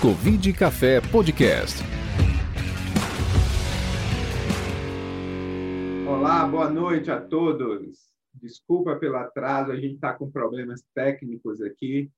Covid 0.00 0.54
Café 0.54 0.98
Podcast. 1.12 1.84
Olá, 6.08 6.46
boa 6.46 6.70
noite 6.70 7.10
a 7.10 7.20
todos. 7.20 8.10
Desculpa 8.32 8.96
pelo 8.96 9.16
atraso, 9.16 9.70
a 9.70 9.76
gente 9.76 9.96
está 9.96 10.14
com 10.14 10.30
problemas 10.30 10.82
técnicos 10.94 11.60
aqui 11.60 12.10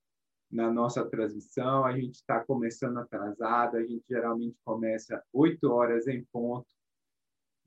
na 0.49 0.71
nossa 0.71 1.05
transmissão. 1.05 1.85
A 1.85 1.99
gente 1.99 2.15
está 2.15 2.39
começando 2.45 2.99
atrasado, 2.99 3.77
a 3.77 3.83
gente 3.83 4.05
geralmente 4.09 4.57
começa 4.65 5.21
8 5.33 5.69
horas 5.69 6.07
em 6.07 6.25
ponto. 6.33 6.69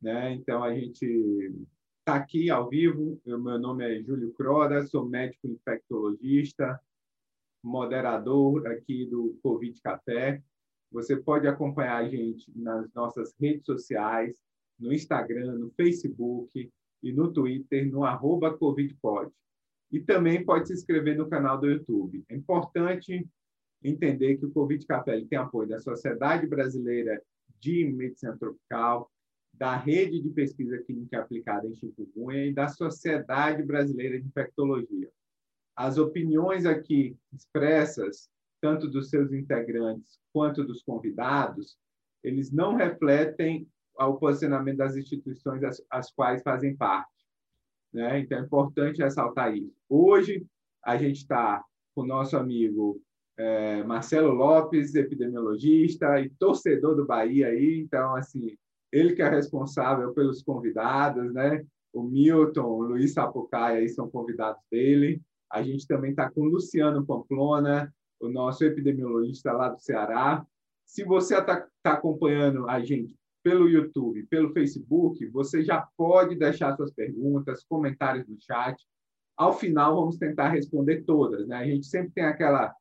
Né? 0.02 0.32
Então, 0.32 0.64
a 0.64 0.74
gente 0.74 1.06
está 2.00 2.16
aqui 2.16 2.50
ao 2.50 2.70
vivo. 2.70 3.20
Meu 3.26 3.60
nome 3.60 3.84
é 3.84 4.02
Júlio 4.02 4.32
Croda, 4.32 4.88
sou 4.88 5.04
médico 5.06 5.46
infectologista, 5.46 6.80
moderador 7.66 8.68
aqui 8.68 9.06
do 9.06 9.38
Covid 9.42 9.82
Café. 9.82 10.42
Você 10.92 11.18
pode 11.18 11.48
acompanhar 11.48 11.98
a 11.98 12.08
gente 12.08 12.50
nas 12.56 12.94
nossas 12.94 13.34
redes 13.40 13.66
sociais, 13.66 14.38
no 14.80 14.94
Instagram, 14.94 15.58
no 15.58 15.72
Facebook 15.72 16.72
e 17.02 17.12
no 17.12 17.34
Twitter, 17.34 17.90
no 17.90 18.04
arroba 18.04 18.56
CovidPod. 18.56 19.32
E 19.92 20.00
também 20.00 20.46
pode 20.46 20.68
se 20.68 20.74
inscrever 20.74 21.18
no 21.18 21.28
canal 21.28 21.60
do 21.60 21.70
YouTube. 21.70 22.24
É 22.30 22.36
importante 22.36 23.28
entender 23.84 24.38
que 24.38 24.46
o 24.46 24.52
Covid 24.52 24.86
Café 24.86 25.24
tem 25.26 25.38
apoio 25.38 25.70
da 25.70 25.80
Sociedade 25.80 26.48
Brasileira 26.48 27.22
de 27.60 27.86
Medicina 27.86 28.38
Tropical, 28.38 29.12
da 29.54 29.76
Rede 29.76 30.22
de 30.22 30.30
Pesquisa 30.30 30.78
Clínica 30.84 31.20
Aplicada 31.20 31.68
em 31.68 31.74
Chikungunya 31.74 32.46
e 32.48 32.54
da 32.54 32.68
Sociedade 32.68 33.64
Brasileira 33.64 34.20
de 34.20 34.28
Infectologia 34.28 35.10
as 35.76 35.98
opiniões 35.98 36.66
aqui 36.66 37.18
expressas, 37.34 38.30
tanto 38.62 38.88
dos 38.88 39.10
seus 39.10 39.32
integrantes 39.34 40.20
quanto 40.32 40.64
dos 40.64 40.82
convidados, 40.84 41.78
eles 42.24 42.52
não 42.52 42.76
refletem 42.76 43.68
o 43.98 44.14
posicionamento 44.16 44.78
das 44.78 44.96
instituições 44.96 45.64
às, 45.64 45.82
às 45.90 46.12
quais 46.12 46.42
fazem 46.42 46.76
parte. 46.76 47.12
Né? 47.94 48.20
Então, 48.20 48.38
é 48.38 48.42
importante 48.42 49.02
ressaltar 49.02 49.56
isso. 49.56 49.74
Hoje, 49.88 50.46
a 50.84 50.98
gente 50.98 51.18
está 51.18 51.64
com 51.94 52.02
o 52.02 52.06
nosso 52.06 52.36
amigo 52.36 53.02
é, 53.38 53.84
Marcelo 53.84 54.34
Lopes, 54.34 54.96
epidemiologista 54.96 56.20
e 56.20 56.30
torcedor 56.30 56.96
do 56.96 57.06
Bahia 57.06 57.48
aí, 57.48 57.80
então 57.80 58.16
assim, 58.16 58.56
ele 58.92 59.14
que 59.14 59.22
é 59.22 59.30
responsável 59.30 60.14
pelos 60.14 60.42
convidados, 60.42 61.34
né? 61.34 61.66
O 61.94 62.04
Milton, 62.04 62.66
o 62.66 62.82
Luiz 62.82 63.14
Sapucaia 63.14 63.80
aí 63.80 63.90
são 63.90 64.10
convidados 64.10 64.62
dele. 64.70 65.22
A 65.52 65.62
gente 65.62 65.88
também 65.88 66.12
está 66.12 66.30
com 66.30 66.42
o 66.42 66.50
Luciano 66.50 67.06
Pamplona, 67.06 67.94
o 68.20 68.30
nosso 68.30 68.64
epidemiologista 68.64 69.52
lá 69.52 69.70
do 69.70 69.80
Ceará. 69.80 70.46
Se 70.86 71.04
você 71.04 71.38
está 71.38 71.68
tá 71.82 71.94
acompanhando 71.94 72.70
a 72.70 72.80
gente 72.80 73.16
pelo 73.44 73.70
YouTube, 73.70 74.26
pelo 74.28 74.52
Facebook, 74.54 75.26
você 75.28 75.64
já 75.64 75.88
pode 75.96 76.36
deixar 76.36 76.76
suas 76.76 76.92
perguntas, 76.92 77.64
comentários 77.64 78.28
no 78.28 78.36
chat. 78.40 78.84
Ao 79.38 79.54
final, 79.54 79.96
vamos 79.96 80.18
tentar 80.18 80.50
responder 80.50 81.04
todas. 81.04 81.48
Né? 81.48 81.56
A 81.58 81.66
gente 81.66 81.86
sempre 81.86 82.12
tem 82.12 82.24
aquela 82.24 82.74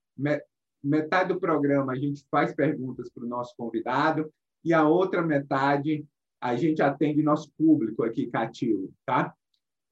metade 0.85 1.33
do 1.33 1.41
programa 1.41 1.93
a 1.93 1.97
gente 1.97 2.25
faz 2.31 2.55
perguntas 2.55 3.11
para 3.11 3.25
o 3.25 3.29
nosso 3.29 3.55
convidado 3.57 4.31
e 4.63 4.73
a 4.73 4.87
outra 4.87 5.23
metade 5.23 6.07
a 6.41 6.55
gente 6.57 6.83
atende 6.83 7.23
nosso 7.23 7.51
público 7.57 8.05
aqui 8.05 8.27
cativo, 8.27 8.93
tá? 9.07 9.35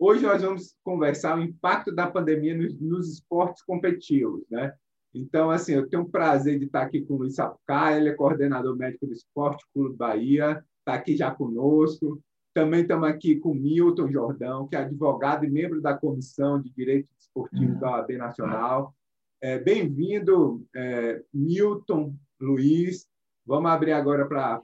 Hoje 0.05 0.25
nós 0.25 0.42
vamos 0.42 0.75
conversar 0.83 1.39
o 1.39 1.41
impacto 1.41 1.95
da 1.95 2.11
pandemia 2.11 2.56
nos, 2.56 2.77
nos 2.81 3.08
esportes 3.08 3.62
competitivos, 3.62 4.42
né? 4.50 4.75
Então, 5.14 5.48
assim, 5.48 5.75
eu 5.75 5.89
tenho 5.89 6.03
o 6.03 6.11
prazer 6.11 6.58
de 6.58 6.64
estar 6.64 6.83
aqui 6.83 7.03
com 7.03 7.14
o 7.14 7.19
Luiz 7.19 7.36
Sapucaia, 7.36 7.98
ele 7.98 8.08
é 8.08 8.12
coordenador 8.12 8.77
médico 8.77 9.06
do 9.06 9.12
Esporte 9.12 9.64
Clube 9.73 9.97
Bahia, 9.97 10.61
está 10.80 10.95
aqui 10.95 11.17
já 11.17 11.30
conosco. 11.30 12.20
Também 12.52 12.83
estamos 12.83 13.08
aqui 13.08 13.36
com 13.36 13.55
Milton 13.55 14.11
Jordão, 14.11 14.67
que 14.67 14.74
é 14.74 14.80
advogado 14.80 15.45
e 15.45 15.48
membro 15.48 15.80
da 15.80 15.96
Comissão 15.96 16.61
de 16.61 16.68
Direito 16.70 17.08
Esportivo 17.17 17.79
da 17.79 17.92
OAB 17.92 18.11
Nacional. 18.17 18.92
É, 19.41 19.57
Bem-vindo, 19.57 20.67
é, 20.74 21.23
Milton, 21.33 22.12
Luiz. 22.41 23.07
Vamos 23.46 23.70
abrir 23.70 23.92
agora 23.92 24.27
para 24.27 24.61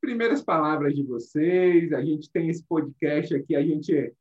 primeiras 0.00 0.40
palavras 0.40 0.94
de 0.94 1.02
vocês. 1.02 1.92
A 1.92 2.00
gente 2.00 2.30
tem 2.30 2.48
esse 2.48 2.62
podcast 2.62 3.34
aqui, 3.34 3.56
a 3.56 3.62
gente 3.62 4.14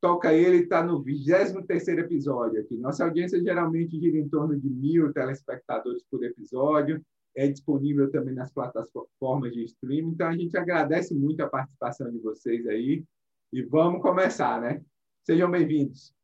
Toca 0.00 0.32
Ele 0.32 0.58
está 0.58 0.82
no 0.82 1.02
23 1.02 1.88
episódio 1.88 2.60
aqui. 2.60 2.76
Nossa 2.76 3.04
audiência 3.04 3.42
geralmente 3.42 4.00
gira 4.00 4.16
em 4.16 4.28
torno 4.28 4.58
de 4.58 4.68
mil 4.68 5.12
telespectadores 5.12 6.02
por 6.10 6.24
episódio. 6.24 7.04
É 7.36 7.46
disponível 7.46 8.10
também 8.10 8.34
nas 8.34 8.50
plataformas 8.52 9.52
de 9.52 9.64
streaming. 9.64 10.12
Então, 10.12 10.28
a 10.28 10.36
gente 10.36 10.56
agradece 10.56 11.14
muito 11.14 11.42
a 11.42 11.48
participação 11.48 12.10
de 12.10 12.18
vocês 12.18 12.66
aí. 12.66 13.04
E 13.52 13.62
vamos 13.62 14.00
começar, 14.00 14.60
né? 14.60 14.82
Sejam 15.22 15.50
bem-vindos. 15.50 16.14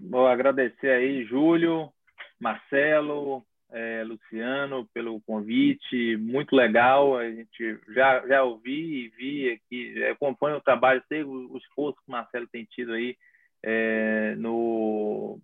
Vou 0.00 0.26
agradecer 0.26 0.90
aí, 0.90 1.24
Júlio, 1.24 1.92
Marcelo, 2.40 3.46
é, 3.74 4.04
Luciano, 4.04 4.88
pelo 4.94 5.20
convite, 5.22 6.16
muito 6.16 6.54
legal. 6.54 7.18
A 7.18 7.28
gente 7.28 7.78
já, 7.88 8.24
já 8.26 8.44
ouvi 8.44 9.06
e 9.06 9.08
vi 9.08 9.50
aqui, 9.50 10.04
acompanho 10.04 10.58
o 10.58 10.62
trabalho, 10.62 11.02
sei 11.08 11.24
o, 11.24 11.52
o 11.52 11.58
esforço 11.58 11.98
que 11.98 12.08
o 12.08 12.12
Marcelo 12.12 12.46
tem 12.46 12.64
tido 12.64 12.92
aí 12.92 13.16
é, 13.64 14.36
no, 14.36 15.40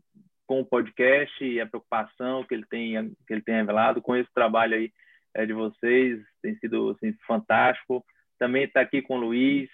com 0.46 0.60
o 0.60 0.64
podcast 0.64 1.44
e 1.44 1.60
a 1.60 1.66
preocupação 1.66 2.44
que 2.44 2.54
ele 2.54 2.64
tem, 2.70 3.10
que 3.26 3.32
ele 3.32 3.42
tem 3.42 3.56
revelado 3.56 4.00
com 4.00 4.14
esse 4.14 4.32
trabalho 4.32 4.76
aí 4.76 4.92
é, 5.34 5.44
de 5.44 5.52
vocês, 5.52 6.22
tem 6.40 6.54
sido 6.58 6.90
assim, 6.90 7.12
fantástico. 7.26 8.04
Também 8.38 8.62
está 8.62 8.80
aqui 8.80 9.02
com 9.02 9.16
o 9.16 9.20
Luiz, 9.20 9.68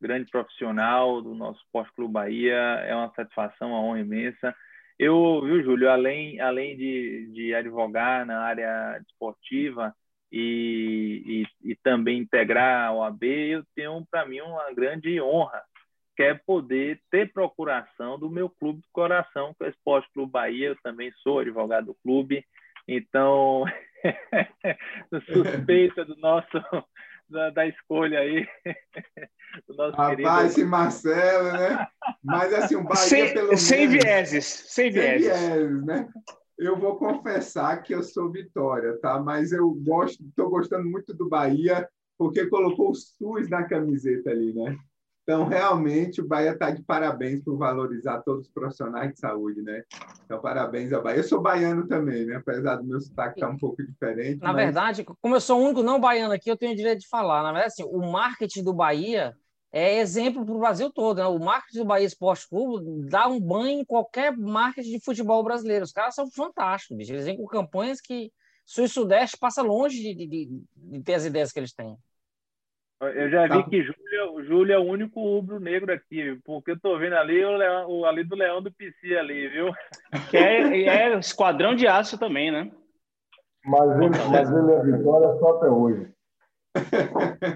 grande 0.00 0.28
profissional 0.30 1.22
do 1.22 1.32
nosso 1.32 1.60
Esporte 1.60 1.92
Clube 1.94 2.12
Bahia, 2.12 2.56
é 2.56 2.94
uma 2.94 3.12
satisfação, 3.14 3.68
uma 3.68 3.80
honra 3.80 4.00
imensa. 4.00 4.52
Eu, 5.02 5.40
viu, 5.42 5.62
Júlio, 5.62 5.88
além, 5.88 6.38
além 6.42 6.76
de, 6.76 7.30
de 7.32 7.54
advogar 7.54 8.26
na 8.26 8.38
área 8.40 9.02
esportiva 9.08 9.96
e, 10.30 11.46
e, 11.64 11.70
e 11.70 11.76
também 11.76 12.18
integrar 12.18 12.84
a 12.84 12.92
OAB, 12.92 13.22
eu 13.24 13.64
tenho 13.74 14.06
para 14.10 14.26
mim 14.26 14.42
uma 14.42 14.70
grande 14.74 15.18
honra, 15.18 15.62
que 16.14 16.22
é 16.22 16.34
poder 16.34 17.00
ter 17.10 17.32
procuração 17.32 18.18
do 18.18 18.28
meu 18.28 18.50
clube 18.50 18.82
de 18.82 18.88
coração, 18.92 19.54
que 19.54 19.64
é 19.64 19.68
o 19.68 19.70
Esporte 19.70 20.06
Clube 20.12 20.32
Bahia. 20.32 20.68
Eu 20.68 20.76
também 20.82 21.10
sou 21.22 21.38
advogado 21.38 21.86
do 21.86 21.94
clube, 22.02 22.44
então, 22.86 23.64
suspeita 25.32 26.04
do 26.04 26.16
nosso 26.16 26.58
da, 27.30 27.50
da 27.50 27.66
escolha 27.66 28.20
aí. 28.20 28.46
do 29.66 29.74
nosso 29.74 29.96
Rapaz, 29.96 30.16
querido... 30.16 30.46
esse 30.46 30.64
Marcelo, 30.64 31.52
né? 31.52 31.86
Mas 32.22 32.52
assim, 32.52 32.76
o 32.76 32.84
Bahia 32.84 32.96
sem, 32.96 33.34
pelo 33.34 33.56
sem 33.56 33.88
vieses, 33.88 34.44
sem 34.44 34.90
vieses. 34.90 35.32
Sem 35.32 35.50
vieses, 35.50 35.84
né? 35.84 36.08
Eu 36.58 36.78
vou 36.78 36.96
confessar 36.96 37.82
que 37.82 37.94
eu 37.94 38.02
sou 38.02 38.30
Vitória, 38.30 38.98
tá? 39.00 39.18
Mas 39.18 39.50
eu 39.50 39.70
gosto, 39.70 40.22
estou 40.22 40.50
gostando 40.50 40.88
muito 40.88 41.14
do 41.14 41.28
Bahia 41.28 41.88
porque 42.18 42.46
colocou 42.48 42.90
o 42.90 42.94
SUS 42.94 43.48
na 43.48 43.64
camiseta 43.64 44.30
ali, 44.30 44.52
né? 44.52 44.76
Então, 45.30 45.46
realmente, 45.46 46.20
o 46.20 46.26
Bahia 46.26 46.50
está 46.50 46.72
de 46.72 46.82
parabéns 46.82 47.40
por 47.44 47.56
valorizar 47.56 48.20
todos 48.22 48.48
os 48.48 48.52
profissionais 48.52 49.12
de 49.12 49.20
saúde, 49.20 49.62
né? 49.62 49.84
Então, 50.24 50.40
parabéns 50.40 50.92
ao 50.92 51.00
Bahia. 51.00 51.20
Eu 51.20 51.22
sou 51.22 51.40
baiano 51.40 51.86
também, 51.86 52.26
né? 52.26 52.34
Apesar 52.34 52.74
do 52.74 52.82
meu 52.82 53.00
sotaque 53.00 53.36
estar 53.36 53.46
tá 53.46 53.52
um 53.52 53.56
pouco 53.56 53.80
diferente. 53.80 54.40
Na 54.40 54.52
mas... 54.52 54.64
verdade, 54.64 55.04
como 55.04 55.36
eu 55.36 55.40
sou 55.40 55.60
o 55.60 55.64
único 55.66 55.84
não 55.84 56.00
baiano 56.00 56.34
aqui, 56.34 56.50
eu 56.50 56.56
tenho 56.56 56.72
o 56.72 56.76
direito 56.76 57.02
de 57.02 57.08
falar. 57.08 57.44
Na 57.44 57.52
verdade, 57.52 57.74
assim, 57.74 57.84
o 57.84 58.10
marketing 58.10 58.64
do 58.64 58.72
Bahia 58.72 59.32
é 59.70 59.98
exemplo 59.98 60.44
para 60.44 60.52
o 60.52 60.58
Brasil 60.58 60.90
todo. 60.92 61.18
Né? 61.18 61.26
O 61.26 61.38
marketing 61.38 61.78
do 61.78 61.84
Bahia 61.84 62.06
Esporte 62.06 62.48
Clube 62.48 63.08
dá 63.08 63.28
um 63.28 63.40
banho 63.40 63.82
em 63.82 63.84
qualquer 63.84 64.36
marketing 64.36 64.98
de 64.98 65.04
futebol 65.04 65.44
brasileiro. 65.44 65.84
Os 65.84 65.92
caras 65.92 66.16
são 66.16 66.28
fantásticos, 66.28 66.96
bicho. 66.96 67.12
Eles 67.12 67.26
vêm 67.26 67.36
com 67.36 67.46
campanhas 67.46 68.00
que 68.00 68.32
Sul 68.66 68.84
e 68.84 68.88
Sudeste 68.88 69.38
passa 69.38 69.62
longe 69.62 69.96
de, 70.12 70.26
de, 70.26 70.62
de 70.74 71.02
ter 71.04 71.14
as 71.14 71.24
ideias 71.24 71.52
que 71.52 71.60
eles 71.60 71.72
têm. 71.72 71.96
Eu 73.00 73.30
já 73.30 73.44
vi 73.44 73.48
tá. 73.48 73.62
que 73.62 73.82
Júlio, 73.82 74.44
Júlio 74.44 74.74
é 74.74 74.78
o 74.78 74.84
único 74.84 75.22
rubro-negro 75.22 75.90
aqui, 75.90 76.38
porque 76.44 76.72
eu 76.72 76.80
tô 76.80 76.98
vendo 76.98 77.14
ali 77.14 77.42
o, 77.42 77.56
Leão, 77.56 77.90
o 77.90 78.04
ali 78.04 78.22
do 78.22 78.36
Leão 78.36 78.60
do 78.60 78.70
PC 78.70 79.16
ali, 79.16 79.48
viu? 79.48 79.72
Que 80.28 80.36
é, 80.36 80.82
é 80.82 81.18
esquadrão 81.18 81.74
de 81.74 81.86
aço 81.86 82.18
também, 82.18 82.50
né? 82.50 82.70
Mas 83.64 83.90
ele, 83.90 84.10
mas 84.30 84.52
ele 84.52 84.72
é 84.72 84.82
vitória 84.82 85.38
só 85.38 85.56
até 85.56 85.68
hoje. 85.68 86.12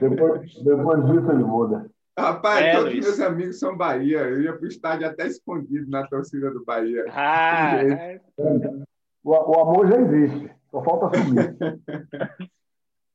depois, 0.00 0.64
depois 0.64 1.06
disso 1.06 1.30
ele 1.30 1.44
muda. 1.44 1.90
Rapaz, 2.18 2.64
é, 2.64 2.72
todos 2.72 2.92
Luiz. 2.92 3.04
meus 3.04 3.20
amigos 3.20 3.58
são 3.58 3.76
Bahia. 3.76 4.20
Eu 4.20 4.42
ia 4.42 4.52
pro 4.54 4.66
estádio 4.66 5.06
até 5.06 5.26
escondido 5.26 5.90
na 5.90 6.06
torcida 6.06 6.50
do 6.50 6.64
Bahia. 6.64 7.04
Ah, 7.10 7.82
é. 7.82 8.20
o, 9.22 9.30
o 9.30 9.60
amor 9.60 9.88
já 9.88 10.00
existe, 10.00 10.50
só 10.70 10.82
falta 10.82 11.18
assumir. 11.18 11.56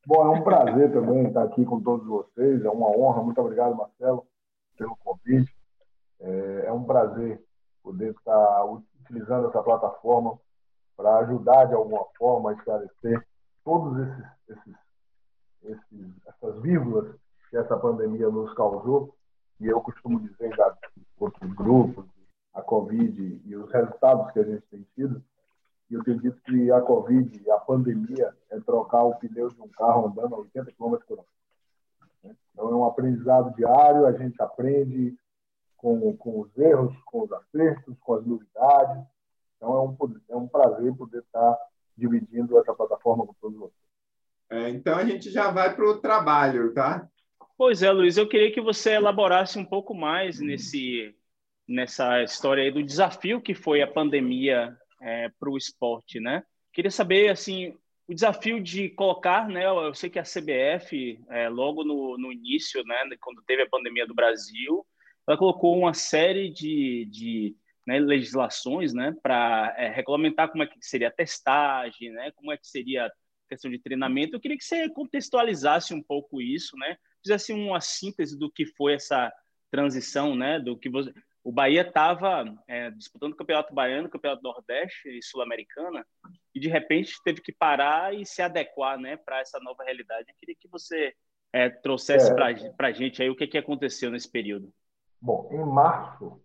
Bom, 0.10 0.24
é 0.24 0.40
um 0.40 0.44
prazer 0.44 0.92
também 0.92 1.28
estar 1.28 1.44
aqui 1.44 1.64
com 1.64 1.80
todos 1.80 2.04
vocês, 2.08 2.66
é 2.66 2.70
uma 2.72 2.88
honra. 2.88 3.22
Muito 3.22 3.40
obrigado, 3.40 3.76
Marcelo, 3.76 4.26
pelo 4.76 4.98
convite. 4.98 5.56
É, 6.20 6.64
é 6.66 6.74
um 6.74 6.84
prazer 6.84 7.40
poder 7.84 8.16
estar 8.16 8.66
utilizando 8.66 9.50
essa 9.50 9.62
plataforma 9.62 10.40
para 10.98 11.20
ajudar 11.20 11.66
de 11.66 11.76
alguma 11.76 12.04
forma 12.18 12.50
a 12.50 12.54
esclarecer 12.54 13.24
todos 13.64 14.00
esses, 14.00 14.26
esses, 14.50 14.76
esses, 15.62 16.08
essas 16.26 16.60
vírgulas 16.60 17.16
que 17.52 17.58
essa 17.58 17.78
pandemia 17.78 18.32
nos 18.32 18.52
causou, 18.56 19.14
e 19.60 19.68
eu 19.68 19.80
costumo 19.80 20.20
dizer 20.22 20.56
já 20.56 20.76
outros 21.20 21.54
grupos, 21.54 22.08
a 22.56 22.64
Covid 22.64 23.44
e 23.46 23.56
os 23.56 23.72
resultados 23.72 24.32
que 24.32 24.40
a 24.40 24.44
gente 24.44 24.66
tem 24.72 24.84
tido, 24.96 25.24
e 25.90 25.96
eu 25.96 26.04
tenho 26.04 26.20
dito 26.20 26.40
que 26.44 26.72
a 26.72 26.82
Covid 26.82 27.50
a 27.52 27.58
pandemia 27.58 28.34
é 28.52 28.60
trocar 28.60 29.04
o 29.04 29.16
pneu 29.16 29.50
de 29.50 29.62
um 29.62 29.68
carro 29.68 30.08
andando 30.08 30.36
a 30.36 30.40
80 30.40 30.72
km 30.74 30.98
por 31.08 31.20
hora. 31.20 31.28
Então, 32.24 32.70
é 32.70 32.76
um 32.76 32.86
aprendizado 32.86 33.56
diário, 33.56 34.06
a 34.06 34.12
gente 34.12 34.40
aprende 34.42 35.18
com, 35.78 36.16
com 36.18 36.42
os 36.42 36.58
erros, 36.58 36.94
com 37.06 37.24
os 37.24 37.32
acertos, 37.32 37.96
com 38.02 38.14
as 38.14 38.26
novidades. 38.26 39.04
Então, 39.58 39.74
é 39.74 39.82
um, 39.82 40.16
é 40.30 40.36
um 40.36 40.48
prazer 40.48 40.94
poder 40.96 41.20
estar 41.20 41.58
dividindo 41.98 42.60
essa 42.60 42.74
plataforma 42.74 43.26
com 43.26 43.34
todos 43.42 43.58
vocês. 43.58 43.90
É, 44.50 44.70
então, 44.70 44.96
a 44.96 45.06
gente 45.06 45.32
já 45.32 45.52
vai 45.52 45.76
para 45.76 45.86
o 45.86 45.98
trabalho, 46.00 46.74
tá? 46.74 47.08
Pois 47.58 47.82
é, 47.82 47.92
Luiz, 47.92 48.18
eu 48.18 48.28
queria 48.28 48.52
que 48.52 48.62
você 48.62 48.92
elaborasse 48.92 49.58
um 49.58 49.66
pouco 49.66 49.94
mais 49.94 50.40
nesse, 50.40 51.16
nessa 51.68 52.24
história 52.24 52.64
aí 52.64 52.72
do 52.72 52.84
desafio 52.84 53.42
que 53.42 53.54
foi 53.54 53.82
a 53.82 53.88
pandemia 53.88 54.78
é, 55.02 55.30
para 55.40 55.50
o 55.50 55.58
esporte, 55.58 56.20
né? 56.20 56.44
Queria 56.74 56.92
saber, 56.92 57.30
assim, 57.30 57.76
o 58.08 58.14
desafio 58.14 58.62
de 58.62 58.90
colocar, 58.90 59.48
né? 59.48 59.66
Eu 59.66 59.94
sei 59.94 60.10
que 60.10 60.20
a 60.20 60.24
CBF, 60.24 61.20
é, 61.30 61.48
logo 61.48 61.84
no, 61.84 62.18
no 62.18 62.32
início, 62.32 62.84
né, 62.84 62.96
quando 63.22 63.44
teve 63.44 63.62
a 63.62 63.70
pandemia 63.70 64.08
do 64.08 64.16
Brasil, 64.16 64.86
ela 65.28 65.38
colocou 65.38 65.78
uma 65.78 65.94
série 65.94 66.50
de, 66.50 67.06
de 67.12 67.56
né, 67.86 68.00
legislações, 68.00 68.94
né, 68.94 69.16
para 69.22 69.76
é, 69.78 69.90
regulamentar 69.90 70.50
como 70.50 70.64
é 70.64 70.68
que 70.68 70.78
seria 70.82 71.10
a 71.10 71.12
testagem, 71.12 72.12
né, 72.12 72.32
como 72.32 72.52
é 72.52 72.58
que 72.58 72.68
seria 72.68 73.06
a 73.06 73.12
questão 73.48 73.70
de 73.70 73.78
treinamento. 73.78 74.36
Eu 74.36 74.40
queria 74.40 74.58
que 74.58 74.64
você 74.64 74.90
contextualizasse 74.90 75.94
um 75.94 76.02
pouco 76.02 76.42
isso, 76.42 76.76
né, 76.78 76.98
fizesse 77.22 77.54
uma 77.54 77.80
síntese 77.80 78.38
do 78.38 78.52
que 78.52 78.66
foi 78.66 78.94
essa 78.94 79.32
transição, 79.70 80.36
né, 80.36 80.60
do 80.60 80.76
que 80.78 80.90
você, 80.90 81.14
o 81.44 81.52
Bahia 81.52 81.82
estava 81.82 82.44
é, 82.68 82.92
disputando 82.92 83.34
o 83.34 83.36
Campeonato 83.36 83.74
Baiano, 83.74 84.08
o 84.08 84.12
Campeonato 84.12 84.44
Nordeste 84.44 85.10
e 85.10 85.24
Sul-Americana, 85.24 86.06
e 86.54 86.60
de 86.60 86.68
repente 86.68 87.14
teve 87.24 87.42
que 87.42 87.54
parar 87.54 88.14
e 88.14 88.26
se 88.26 88.42
adequar 88.42 89.00
né, 89.00 89.18
para 89.18 89.40
essa 89.40 89.60
nova 89.60 89.84
realidade. 89.84 90.26
Eu 90.30 90.36
queria 90.38 90.56
que 90.60 90.68
você 90.68 91.14
é, 91.54 91.70
trouxesse 91.70 92.32
é. 92.32 92.36
para 92.72 92.88
a 92.88 92.92
gente 92.92 93.22
aí 93.22 93.30
o 93.30 93.36
que, 93.36 93.48
que 93.48 93.58
aconteceu 93.58 94.12
nesse 94.12 94.30
período. 94.30 94.72
Bom, 95.22 95.50
em 95.52 95.66
março, 95.66 96.42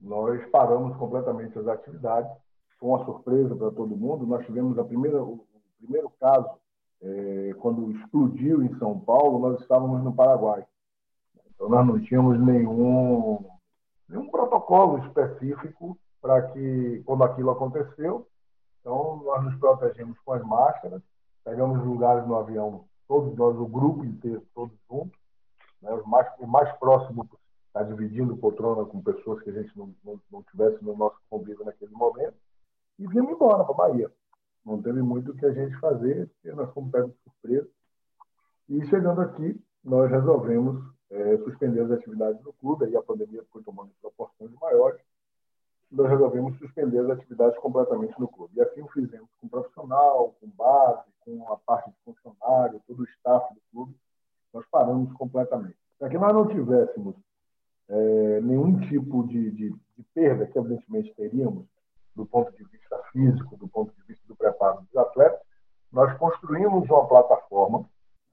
nós 0.00 0.44
paramos 0.50 0.96
completamente 0.96 1.58
as 1.58 1.66
atividades. 1.66 2.30
Foi 2.78 2.88
uma 2.88 3.04
surpresa 3.04 3.54
para 3.54 3.70
todo 3.70 3.96
mundo. 3.96 4.26
Nós 4.26 4.44
tivemos 4.44 4.78
a 4.78 4.84
primeira, 4.84 5.22
o 5.22 5.46
primeiro 5.78 6.10
caso, 6.20 6.50
é, 7.02 7.54
quando 7.60 7.92
explodiu 7.92 8.62
em 8.62 8.78
São 8.78 8.98
Paulo, 8.98 9.38
nós 9.38 9.60
estávamos 9.60 10.02
no 10.02 10.14
Paraguai. 10.14 10.64
Então, 11.54 11.68
nós 11.68 11.86
não 11.86 12.00
tínhamos 12.00 12.38
nenhum 12.44 13.53
nenhum 14.08 14.30
protocolo 14.30 14.98
específico 15.06 15.98
para 16.20 16.42
que, 16.52 17.02
quando 17.04 17.24
aquilo 17.24 17.50
aconteceu, 17.50 18.26
então 18.80 19.22
nós 19.24 19.44
nos 19.44 19.56
protegemos 19.56 20.18
com 20.20 20.32
as 20.32 20.42
máscaras, 20.42 21.02
pegamos 21.44 21.84
lugares 21.84 22.26
no 22.26 22.36
avião, 22.36 22.84
todos 23.08 23.36
nós, 23.36 23.56
o 23.56 23.66
grupo 23.66 24.04
inteiro, 24.04 24.42
todos 24.54 24.76
juntos, 24.90 25.18
né, 25.82 25.92
o, 25.92 26.08
mais, 26.08 26.26
o 26.38 26.46
mais 26.46 26.72
próximo 26.78 27.28
está 27.66 27.82
dividindo 27.82 28.36
poltrona 28.36 28.84
com 28.84 29.02
pessoas 29.02 29.42
que 29.42 29.50
a 29.50 29.52
gente 29.52 29.76
não, 29.76 29.94
não, 30.04 30.20
não 30.30 30.42
tivesse 30.44 30.82
no 30.84 30.96
nosso 30.96 31.18
convívio 31.28 31.64
naquele 31.64 31.92
momento, 31.92 32.36
e 32.98 33.06
viemos 33.06 33.32
embora 33.32 33.64
para 33.64 33.74
a 33.74 33.88
Bahia. 33.88 34.10
Não 34.64 34.80
teve 34.80 35.02
muito 35.02 35.32
o 35.32 35.34
que 35.34 35.44
a 35.44 35.52
gente 35.52 35.78
fazer, 35.78 36.28
porque 36.28 36.52
nós 36.52 36.72
fomos 36.72 36.90
pegos 36.90 37.10
de 37.10 37.18
surpresa. 37.24 37.68
E 38.68 38.86
chegando 38.86 39.20
aqui, 39.20 39.60
nós 39.82 40.10
resolvemos 40.10 40.93
é, 41.10 41.36
suspender 41.38 41.80
as 41.80 41.90
atividades 41.90 42.40
do 42.42 42.52
clube, 42.54 42.84
aí 42.84 42.96
a 42.96 43.02
pandemia 43.02 43.44
foi 43.52 43.62
tomando 43.62 43.90
proporções 44.00 44.50
maiores, 44.60 45.00
nós 45.90 46.10
resolvemos 46.10 46.58
suspender 46.58 46.98
as 46.98 47.10
atividades 47.10 47.58
completamente 47.58 48.18
no 48.18 48.26
clube. 48.26 48.54
E 48.56 48.60
assim 48.60 48.80
o 48.80 48.88
fizemos 48.88 49.28
com 49.40 49.48
profissional, 49.48 50.34
com 50.40 50.48
base, 50.48 51.04
com 51.20 51.52
a 51.52 51.56
parte 51.56 51.90
de 51.90 51.96
funcionário, 52.04 52.80
todo 52.86 53.00
o 53.00 53.04
staff 53.04 53.54
do 53.54 53.60
clube, 53.72 53.94
nós 54.52 54.64
paramos 54.70 55.12
completamente. 55.12 55.76
Para 55.98 56.08
que 56.08 56.18
nós 56.18 56.32
não 56.32 56.48
tivéssemos 56.48 57.14
é, 57.88 58.40
nenhum 58.40 58.80
tipo 58.80 59.26
de, 59.26 59.50
de, 59.50 59.70
de 59.70 60.02
perda, 60.12 60.46
que 60.46 60.58
evidentemente 60.58 61.14
teríamos, 61.14 61.66
do 62.14 62.26
ponto 62.26 62.52
de 62.52 62.64
vista 62.64 62.98
físico, 63.12 63.56
do 63.56 63.68
ponto 63.68 63.94
de 63.94 64.02
vista 64.02 64.24
do 64.26 64.36
preparo 64.36 64.80
dos 64.82 64.96
atletas, 64.96 65.40
nós 65.92 66.16
construímos 66.18 66.88
uma 66.88 67.06
plataforma 67.06 67.88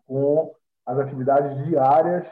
com 0.07 0.53
as 0.85 0.97
atividades 0.97 1.63
diárias 1.65 2.25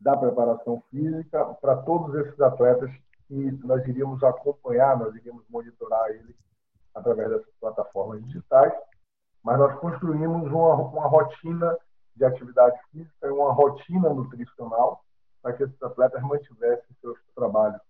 da 0.00 0.16
preparação 0.16 0.82
física 0.90 1.44
para 1.60 1.76
todos 1.78 2.14
esses 2.16 2.40
atletas 2.40 2.90
que 3.26 3.50
nós 3.64 3.86
iríamos 3.86 4.22
acompanhar, 4.22 4.98
nós 4.98 5.14
iríamos 5.14 5.44
monitorar 5.48 6.08
eles 6.10 6.36
através 6.94 7.28
dessas 7.28 7.52
plataformas 7.60 8.24
digitais, 8.24 8.72
mas 9.42 9.58
nós 9.58 9.78
construímos 9.78 10.50
uma, 10.50 10.74
uma 10.74 11.06
rotina 11.06 11.76
de 12.14 12.24
atividade 12.24 12.78
física 12.90 13.26
e 13.26 13.30
uma 13.30 13.52
rotina 13.52 14.08
nutricional 14.08 15.04
para 15.42 15.52
que 15.52 15.62
esses 15.62 15.82
atletas 15.82 16.22
mantivessem 16.22 16.96
seus 17.00 17.18
trabalhos 17.34 17.80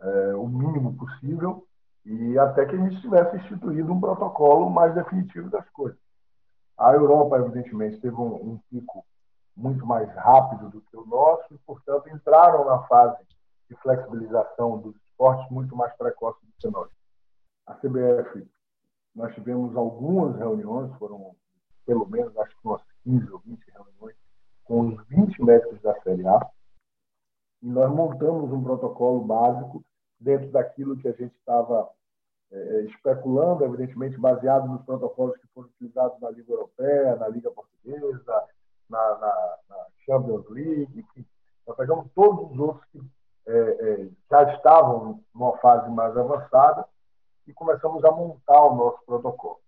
é, 0.00 0.34
o 0.34 0.46
mínimo 0.46 0.94
possível 0.96 1.66
e 2.04 2.38
até 2.38 2.66
que 2.66 2.74
a 2.74 2.78
gente 2.78 3.00
tivesse 3.00 3.36
instituído 3.36 3.92
um 3.92 4.00
protocolo 4.00 4.68
mais 4.70 4.94
definitivo 4.94 5.48
das 5.48 5.68
coisas. 5.70 5.98
A 6.76 6.92
Europa, 6.92 7.38
evidentemente, 7.38 8.00
teve 8.00 8.14
um, 8.14 8.34
um 8.34 8.60
pico 8.70 9.04
muito 9.56 9.86
mais 9.86 10.08
rápido 10.14 10.70
do 10.70 10.80
que 10.80 10.96
o 10.96 11.06
nosso 11.06 11.54
e, 11.54 11.58
portanto, 11.58 12.08
entraram 12.08 12.64
na 12.64 12.82
fase 12.86 13.22
de 13.68 13.76
flexibilização 13.76 14.78
dos 14.78 14.94
esportes 14.96 15.48
muito 15.50 15.76
mais 15.76 15.94
precoce 15.96 16.38
do 16.44 16.52
que 16.58 16.68
nós. 16.68 16.90
A 17.66 17.74
CBF, 17.74 18.46
nós 19.14 19.32
tivemos 19.34 19.76
algumas 19.76 20.36
reuniões, 20.36 20.92
foram 20.98 21.34
pelo 21.86 22.06
menos, 22.06 22.36
acho 22.38 22.50
que 22.50 22.66
umas 22.66 22.82
15 23.04 23.30
ou 23.30 23.38
20 23.40 23.62
reuniões, 23.70 24.16
com 24.64 24.80
os 24.88 25.06
20 25.08 25.42
médicos 25.44 25.80
da 25.82 25.94
Série 26.00 26.26
A, 26.26 26.50
e 27.62 27.68
nós 27.68 27.90
montamos 27.90 28.50
um 28.52 28.62
protocolo 28.62 29.20
básico 29.20 29.84
dentro 30.18 30.50
daquilo 30.50 30.96
que 30.96 31.08
a 31.08 31.12
gente 31.12 31.34
estava 31.36 31.88
é, 32.50 32.80
especulando, 32.82 33.64
evidentemente 33.64 34.18
baseado 34.18 34.68
nos 34.68 34.82
protocolos 34.84 35.36
que 35.38 35.46
foram 35.48 35.68
utilizados 35.68 36.18
na 36.20 36.30
Liga 36.30 36.52
Europeia, 36.52 37.16
na 37.16 37.28
Liga 37.28 37.50
Portuguesa, 37.50 38.44
na, 38.88 39.18
na, 39.18 39.56
na 39.68 39.86
Champions 40.04 40.48
League. 40.50 41.06
Nós 41.66 41.76
pegamos 41.76 42.10
todos 42.14 42.50
os 42.52 42.58
outros 42.58 42.84
que 42.90 43.00
é, 43.46 43.52
é, 43.52 44.08
já 44.30 44.54
estavam 44.54 45.22
numa 45.34 45.56
fase 45.58 45.90
mais 45.90 46.16
avançada 46.16 46.86
e 47.46 47.52
começamos 47.52 48.04
a 48.04 48.10
montar 48.10 48.62
o 48.62 48.74
nosso 48.74 49.04
protocolo. 49.04 49.60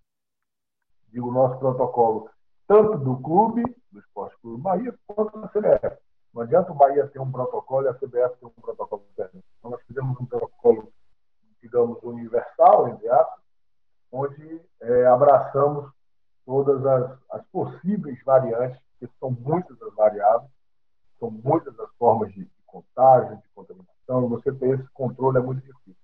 Digo, 1.08 1.28
o 1.28 1.32
nosso 1.32 1.58
protocolo 1.58 2.30
tanto 2.66 2.98
do 2.98 3.16
clube, 3.18 3.62
do 3.92 4.00
Esporte 4.00 4.36
Clube 4.40 4.62
Bahia, 4.62 4.94
quanto 5.06 5.40
da 5.40 5.48
CBF. 5.48 5.96
Não 6.34 6.42
adianta 6.42 6.72
o 6.72 6.74
Bahia 6.74 7.06
ter 7.06 7.20
um 7.20 7.30
protocolo 7.30 7.86
e 7.86 7.88
a 7.88 7.94
CBF 7.94 8.36
ter 8.38 8.46
um 8.46 8.50
protocolo 8.50 9.04
diferente. 9.08 9.44
Então, 9.58 9.70
nós 9.70 9.80
fizemos 9.86 10.18
um 10.20 10.26
protocolo, 10.26 10.92
digamos, 11.62 12.02
universal, 12.02 12.88
entre 12.88 13.08
onde 14.12 14.60
é, 14.80 15.06
abraçamos 15.06 15.90
todas 16.44 16.84
as, 16.84 17.18
as 17.30 17.46
possíveis 17.46 18.22
variantes 18.24 18.80
porque 18.98 19.12
são 19.18 19.30
muitas 19.30 19.80
as 19.82 19.94
variáveis, 19.94 20.50
são 21.18 21.30
muitas 21.30 21.78
as 21.78 21.90
formas 21.96 22.32
de, 22.32 22.44
de 22.44 22.62
contágio, 22.66 23.36
de 23.36 23.48
contaminação, 23.54 24.28
você 24.28 24.52
ter 24.52 24.78
esse 24.78 24.88
controle 24.92 25.38
é 25.38 25.40
muito 25.40 25.62
difícil. 25.62 25.96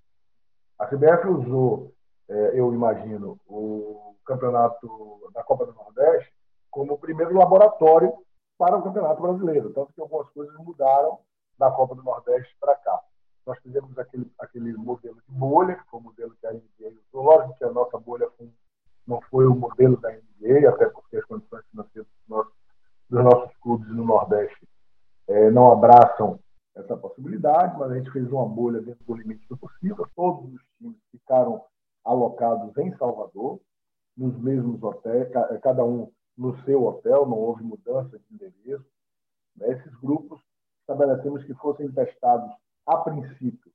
A 0.79 0.85
CBF 0.85 1.27
usou, 1.27 1.93
é, 2.29 2.59
eu 2.59 2.73
imagino, 2.73 3.39
o 3.47 4.15
campeonato 4.25 5.29
da 5.33 5.43
Copa 5.43 5.65
do 5.65 5.73
Nordeste 5.73 6.31
como 6.73 6.93
o 6.93 6.97
primeiro 6.97 7.37
laboratório 7.37 8.11
para 8.57 8.75
o 8.75 8.81
Campeonato 8.81 9.21
Brasileiro, 9.21 9.71
tanto 9.73 9.93
que 9.93 10.01
algumas 10.01 10.27
coisas 10.29 10.55
mudaram 10.57 11.19
da 11.57 11.69
Copa 11.69 11.93
do 11.93 12.01
Nordeste 12.01 12.55
para 12.59 12.75
cá. 12.75 12.99
Nós 13.45 13.59
fizemos 13.59 13.97
aquele, 13.99 14.31
aquele 14.39 14.73
modelo 14.73 15.15
de 15.15 15.31
bolha, 15.31 15.75
que 15.75 15.89
foi 15.89 15.99
o 15.99 16.03
modelo 16.03 16.35
que 16.39 16.47
a 16.47 16.53
NBA 16.53 16.97
usou. 17.09 17.23
Lógico 17.23 17.57
que 17.57 17.63
a 17.63 17.71
nossa 17.71 17.99
bolha 17.99 18.27
foi, 18.37 18.49
não 19.05 19.21
foi 19.29 19.45
o 19.45 19.53
modelo 19.53 19.97
da 19.97 20.09
NBA, 20.11 20.67
até 20.67 20.87
porque 20.87 21.17
as 21.17 21.25
condições 21.25 21.63
financeiras 21.69 22.07
do 22.27 22.35
nosso 22.35 22.51
dos 23.13 23.23
nossos 23.23 23.55
clubes 23.57 23.87
no 23.89 24.03
Nordeste 24.03 24.67
é, 25.27 25.51
não 25.51 25.71
abraçam 25.71 26.39
essa 26.75 26.97
possibilidade, 26.97 27.77
mas 27.77 27.91
a 27.91 27.95
gente 27.95 28.09
fez 28.09 28.27
uma 28.31 28.47
bolha 28.47 28.81
dentro 28.81 29.05
do 29.05 29.13
limite 29.13 29.47
do 29.47 29.55
possível. 29.55 30.07
Todos 30.15 30.51
os 30.51 30.61
times 30.79 30.97
ficaram 31.11 31.63
alocados 32.03 32.75
em 32.79 32.91
Salvador, 32.97 33.59
nos 34.17 34.35
mesmos 34.39 34.81
hotéis, 34.81 35.27
cada 35.61 35.85
um 35.85 36.11
no 36.35 36.57
seu 36.63 36.83
hotel, 36.83 37.27
não 37.27 37.37
houve 37.37 37.63
mudança 37.63 38.17
de 38.17 38.33
endereço. 38.33 38.85
Esses 39.61 39.95
grupos 39.99 40.41
estabelecemos 40.81 41.43
que 41.43 41.53
fossem 41.53 41.91
testados 41.91 42.51
a 42.87 42.97
princípio, 42.97 43.71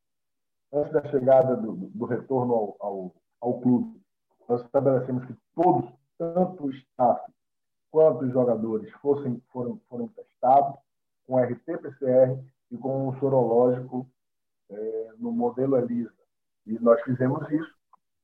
antes 0.72 0.92
da 0.92 1.08
chegada 1.10 1.56
do, 1.56 1.74
do 1.74 2.04
retorno 2.06 2.54
ao, 2.54 2.76
ao, 2.80 3.14
ao 3.40 3.60
clube. 3.60 4.02
Nós 4.48 4.64
estabelecemos 4.64 5.24
que 5.26 5.36
todos, 5.54 5.88
tanto 6.18 6.64
o 6.64 6.70
staff 6.70 7.32
quantos 7.90 8.30
jogadores 8.32 8.90
fossem, 9.00 9.42
foram, 9.52 9.80
foram 9.88 10.08
testados 10.08 10.78
com 11.26 11.38
RT-PCR 11.38 12.38
e 12.70 12.76
com 12.76 13.08
um 13.08 13.18
sorológico 13.18 14.06
é, 14.70 15.12
no 15.18 15.32
modelo 15.32 15.76
ELISA. 15.76 16.12
E 16.66 16.78
nós 16.78 17.00
fizemos 17.02 17.50
isso 17.50 17.74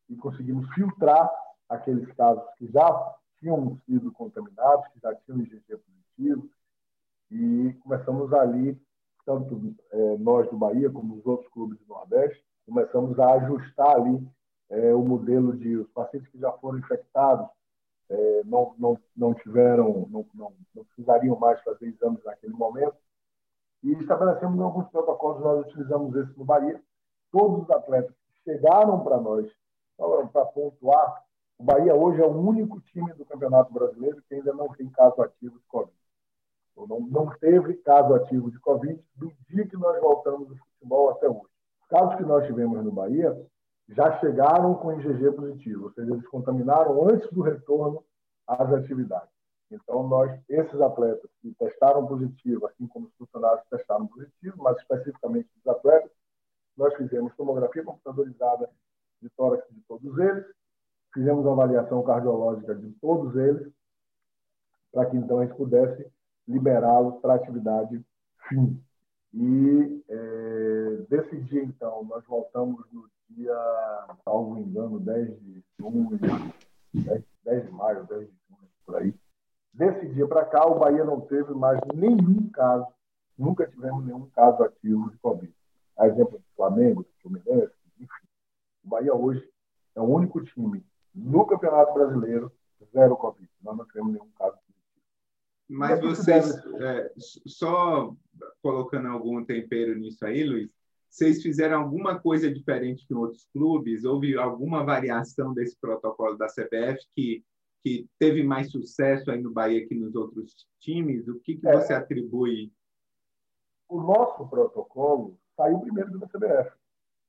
e 0.08 0.16
conseguimos 0.16 0.68
filtrar 0.74 1.30
aqueles 1.68 2.10
casos 2.14 2.44
que 2.58 2.66
já 2.66 3.14
tinham 3.38 3.78
sido 3.86 4.12
contaminados, 4.12 4.86
que 4.88 5.00
já 5.00 5.14
tinham 5.14 5.40
IgG 5.40 5.76
positivo, 5.76 6.48
e 7.30 7.72
começamos 7.82 8.32
ali, 8.32 8.78
tanto 9.24 9.74
é, 9.90 10.16
nós 10.18 10.48
do 10.50 10.56
Bahia 10.56 10.90
como 10.90 11.16
os 11.16 11.26
outros 11.26 11.50
clubes 11.52 11.78
do 11.80 11.86
Nordeste, 11.88 12.44
começamos 12.66 13.18
a 13.18 13.32
ajustar 13.34 13.96
ali 13.96 14.26
é, 14.70 14.94
o 14.94 15.02
modelo 15.02 15.56
de 15.56 15.76
os 15.76 15.88
pacientes 15.90 16.28
que 16.30 16.38
já 16.38 16.52
foram 16.52 16.78
infectados 16.78 17.48
é, 18.10 18.42
não, 18.44 18.74
não, 18.78 18.98
não 19.16 19.34
tiveram, 19.34 20.06
não, 20.10 20.26
não, 20.34 20.52
não 20.74 20.84
precisariam 20.84 21.38
mais 21.38 21.60
fazer 21.62 21.86
exames 21.86 22.22
naquele 22.24 22.54
momento, 22.54 22.96
e 23.82 23.92
estabelecemos 23.94 24.58
alguns 24.60 24.88
protocolos, 24.88 25.42
nós 25.42 25.66
utilizamos 25.66 26.16
esse 26.16 26.38
no 26.38 26.44
Bahia. 26.44 26.80
Todos 27.30 27.64
os 27.64 27.70
atletas 27.70 28.14
que 28.26 28.50
chegaram 28.50 29.04
para 29.04 29.20
nós, 29.20 29.46
para 30.32 30.46
pontuar, 30.46 31.22
o 31.58 31.64
Bahia 31.64 31.94
hoje 31.94 32.20
é 32.20 32.24
o 32.24 32.34
único 32.34 32.80
time 32.80 33.12
do 33.12 33.26
Campeonato 33.26 33.72
Brasileiro 33.72 34.22
que 34.26 34.34
ainda 34.34 34.54
não 34.54 34.68
tem 34.68 34.88
caso 34.88 35.20
ativo 35.20 35.58
de 35.58 35.66
Covid. 35.66 35.94
Ou 36.76 36.88
não, 36.88 37.00
não 37.00 37.26
teve 37.38 37.74
caso 37.74 38.14
ativo 38.14 38.50
de 38.50 38.58
Covid 38.58 39.00
do 39.16 39.30
dia 39.48 39.66
que 39.66 39.76
nós 39.76 40.00
voltamos 40.00 40.48
do 40.48 40.56
futebol 40.56 41.10
até 41.10 41.28
hoje. 41.28 41.52
Os 41.82 41.88
casos 41.88 42.16
que 42.16 42.24
nós 42.24 42.46
tivemos 42.46 42.82
no 42.82 42.90
Bahia 42.90 43.38
já 43.88 44.18
chegaram 44.18 44.74
com 44.74 44.92
IgG 44.92 45.32
positivo, 45.32 45.84
ou 45.84 45.92
seja, 45.92 46.12
eles 46.12 46.26
contaminaram 46.28 47.08
antes 47.08 47.30
do 47.30 47.42
retorno 47.42 48.04
às 48.46 48.72
atividades. 48.72 49.28
Então, 49.70 50.06
nós, 50.06 50.30
esses 50.48 50.80
atletas 50.80 51.30
que 51.40 51.52
testaram 51.58 52.06
positivo, 52.06 52.66
assim 52.66 52.86
como 52.86 53.06
os 53.06 53.14
funcionários 53.14 53.64
testaram 53.68 54.06
positivo, 54.06 54.62
mas 54.62 54.76
especificamente 54.78 55.48
os 55.58 55.66
atletas, 55.66 56.10
nós 56.76 56.94
fizemos 56.94 57.34
tomografia 57.36 57.82
computadorizada 57.82 58.70
de 59.20 59.28
tórax 59.30 59.64
de 59.70 59.80
todos 59.82 60.18
eles, 60.18 60.44
fizemos 61.12 61.46
avaliação 61.46 62.02
cardiológica 62.02 62.74
de 62.74 62.90
todos 63.00 63.36
eles, 63.36 63.72
para 64.92 65.06
que 65.06 65.16
então 65.16 65.40
a 65.40 65.46
gente 65.46 65.56
pudesse 65.56 66.06
liberá-los 66.46 67.20
para 67.20 67.34
atividade 67.34 68.04
fim. 68.48 68.80
E 69.32 70.04
é, 70.08 70.96
desse 71.08 71.36
dia, 71.42 71.62
então, 71.62 72.04
nós 72.04 72.24
voltamos 72.26 72.84
no 72.92 73.08
dia, 73.28 73.54
salvo 74.24 74.58
engano, 74.58 75.00
10 75.00 75.40
de 75.40 75.64
junho, 75.78 76.18
10, 76.92 77.22
10 77.44 77.64
de 77.64 77.70
maio, 77.72 78.04
10 78.04 78.20
de 78.20 78.34
junho, 78.48 78.68
por 78.84 78.96
aí. 78.96 79.14
Desse 79.72 80.08
dia 80.08 80.26
para 80.26 80.44
cá, 80.44 80.66
o 80.66 80.78
Bahia 80.78 81.04
não 81.04 81.20
teve 81.20 81.52
mais 81.52 81.80
nenhum 81.94 82.48
caso, 82.50 82.86
nunca 83.36 83.66
tivemos 83.66 84.04
nenhum 84.04 84.28
caso 84.30 84.62
ativo 84.62 85.10
de 85.10 85.18
Covid. 85.18 85.52
A 85.96 86.06
exemplo 86.06 86.38
do 86.38 86.44
Flamengo, 86.56 87.02
do 87.02 87.10
Fluminense, 87.22 87.74
enfim. 87.98 88.26
O 88.84 88.88
Bahia 88.88 89.14
hoje 89.14 89.48
é 89.94 90.00
o 90.00 90.04
único 90.04 90.42
time 90.42 90.84
no 91.14 91.46
Campeonato 91.46 91.94
Brasileiro 91.94 92.52
zero 92.92 93.16
Covid. 93.16 93.50
Nós 93.62 93.76
não 93.76 93.84
tivemos 93.86 94.12
nenhum 94.12 94.30
caso 94.38 94.56
positivo. 94.56 95.02
Mas 95.68 96.00
vocês, 96.00 96.56
é, 96.80 97.12
só 97.18 98.14
colocando 98.62 99.08
algum 99.08 99.44
tempero 99.44 99.98
nisso 99.98 100.24
aí, 100.24 100.44
Luiz, 100.44 100.70
vocês 101.14 101.40
fizeram 101.42 101.80
alguma 101.80 102.18
coisa 102.18 102.52
diferente 102.52 103.06
que 103.06 103.14
outros 103.14 103.46
clubes? 103.52 104.04
Houve 104.04 104.36
alguma 104.36 104.84
variação 104.84 105.54
desse 105.54 105.76
protocolo 105.78 106.36
da 106.36 106.46
CBF 106.48 107.06
que 107.14 107.44
que 107.84 108.08
teve 108.18 108.42
mais 108.42 108.70
sucesso 108.70 109.30
aí 109.30 109.42
no 109.42 109.52
Bahia 109.52 109.86
que 109.86 109.94
nos 109.94 110.14
outros 110.14 110.66
times? 110.80 111.28
O 111.28 111.38
que, 111.40 111.56
que 111.56 111.68
é. 111.68 111.72
você 111.74 111.92
atribui? 111.92 112.72
O 113.86 114.00
nosso 114.00 114.48
protocolo 114.48 115.38
saiu 115.54 115.80
primeiro 115.80 116.18
da 116.18 116.26
CBF. 116.26 116.74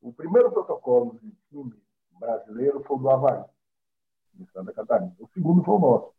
O 0.01 0.13
primeiro 0.13 0.49
protocolo 0.49 1.19
de 1.21 1.29
time 1.49 1.73
brasileiro 2.17 2.81
foi 2.83 2.95
o 2.95 2.99
do 2.99 3.09
Havaí, 3.09 3.43
em 4.39 4.45
Santa 4.45 4.71
Catarina. 4.71 5.13
O 5.19 5.27
segundo 5.27 5.61
foi 5.61 5.75
o 5.75 5.79
nosso. 5.79 6.13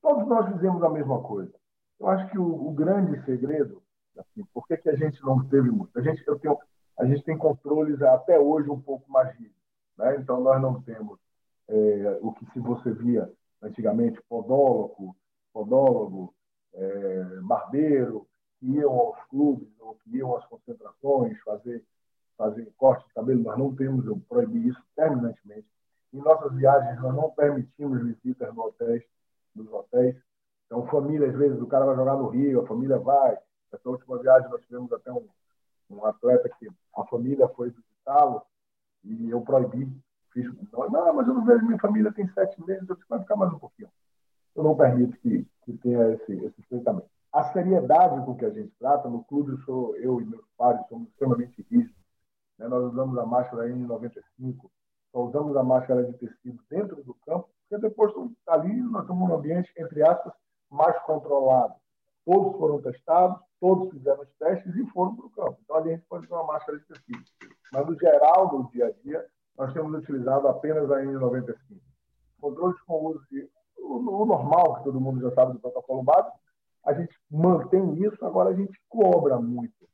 Todos 0.00 0.28
nós 0.28 0.52
fizemos 0.52 0.80
a 0.84 0.88
mesma 0.88 1.20
coisa. 1.20 1.52
Eu 1.98 2.06
acho 2.06 2.30
que 2.30 2.38
o, 2.38 2.68
o 2.68 2.72
grande 2.72 3.20
segredo, 3.24 3.82
assim, 4.18 4.44
por 4.52 4.66
que, 4.66 4.76
que 4.76 4.88
a 4.88 4.96
gente 4.96 5.22
não 5.22 5.44
teve 5.46 5.70
muito? 5.70 5.98
A 5.98 6.02
gente, 6.02 6.26
eu 6.26 6.38
tenho, 6.38 6.58
a 6.98 7.04
gente 7.04 7.22
tem 7.22 7.36
controles 7.36 8.00
até 8.02 8.38
hoje 8.38 8.70
um 8.70 8.80
pouco 8.80 9.10
mais 9.10 9.30
rígidos. 9.36 9.56
Né? 9.96 10.16
Então, 10.16 10.40
nós 10.40 10.60
não 10.60 10.80
temos 10.82 11.18
é, 11.68 12.18
o 12.20 12.32
que 12.32 12.46
se 12.52 12.60
você 12.60 12.92
via 12.92 13.30
antigamente, 13.62 14.20
podólogo, 14.28 15.16
podólogo 15.52 16.34
é, 16.74 17.24
barbeiro, 17.42 18.26
que 18.58 18.66
iam 18.66 18.92
aos 18.92 19.22
clubes 19.28 19.68
ou 19.80 19.94
que 19.96 20.16
iam 20.16 20.36
às 20.36 20.44
concentrações 20.46 21.38
fazer, 21.42 21.84
fazer 22.36 22.72
corte 22.76 23.06
de 23.06 23.14
cabelo, 23.14 23.42
nós 23.42 23.58
não 23.58 23.74
temos, 23.74 24.06
eu 24.06 24.20
proibi 24.28 24.68
isso 24.68 24.82
terminantemente. 24.94 25.66
Em 26.12 26.18
nossas 26.18 26.52
viagens, 26.54 27.00
nós 27.00 27.14
não 27.14 27.30
permitimos 27.30 28.02
visitas 28.02 28.54
no 28.54 28.62
hotéis, 28.62 29.02
nos 29.54 29.70
hotéis. 29.72 30.16
Então, 30.66 30.86
família, 30.86 31.28
às 31.28 31.36
vezes, 31.36 31.60
o 31.60 31.66
cara 31.66 31.84
vai 31.84 31.96
jogar 31.96 32.16
no 32.16 32.28
Rio, 32.28 32.62
a 32.62 32.66
família 32.66 32.98
vai. 32.98 33.36
Essa 33.72 33.88
última 33.88 34.18
viagem, 34.18 34.48
nós 34.50 34.62
tivemos 34.62 34.92
até 34.92 35.12
um, 35.12 35.26
um 35.90 36.04
atleta 36.04 36.48
que 36.58 36.68
a 36.96 37.04
família 37.04 37.48
foi 37.48 37.70
visitá-lo 37.70 38.42
e 39.04 39.30
eu 39.30 39.40
proibi 39.42 39.90
fiz. 40.36 40.46
Não, 40.72 41.14
mas 41.14 41.26
eu 41.26 41.34
não 41.34 41.44
vejo 41.44 41.64
minha 41.64 41.78
família 41.78 42.12
tem 42.12 42.28
sete 42.28 42.62
meses, 42.66 42.88
eu 42.88 42.94
disse, 42.94 43.08
vai 43.08 43.20
ficar 43.20 43.36
mais 43.36 43.52
um 43.52 43.58
pouquinho. 43.58 43.88
Eu 44.54 44.62
não 44.62 44.76
permito 44.76 45.16
que, 45.18 45.46
que 45.64 45.72
tenha 45.78 46.12
esse, 46.12 46.32
esse 46.32 46.60
estreitamento. 46.60 47.08
A 47.32 47.52
seriedade 47.52 48.24
com 48.24 48.36
que 48.36 48.44
a 48.44 48.50
gente 48.50 48.72
trata, 48.78 49.08
no 49.08 49.24
clube, 49.24 49.62
sou, 49.64 49.96
eu 49.96 50.20
e 50.20 50.24
meus 50.24 50.46
pais 50.56 50.80
somos 50.88 51.08
extremamente 51.08 51.66
rígidos. 51.70 51.96
Né? 52.58 52.68
Nós 52.68 52.92
usamos 52.92 53.18
a 53.18 53.26
máscara 53.26 53.68
N95, 53.68 54.70
só 55.12 55.24
usamos 55.24 55.56
a 55.56 55.62
máscara 55.62 56.04
de 56.04 56.12
tecido 56.14 56.62
dentro 56.70 57.02
do 57.02 57.14
campo, 57.26 57.48
porque 57.68 57.86
depois 57.86 58.12
ali 58.46 58.80
nós 58.82 59.02
estamos 59.02 59.28
num 59.28 59.34
ambiente, 59.34 59.72
entre 59.76 60.02
aspas, 60.02 60.32
mais 60.70 60.98
controlado. 61.04 61.74
Todos 62.26 62.58
foram 62.58 62.82
testados, 62.82 63.38
todos 63.60 63.88
fizeram 63.90 64.20
os 64.20 64.28
testes 64.36 64.74
e 64.74 64.84
foram 64.86 65.14
para 65.14 65.26
o 65.26 65.30
campo. 65.30 65.58
Então 65.62 65.76
ali 65.76 65.90
a 65.90 65.92
gente 65.94 66.06
pode 66.08 66.26
ter 66.26 66.34
uma 66.34 66.44
máscara 66.44 66.76
de 66.76 66.84
tecido. 66.84 67.24
Mas 67.72 67.86
no 67.86 67.98
geral, 67.98 68.52
no 68.52 68.70
dia 68.70 68.86
a 68.86 68.90
dia, 69.04 69.24
nós 69.56 69.72
temos 69.72 69.96
utilizado 69.96 70.48
apenas 70.48 70.90
a 70.90 71.00
N95. 71.02 71.54
Controles 72.40 72.80
com 72.82 73.06
uso 73.06 73.24
de, 73.30 73.48
o, 73.78 74.22
o, 74.22 74.26
normal, 74.26 74.76
que 74.76 74.84
todo 74.84 75.00
mundo 75.00 75.20
já 75.20 75.32
sabe 75.34 75.52
do 75.52 75.60
protocolo 75.60 76.02
básico, 76.02 76.36
a 76.84 76.92
gente 76.92 77.16
mantém 77.30 77.94
isso, 78.04 78.24
agora 78.24 78.50
a 78.50 78.54
gente 78.54 78.76
cobra 78.88 79.38
muito. 79.38 79.86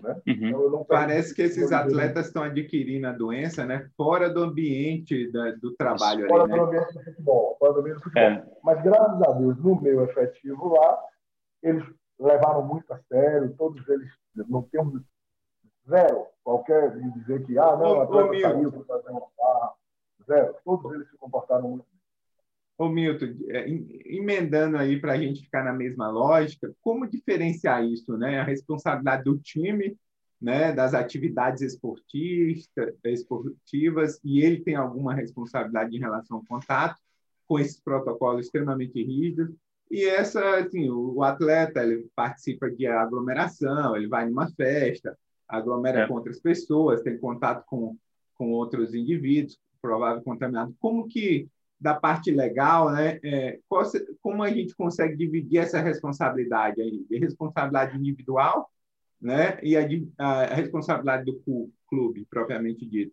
Né? 0.00 0.14
Uhum. 0.26 0.48
Então, 0.48 0.86
Parece 0.88 1.34
que 1.34 1.42
esses 1.42 1.72
atletas 1.72 2.26
estão 2.26 2.42
adquirindo 2.42 3.06
a 3.06 3.12
doença 3.12 3.66
né? 3.66 3.90
fora 3.96 4.30
do 4.30 4.42
ambiente 4.42 5.30
da, 5.30 5.50
do 5.52 5.74
trabalho. 5.74 6.26
Fora 6.28 6.44
ali, 6.44 6.52
do 6.52 6.56
né? 6.56 6.62
ambiente 6.62 6.94
do 6.94 7.04
futebol. 7.04 7.56
Fora 7.58 7.72
do 7.74 7.80
ambiente 7.80 7.96
do 7.96 8.02
futebol. 8.04 8.22
É. 8.22 8.46
Mas, 8.62 8.82
graças 8.82 9.22
a 9.22 9.32
Deus, 9.32 9.58
no 9.58 9.80
meio 9.80 10.02
efetivo 10.04 10.68
lá, 10.68 10.98
eles 11.62 11.84
levaram 12.18 12.66
muito 12.66 12.92
a 12.92 12.98
sério, 13.08 13.54
todos 13.56 13.86
eles 13.88 14.10
não 14.34 14.62
temos 14.62 15.02
Zero. 15.88 16.26
Qualquer 16.44 16.96
de 16.96 17.10
dizer 17.12 17.44
que, 17.44 17.58
ah, 17.58 17.76
não, 17.76 18.00
a 18.00 18.04
atleta 18.04 18.40
saiu 18.40 18.72
para 18.72 18.84
fazer 18.84 19.10
uma 19.10 19.26
barra. 19.36 19.74
Zero. 20.26 20.54
Todos 20.64 20.94
eles 20.94 21.10
se 21.10 21.16
comportaram 21.16 21.68
muito 21.68 21.84
bem. 21.90 22.00
Ô, 22.78 22.88
Milton, 22.88 23.34
é, 23.48 23.68
emendando 24.06 24.78
aí 24.78 25.00
para 25.00 25.12
a 25.12 25.18
gente 25.18 25.42
ficar 25.42 25.64
na 25.64 25.72
mesma 25.72 26.08
lógica, 26.08 26.72
como 26.80 27.06
diferenciar 27.06 27.84
isso, 27.84 28.16
né? 28.16 28.40
A 28.40 28.44
responsabilidade 28.44 29.24
do 29.24 29.38
time, 29.38 29.98
né? 30.40 30.72
Das 30.72 30.94
atividades 30.94 31.60
esportivas, 31.62 32.70
e 34.24 34.40
ele 34.40 34.62
tem 34.62 34.76
alguma 34.76 35.14
responsabilidade 35.14 35.94
em 35.94 36.00
relação 36.00 36.38
ao 36.38 36.46
contato 36.46 36.98
com 37.46 37.58
esses 37.58 37.78
protocolos 37.80 38.46
extremamente 38.46 39.02
rígidos. 39.02 39.54
E 39.90 40.04
essa, 40.04 40.58
assim, 40.58 40.88
o 40.88 41.22
atleta 41.22 41.82
ele 41.82 42.08
participa 42.14 42.70
de 42.70 42.86
aglomeração, 42.86 43.96
ele 43.96 44.06
vai 44.06 44.28
numa 44.28 44.48
festa, 44.52 45.18
aglomera 45.48 46.00
é. 46.02 46.06
com 46.06 46.14
outras 46.14 46.40
pessoas, 46.40 47.02
tem 47.02 47.18
contato 47.18 47.64
com, 47.66 47.96
com 48.34 48.52
outros 48.52 48.94
indivíduos, 48.94 49.58
provável 49.82 50.22
contaminado. 50.22 50.74
Como 50.78 51.08
que, 51.08 51.48
da 51.80 51.94
parte 51.94 52.30
legal, 52.30 52.92
né, 52.92 53.18
é, 53.24 53.58
qual, 53.68 53.82
como 54.22 54.44
a 54.44 54.50
gente 54.50 54.76
consegue 54.76 55.16
dividir 55.16 55.58
essa 55.58 55.80
responsabilidade 55.80 56.80
aí? 56.80 57.04
A 57.12 57.18
responsabilidade 57.18 57.96
individual 57.98 58.70
né, 59.20 59.58
e 59.60 59.76
a, 59.76 59.84
a 60.18 60.54
responsabilidade 60.54 61.24
do 61.24 61.42
clube, 61.88 62.26
propriamente 62.30 62.86
dito? 62.86 63.12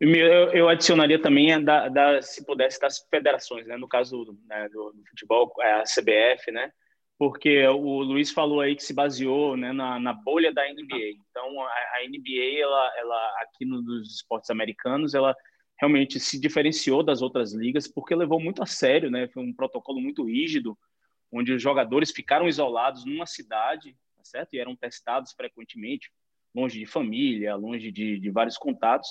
Eu, 0.00 0.68
adicionaria 0.68 1.20
também 1.20 1.62
da, 1.62 1.88
da, 1.88 2.22
se 2.22 2.44
pudesse, 2.44 2.78
das 2.80 2.98
federações, 3.10 3.66
né? 3.66 3.76
no 3.76 3.88
caso 3.88 4.38
né, 4.46 4.68
do, 4.68 4.92
do 4.92 5.04
futebol, 5.08 5.52
a 5.60 5.82
CBF, 5.84 6.50
né? 6.50 6.70
porque 7.18 7.66
o 7.68 8.02
Luiz 8.02 8.30
falou 8.30 8.60
aí 8.60 8.74
que 8.74 8.82
se 8.82 8.92
baseou 8.92 9.56
né, 9.56 9.72
na, 9.72 9.98
na, 9.98 10.12
bolha 10.12 10.52
da 10.52 10.62
NBA. 10.62 11.16
Então, 11.30 11.62
a, 11.62 11.68
a 11.68 12.08
NBA, 12.08 12.60
ela, 12.60 12.92
ela, 12.98 13.34
aqui 13.42 13.64
no, 13.64 13.80
nos 13.80 14.16
esportes 14.16 14.50
americanos, 14.50 15.14
ela 15.14 15.34
realmente 15.78 16.18
se 16.18 16.40
diferenciou 16.40 17.02
das 17.02 17.22
outras 17.22 17.52
ligas 17.52 17.86
porque 17.88 18.14
levou 18.14 18.40
muito 18.40 18.62
a 18.62 18.66
sério, 18.66 19.10
né? 19.10 19.28
Foi 19.28 19.42
um 19.42 19.52
protocolo 19.52 20.00
muito 20.00 20.24
rígido 20.24 20.76
onde 21.32 21.52
os 21.52 21.62
jogadores 21.62 22.10
ficaram 22.12 22.46
isolados 22.46 23.04
numa 23.04 23.26
cidade, 23.26 23.96
tá 24.16 24.24
certo? 24.24 24.54
E 24.54 24.58
eram 24.58 24.76
testados 24.76 25.32
frequentemente, 25.32 26.10
longe 26.54 26.78
de 26.78 26.86
família, 26.86 27.56
longe 27.56 27.90
de, 27.90 28.18
de 28.18 28.30
vários 28.30 28.56
contatos. 28.56 29.08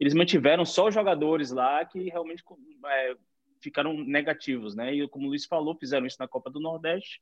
Eles 0.00 0.14
mantiveram 0.14 0.64
só 0.64 0.88
os 0.88 0.94
jogadores 0.94 1.50
lá 1.50 1.84
que 1.84 2.08
realmente 2.08 2.42
é, 2.86 3.16
ficaram 3.60 3.92
negativos, 3.92 4.74
né? 4.74 4.94
E 4.94 5.06
como 5.08 5.26
o 5.26 5.28
Luiz 5.28 5.44
falou, 5.44 5.76
fizeram 5.76 6.06
isso 6.06 6.16
na 6.18 6.26
Copa 6.26 6.50
do 6.50 6.58
Nordeste, 6.58 7.20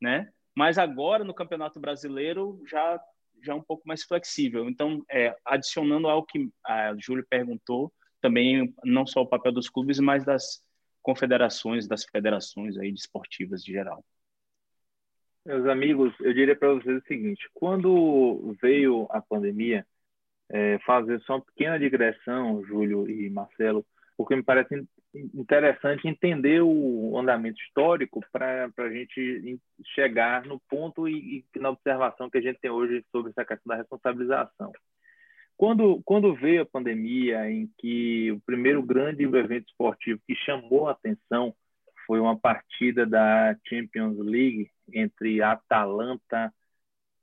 né? 0.00 0.30
Mas 0.54 0.76
agora 0.76 1.24
no 1.24 1.34
Campeonato 1.34 1.80
Brasileiro 1.80 2.62
já 2.68 3.00
já 3.42 3.52
é 3.52 3.56
um 3.56 3.62
pouco 3.62 3.86
mais 3.86 4.02
flexível. 4.02 4.68
Então, 4.68 5.04
é, 5.10 5.34
adicionando 5.44 6.08
ao 6.08 6.24
que 6.24 6.50
a 6.64 6.94
Júlio 6.98 7.24
perguntou, 7.28 7.92
também 8.20 8.74
não 8.84 9.06
só 9.06 9.22
o 9.22 9.28
papel 9.28 9.52
dos 9.52 9.68
clubes, 9.68 10.00
mas 10.00 10.24
das 10.24 10.60
confederações, 11.02 11.86
das 11.86 12.04
federações 12.04 12.76
aí 12.76 12.92
desportivas 12.92 13.62
de 13.62 13.72
geral. 13.72 14.04
Meus 15.44 15.66
amigos, 15.66 16.12
eu 16.20 16.34
diria 16.34 16.56
para 16.56 16.74
vocês 16.74 17.00
o 17.00 17.06
seguinte: 17.06 17.48
quando 17.54 18.56
veio 18.60 19.06
a 19.10 19.20
pandemia, 19.20 19.86
é, 20.50 20.78
fazer 20.80 21.20
só 21.20 21.36
uma 21.36 21.44
pequena 21.44 21.78
digressão, 21.78 22.64
Júlio 22.64 23.08
e 23.08 23.28
Marcelo, 23.30 23.84
porque 24.16 24.34
me 24.34 24.42
parece 24.42 24.86
interessante 25.34 26.06
entender 26.06 26.60
o 26.62 27.16
andamento 27.18 27.60
histórico 27.62 28.20
para 28.32 28.70
a 28.76 28.90
gente 28.90 29.60
chegar 29.94 30.44
no 30.44 30.60
ponto 30.68 31.08
e, 31.08 31.44
e, 31.54 31.58
na 31.58 31.70
observação 31.70 32.28
que 32.28 32.38
a 32.38 32.40
gente 32.40 32.58
tem 32.60 32.70
hoje 32.70 33.04
sobre 33.10 33.30
essa 33.30 33.44
questão 33.44 33.70
da 33.70 33.76
responsabilização. 33.76 34.72
Quando, 35.56 36.00
quando 36.04 36.34
veio 36.34 36.62
a 36.62 36.66
pandemia, 36.66 37.50
em 37.50 37.68
que 37.78 38.30
o 38.32 38.40
primeiro 38.40 38.82
grande 38.82 39.24
evento 39.24 39.68
esportivo 39.68 40.20
que 40.26 40.34
chamou 40.36 40.88
a 40.88 40.92
atenção 40.92 41.54
foi 42.06 42.20
uma 42.20 42.38
partida 42.38 43.04
da 43.04 43.56
Champions 43.66 44.16
League 44.18 44.70
entre 44.92 45.42
Atalanta 45.42 46.52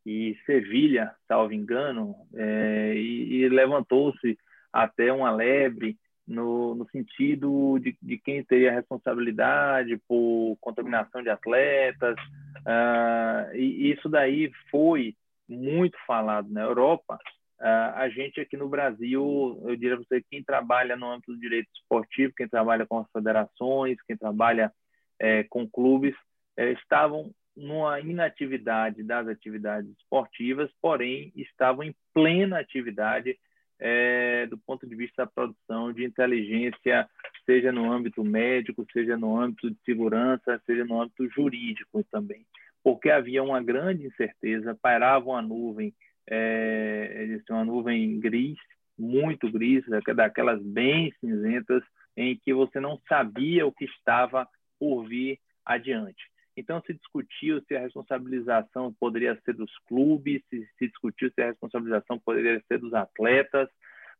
e 0.06 0.38
Sevilha, 0.46 1.12
salvo 1.28 1.54
engano, 1.54 2.16
é, 2.36 2.94
e, 2.96 3.42
e 3.42 3.50
levantou-se 3.50 4.38
até 4.72 5.12
uma 5.12 5.32
lebre 5.32 5.98
no, 6.28 6.76
no 6.76 6.90
sentido 6.90 7.80
de, 7.80 7.98
de, 8.02 8.18
quem 8.18 8.44
teria 8.44 8.72
responsabilidade 8.72 9.98
por 10.08 10.58
contaminação 10.60 11.22
de 11.22 11.30
atletas, 11.30 12.16
uh, 12.62 13.56
e 13.56 13.92
isso 13.92 14.10
daí 14.10 14.52
foi 14.72 15.16
muito 15.48 15.98
falado 16.06 16.50
na 16.50 16.62
Europa. 16.62 17.20
Uh, 17.60 17.96
a 17.96 18.10
gente 18.10 18.42
aqui 18.42 18.58
no 18.58 18.68
Brasil, 18.68 19.62
eu 19.66 19.76
diria 19.76 19.96
para 19.96 20.06
você, 20.06 20.24
quem 20.30 20.44
trabalha 20.44 20.96
no 20.96 21.12
âmbito 21.12 21.32
do 21.32 21.40
direito 21.40 21.70
esportivo, 21.76 22.34
quem 22.36 22.48
trabalha 22.48 22.86
com 22.86 23.00
as 23.00 23.10
federações, 23.12 24.02
quem 24.08 24.18
trabalha 24.18 24.72
é, 25.20 25.44
com 25.44 25.70
clubes, 25.70 26.16
é, 26.58 26.72
estavam 26.72 27.32
numa 27.56 28.00
inatividade 28.00 29.04
das 29.04 29.28
atividades 29.28 29.90
esportivas, 29.98 30.70
porém 30.82 31.32
estavam 31.36 31.84
em 31.84 31.96
plena 32.14 32.60
atividade 32.60 33.38
é, 33.80 34.46
do 34.48 34.58
ponto 34.58 34.88
de 34.88 34.96
vista 34.96 35.24
da 35.24 35.32
produção 35.32 35.92
de 35.92 36.04
inteligência, 36.06 37.10
seja 37.46 37.72
no 37.72 37.92
âmbito 37.92 38.24
médico, 38.24 38.86
seja 38.92 39.18
no 39.18 39.40
âmbito 39.40 39.70
de 39.70 39.78
segurança, 39.86 40.62
seja 40.66 40.86
no 40.86 41.02
âmbito 41.02 41.28
jurídico 41.30 42.04
também, 42.12 42.46
porque 42.84 43.10
havia 43.10 43.44
uma 43.44 43.62
grande 43.62 44.06
incerteza, 44.06 44.78
pairava 44.82 45.30
uma 45.30 45.42
nuvem, 45.42 45.94
é, 46.28 47.38
uma 47.50 47.66
nuvem 47.66 48.20
gris, 48.20 48.58
muito 48.98 49.52
gris, 49.52 49.84
daquelas 50.16 50.62
bem 50.64 51.14
cinzentas, 51.20 51.84
em 52.16 52.38
que 52.38 52.54
você 52.54 52.80
não 52.80 53.00
sabia 53.10 53.66
o 53.68 53.74
que 53.74 53.86
estava 53.86 54.48
por 54.80 55.04
vir 55.04 55.38
adiante. 55.66 56.24
Então, 56.58 56.82
se 56.86 56.94
discutiu 56.94 57.62
se 57.68 57.76
a 57.76 57.82
responsabilização 57.82 58.94
poderia 58.94 59.40
ser 59.44 59.54
dos 59.54 59.72
clubes, 59.88 60.42
se, 60.50 60.66
se 60.78 60.88
discutiu 60.88 61.30
se 61.32 61.42
a 61.42 61.48
responsabilização 61.48 62.20
poderia 62.20 62.62
ser 62.68 62.80
dos 62.80 62.94
atletas, 62.94 63.70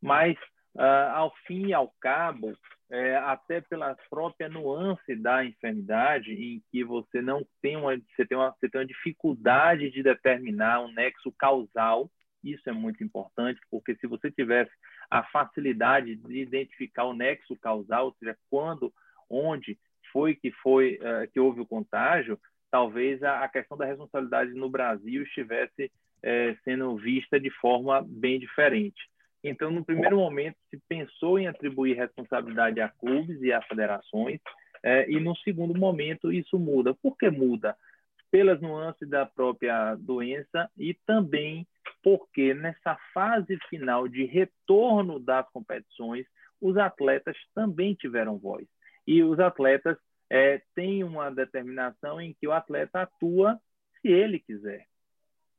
mas, 0.02 0.38
uh, 0.76 1.12
ao 1.14 1.34
fim 1.48 1.68
e 1.68 1.74
ao 1.74 1.94
cabo, 2.02 2.54
é, 2.90 3.16
até 3.18 3.62
pela 3.62 3.96
própria 4.10 4.48
nuance 4.48 5.16
da 5.16 5.44
enfermidade, 5.44 6.32
em 6.34 6.62
que 6.72 6.84
você 6.84 7.22
não 7.22 7.46
tem 7.62 7.76
uma, 7.76 7.96
você 7.98 8.26
tem 8.26 8.38
uma, 8.38 8.52
você 8.52 8.70
tem 8.70 8.82
uma 8.82 8.88
dificuldade 8.88 9.90
de 9.90 10.04
determinar 10.04 10.82
um 10.82 10.92
nexo 10.92 11.32
causal, 11.32 12.12
isso 12.44 12.70
é 12.70 12.72
muito 12.72 13.04
importante, 13.04 13.60
porque 13.72 13.96
se 13.96 14.06
você 14.06 14.30
tivesse 14.30 14.72
a 15.10 15.24
facilidade 15.24 16.16
de 16.16 16.40
identificar 16.40 17.06
o 17.06 17.14
nexo 17.14 17.56
causal, 17.58 18.08
ou 18.08 18.16
seja, 18.20 18.38
quando, 18.50 18.94
onde 19.30 19.80
foi 20.16 20.34
que 20.34 20.50
foi 20.50 20.98
uh, 21.02 21.30
que 21.30 21.42
houve 21.42 21.60
o 21.60 21.66
contágio, 21.66 22.40
talvez 22.72 23.22
a, 23.22 23.44
a, 23.44 23.50
questão 23.50 23.78
da 23.78 23.84
responsabilidade 23.84 24.54
no 24.54 24.70
Brasil 24.70 25.24
estivesse 25.24 25.92
uh, 26.24 26.58
sendo 26.64 26.96
vista 26.96 27.38
de 27.38 27.50
forma 27.50 28.02
bem 28.08 28.40
diferente. 28.40 29.10
Então, 29.44 29.70
no 29.70 29.84
primeiro 29.84 30.16
momento, 30.16 30.56
se 30.70 30.80
pensou 30.88 31.38
em 31.38 31.48
atribuir 31.48 31.98
responsabilidade 31.98 32.80
a 32.80 32.88
clubes 32.88 33.42
e 33.42 33.52
a 33.52 33.62
federações, 33.64 34.40
uh, 34.86 35.10
e 35.10 35.20
no 35.20 35.36
segundo 35.36 35.78
momento 35.78 36.32
isso 36.32 36.58
muda. 36.58 36.94
Por 36.94 37.18
que 37.18 37.30
muda? 37.30 37.76
Pelas 38.32 38.62
nuances 38.62 39.10
da 39.10 39.26
própria 39.26 39.96
doença 39.96 40.72
e 40.78 40.94
também 41.06 41.68
porque 42.02 42.54
nessa 42.54 42.98
fase 43.14 43.58
final 43.70 44.08
de 44.08 44.24
retorno 44.24 45.20
das 45.20 45.46
competições, 45.50 46.26
os 46.62 46.78
atletas 46.78 47.36
também 47.54 47.96
tiveram 47.96 48.38
voz 48.38 48.66
e 49.08 49.24
os 49.24 49.40
atletas 49.40 49.98
é, 50.30 50.62
têm 50.74 51.04
uma 51.04 51.30
determinação 51.30 52.20
em 52.20 52.34
que 52.34 52.48
o 52.48 52.52
atleta 52.52 53.02
atua 53.02 53.60
se 54.02 54.08
ele 54.08 54.40
quiser. 54.40 54.86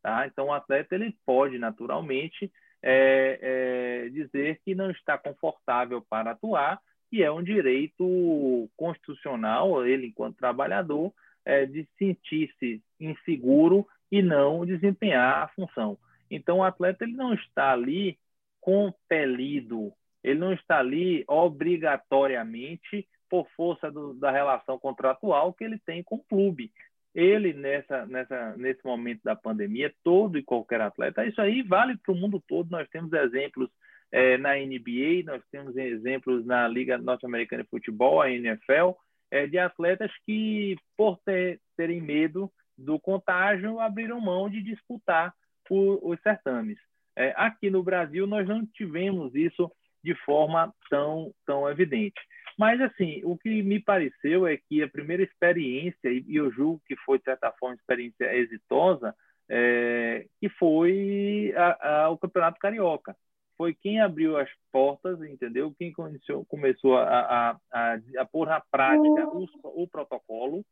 Tá? 0.03 0.27
Então, 0.27 0.47
o 0.47 0.53
atleta 0.53 0.95
ele 0.95 1.17
pode, 1.25 1.59
naturalmente, 1.59 2.53
é, 2.83 3.39
é, 3.43 4.09
dizer 4.11 4.61
que 4.65 4.75
não 4.75 4.91
está 4.91 5.19
confortável 5.19 6.01
para 6.01 6.33
atuar, 6.33 6.81
e 7.11 7.23
é 7.23 7.31
um 7.31 7.43
direito 7.43 8.69
constitucional, 8.77 9.87
ele, 9.87 10.09
enquanto 10.09 10.37
trabalhador, 10.37 11.13
é, 11.45 11.65
de 11.65 11.89
sentir-se 11.99 12.83
inseguro 13.01 13.87
e 14.11 14.21
não 14.23 14.67
desempenhar 14.67 15.45
a 15.45 15.49
função. 15.49 15.99
Então, 16.31 16.59
o 16.59 16.65
atleta 16.65 17.05
ele 17.05 17.15
não 17.15 17.33
está 17.35 17.73
ali 17.73 18.19
compelido, 18.61 19.93
ele 20.23 20.41
não 20.41 20.53
está 20.53 20.79
ali 20.79 21.25
obrigatoriamente 21.29 23.09
por 23.29 23.49
força 23.57 23.91
do, 23.91 24.15
da 24.15 24.31
relação 24.31 24.79
contratual 24.79 25.53
que 25.53 25.65
ele 25.65 25.79
tem 25.79 26.03
com 26.03 26.17
o 26.17 26.25
clube. 26.25 26.73
Ele, 27.15 27.53
nessa, 27.55 28.05
nessa, 28.07 28.57
nesse 28.57 28.85
momento 28.85 29.23
da 29.25 29.35
pandemia, 29.35 29.93
todo 30.05 30.37
e 30.37 30.43
qualquer 30.43 30.81
atleta, 30.81 31.25
isso 31.25 31.41
aí 31.41 31.62
vale 31.62 31.97
para 31.97 32.12
o 32.12 32.17
mundo 32.17 32.43
todo. 32.47 32.71
Nós 32.71 32.89
temos 32.91 33.12
exemplos 33.12 33.71
é, 34.12 34.37
na 34.37 34.55
NBA, 34.55 35.25
nós 35.25 35.43
temos 35.51 35.77
exemplos 35.77 36.45
na 36.45 36.69
Liga 36.69 36.99
Norte-Americana 36.99 37.62
de 37.62 37.71
Futebol, 37.71 38.21
a 38.21 38.31
NFL, 38.31 38.93
é, 39.31 39.47
de 39.47 39.59
atletas 39.59 40.11
que, 40.25 40.77
por 40.97 41.19
ter, 41.25 41.61
terem 41.77 42.01
medo 42.01 42.51
do 42.77 43.01
contágio, 43.01 43.81
abriram 43.81 44.21
mão 44.21 44.49
de 44.49 44.62
disputar 44.62 45.35
o, 45.71 46.11
os 46.11 46.21
certames. 46.21 46.79
É, 47.17 47.33
aqui 47.37 47.71
no 47.71 47.83
Brasil, 47.83 48.27
nós 48.27 48.47
não 48.47 48.65
tivemos 48.67 49.35
isso 49.35 49.71
de 50.05 50.15
forma 50.15 50.73
tão, 50.89 51.33
tão 51.45 51.69
evidente. 51.69 52.21
Mas, 52.57 52.81
assim, 52.81 53.21
o 53.25 53.37
que 53.37 53.62
me 53.62 53.79
pareceu 53.79 54.47
é 54.47 54.57
que 54.57 54.83
a 54.83 54.88
primeira 54.88 55.23
experiência, 55.23 56.09
e 56.09 56.25
eu 56.37 56.51
julgo 56.51 56.81
que 56.87 56.97
foi, 56.97 57.19
de 57.19 57.25
certa 57.25 57.53
forma, 57.53 57.75
uma 57.75 57.81
experiência 57.81 58.35
exitosa, 58.35 59.14
é, 59.49 60.27
que 60.40 60.49
foi 60.49 61.53
a, 61.55 62.05
a, 62.05 62.11
o 62.11 62.19
Campeonato 62.19 62.59
Carioca. 62.59 63.14
Foi 63.59 63.75
quem 63.75 64.01
abriu 64.01 64.37
as 64.37 64.51
portas, 64.73 65.23
entendeu? 65.23 65.75
Quem 65.79 65.92
começou, 65.92 66.97
a, 66.97 67.59
a, 67.73 68.25
pôr 68.31 68.47
na 68.47 68.61
prática 68.71 69.29
o, 69.29 69.47
o 69.83 69.88
protocolo, 69.88 70.64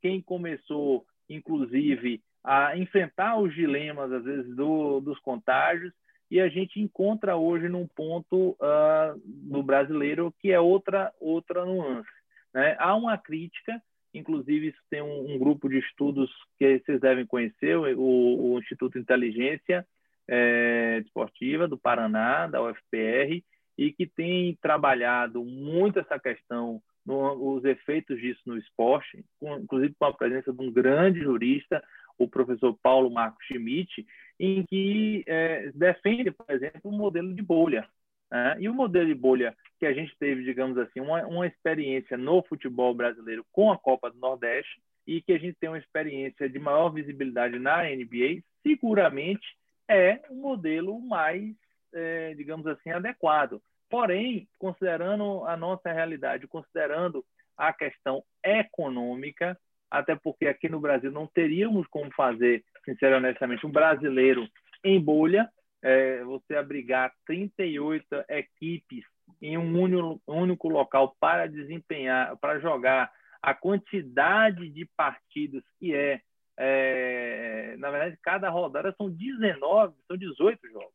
quem 0.00 0.20
começou, 0.20 1.04
inclusive, 1.28 2.22
a 2.42 2.76
enfrentar 2.76 3.38
os 3.38 3.54
dilemas, 3.54 4.10
às 4.12 4.24
vezes, 4.24 4.56
do, 4.56 5.00
dos 5.00 5.18
contágios 5.20 5.92
e 6.32 6.40
a 6.40 6.48
gente 6.48 6.80
encontra 6.80 7.36
hoje 7.36 7.68
num 7.68 7.86
ponto 7.86 8.52
uh, 8.52 9.20
no 9.44 9.62
brasileiro 9.62 10.32
que 10.40 10.50
é 10.50 10.58
outra 10.58 11.12
outra 11.20 11.62
nuance. 11.66 12.08
Né? 12.54 12.74
Há 12.78 12.96
uma 12.96 13.18
crítica, 13.18 13.78
inclusive 14.14 14.68
isso 14.68 14.80
tem 14.88 15.02
um, 15.02 15.34
um, 15.34 15.38
grupo 15.38 15.68
de 15.68 15.78
estudos 15.78 16.30
que 16.58 16.78
vocês 16.78 16.98
devem 17.02 17.26
conhecer, 17.26 17.76
o, 17.76 18.54
o 18.54 18.58
Instituto 18.58 18.98
Inteligência 18.98 19.86
é, 20.26 21.02
Esportiva 21.04 21.68
do 21.68 21.76
Paraná, 21.76 22.46
da 22.46 22.62
UFPR, 22.62 23.44
e 23.76 23.92
que 23.92 24.06
tem 24.06 24.56
trabalhado 24.62 25.44
muito 25.44 25.98
essa 25.98 26.18
questão, 26.18 26.80
no, 27.04 27.56
os 27.56 27.62
efeitos 27.66 28.18
disso 28.18 28.40
no 28.46 28.56
esporte, 28.56 29.22
com, 29.38 29.58
inclusive 29.58 29.94
com 29.98 30.06
a 30.06 30.14
presença 30.14 30.50
de 30.50 30.62
um 30.62 30.72
grande 30.72 31.20
jurista, 31.20 31.84
o 32.24 32.28
professor 32.28 32.76
Paulo 32.82 33.10
Marcos 33.10 33.44
Schmidt, 33.46 34.06
em 34.38 34.64
que 34.64 35.24
é, 35.26 35.70
defende, 35.74 36.30
por 36.30 36.46
exemplo, 36.50 36.80
o 36.84 36.88
um 36.88 36.96
modelo 36.96 37.34
de 37.34 37.42
bolha. 37.42 37.88
Né? 38.30 38.56
E 38.60 38.68
o 38.68 38.74
modelo 38.74 39.06
de 39.06 39.14
bolha 39.14 39.56
que 39.78 39.86
a 39.86 39.92
gente 39.92 40.16
teve, 40.18 40.44
digamos 40.44 40.78
assim, 40.78 41.00
uma, 41.00 41.26
uma 41.26 41.46
experiência 41.46 42.16
no 42.16 42.42
futebol 42.42 42.94
brasileiro 42.94 43.44
com 43.52 43.70
a 43.70 43.78
Copa 43.78 44.10
do 44.10 44.18
Nordeste, 44.18 44.80
e 45.06 45.20
que 45.20 45.32
a 45.32 45.38
gente 45.38 45.56
tem 45.58 45.68
uma 45.68 45.78
experiência 45.78 46.48
de 46.48 46.58
maior 46.58 46.90
visibilidade 46.90 47.58
na 47.58 47.82
NBA, 47.82 48.42
seguramente 48.62 49.56
é 49.88 50.20
o 50.30 50.34
modelo 50.34 51.00
mais, 51.00 51.54
é, 51.92 52.34
digamos 52.34 52.66
assim, 52.66 52.90
adequado. 52.90 53.60
Porém, 53.90 54.48
considerando 54.58 55.44
a 55.44 55.56
nossa 55.56 55.92
realidade, 55.92 56.46
considerando 56.46 57.24
a 57.56 57.72
questão 57.72 58.24
econômica, 58.42 59.58
até 59.92 60.16
porque 60.16 60.46
aqui 60.46 60.70
no 60.70 60.80
Brasil 60.80 61.12
não 61.12 61.26
teríamos 61.26 61.86
como 61.88 62.10
fazer, 62.14 62.64
sinceramente, 62.82 63.26
honestamente, 63.26 63.66
um 63.66 63.70
brasileiro 63.70 64.48
em 64.82 64.98
bolha, 64.98 65.50
é, 65.82 66.24
você 66.24 66.56
abrigar 66.56 67.12
38 67.26 68.24
equipes 68.30 69.04
em 69.40 69.58
um 69.58 69.78
único, 69.78 70.22
único 70.26 70.68
local 70.70 71.14
para 71.20 71.46
desempenhar, 71.46 72.34
para 72.38 72.58
jogar 72.58 73.12
a 73.42 73.52
quantidade 73.52 74.66
de 74.70 74.86
partidos 74.96 75.62
que 75.78 75.94
é, 75.94 76.22
é, 76.56 77.76
na 77.76 77.90
verdade, 77.90 78.18
cada 78.22 78.48
rodada 78.48 78.94
são 78.96 79.10
19, 79.10 79.94
são 80.08 80.16
18 80.16 80.70
jogos. 80.70 80.94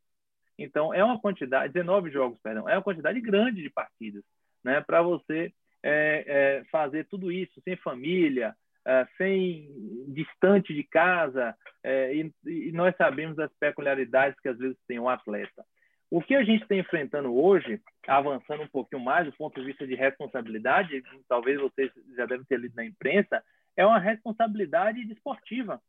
Então, 0.58 0.92
é 0.92 1.04
uma 1.04 1.22
quantidade, 1.22 1.72
19 1.72 2.10
jogos, 2.10 2.40
perdão, 2.42 2.68
é 2.68 2.74
uma 2.74 2.84
quantidade 2.84 3.22
grande 3.22 3.62
de 3.62 3.70
partidas, 3.70 4.24
né, 4.64 4.82
para 4.82 5.04
você 5.04 5.54
é, 5.84 6.24
é, 6.26 6.64
fazer 6.72 7.06
tudo 7.06 7.32
isso 7.32 7.62
sem 7.62 7.76
família, 7.76 8.56
sem 9.18 9.70
distante 10.08 10.74
de 10.74 10.84
casa, 10.84 11.56
é, 11.84 12.16
e, 12.16 12.34
e, 12.46 12.72
nós 12.72 12.96
sabemos 12.96 13.36
das 13.36 13.52
peculiaridades 13.60 14.40
que 14.40 14.48
às 14.48 14.58
vezes 14.58 14.78
tem 14.88 14.98
um 15.00 15.10
atleta. 15.10 15.66
O 16.10 16.22
que 16.22 16.36
a 16.36 16.44
gente 16.44 16.64
está 16.64 16.76
enfrentando 16.76 17.36
hoje, 17.36 17.82
avançando 18.08 18.64
um 18.64 18.68
pouquinho 18.68 19.04
mais 19.04 19.26
do 19.26 19.34
ponto 19.34 19.60
de 19.60 19.66
vista 19.66 19.86
de 19.86 19.94
responsabilidade, 19.94 21.04
talvez 21.28 21.60
vocês 21.60 21.92
já 22.16 22.26
devem 22.26 22.46
ter 22.46 22.60
lido 22.60 22.76
na 22.76 22.86
imprensa, 22.86 23.44
é 23.76 23.86
uma 23.86 24.00
responsabilidade 24.00 25.06
desportiva. 25.06 25.82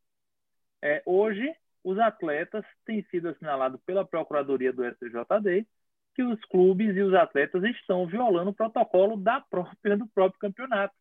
É, 0.83 1.03
hoje, 1.07 1.55
os 1.85 1.99
atletas 1.99 2.65
têm 2.85 3.03
sido 3.05 3.29
assinalados 3.29 3.81
pela 3.87 4.05
Procuradoria 4.05 4.73
do 4.73 4.85
STJD 4.85 5.67
que 6.15 6.23
os 6.25 6.45
clubes 6.47 6.97
e 6.97 7.01
os 7.01 7.15
atletas 7.15 7.63
estão 7.63 8.05
violando 8.05 8.51
o 8.51 8.55
protocolo 8.55 9.17
da 9.17 9.41
própria, 9.41 9.97
do 9.97 10.07
próprio 10.09 10.41
campeonato. 10.41 10.93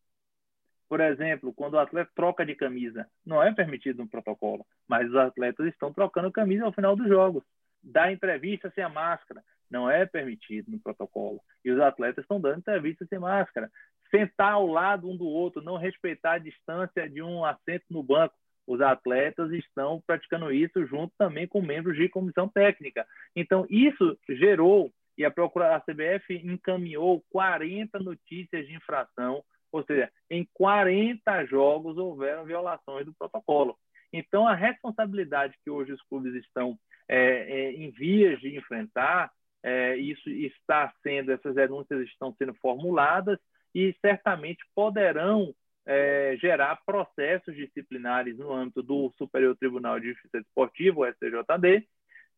Por 0.88 1.00
exemplo, 1.00 1.52
quando 1.52 1.74
o 1.74 1.78
atleta 1.78 2.10
troca 2.14 2.46
de 2.46 2.54
camisa, 2.54 3.06
não 3.24 3.42
é 3.42 3.52
permitido 3.52 3.98
no 3.98 4.08
protocolo, 4.08 4.66
mas 4.88 5.08
os 5.08 5.16
atletas 5.16 5.66
estão 5.66 5.92
trocando 5.92 6.32
camisa 6.32 6.64
ao 6.64 6.72
final 6.72 6.96
dos 6.96 7.08
jogos 7.08 7.44
dar 7.82 8.12
entrevista 8.12 8.70
sem 8.74 8.82
a 8.82 8.88
máscara. 8.88 9.42
Não 9.70 9.90
é 9.90 10.06
permitido 10.06 10.70
no 10.70 10.80
protocolo. 10.80 11.40
E 11.64 11.70
os 11.70 11.80
atletas 11.80 12.24
estão 12.24 12.40
dando 12.40 12.58
entrevista 12.58 13.06
sem 13.06 13.18
máscara. 13.18 13.70
Sentar 14.10 14.52
ao 14.52 14.66
lado 14.66 15.08
um 15.08 15.16
do 15.16 15.26
outro, 15.26 15.62
não 15.62 15.76
respeitar 15.76 16.34
a 16.34 16.38
distância 16.38 17.08
de 17.08 17.22
um 17.22 17.44
assento 17.44 17.84
no 17.90 18.02
banco. 18.02 18.34
Os 18.66 18.80
atletas 18.80 19.50
estão 19.52 20.02
praticando 20.06 20.52
isso 20.52 20.84
junto 20.86 21.12
também 21.18 21.46
com 21.46 21.60
membros 21.60 21.96
de 21.96 22.08
comissão 22.08 22.48
técnica. 22.48 23.06
Então, 23.36 23.66
isso 23.68 24.18
gerou, 24.28 24.90
e 25.16 25.24
a, 25.24 25.30
Procura, 25.30 25.74
a 25.74 25.80
CBF 25.80 26.34
encaminhou 26.44 27.22
40 27.30 27.98
notícias 27.98 28.66
de 28.66 28.74
infração, 28.74 29.42
ou 29.70 29.84
seja, 29.84 30.10
em 30.30 30.46
40 30.54 31.44
jogos 31.46 31.96
houveram 31.98 32.44
violações 32.44 33.06
do 33.06 33.14
protocolo. 33.14 33.76
Então, 34.12 34.46
a 34.48 34.54
responsabilidade 34.54 35.54
que 35.62 35.70
hoje 35.70 35.92
os 35.92 36.02
clubes 36.02 36.34
estão 36.34 36.78
é, 37.08 37.18
é, 37.18 37.72
em 37.72 37.90
vias 37.90 38.40
de 38.40 38.56
enfrentar, 38.56 39.30
é, 39.62 39.96
isso 39.96 40.28
está 40.30 40.92
sendo, 41.02 41.32
essas 41.32 41.54
denúncias 41.54 42.00
estão 42.08 42.34
sendo 42.38 42.54
formuladas 42.54 43.38
e 43.74 43.94
certamente 44.00 44.64
poderão 44.74 45.54
é, 45.84 46.36
gerar 46.38 46.80
processos 46.84 47.54
disciplinares 47.54 48.36
no 48.38 48.52
âmbito 48.52 48.82
do 48.82 49.12
Superior 49.16 49.56
Tribunal 49.56 49.98
de 49.98 50.08
Justiça 50.12 50.40
Desportiva, 50.40 51.00
o 51.00 51.06
STJD, 51.06 51.86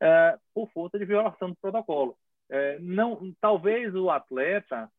é, 0.01 0.38
por 0.55 0.71
força 0.71 0.99
de 0.99 1.05
violação 1.05 1.51
do 1.51 1.57
protocolo. 1.57 2.16
É, 2.49 2.79
não, 2.81 3.33
talvez 3.40 3.95
o 3.95 4.11
atleta 4.11 4.90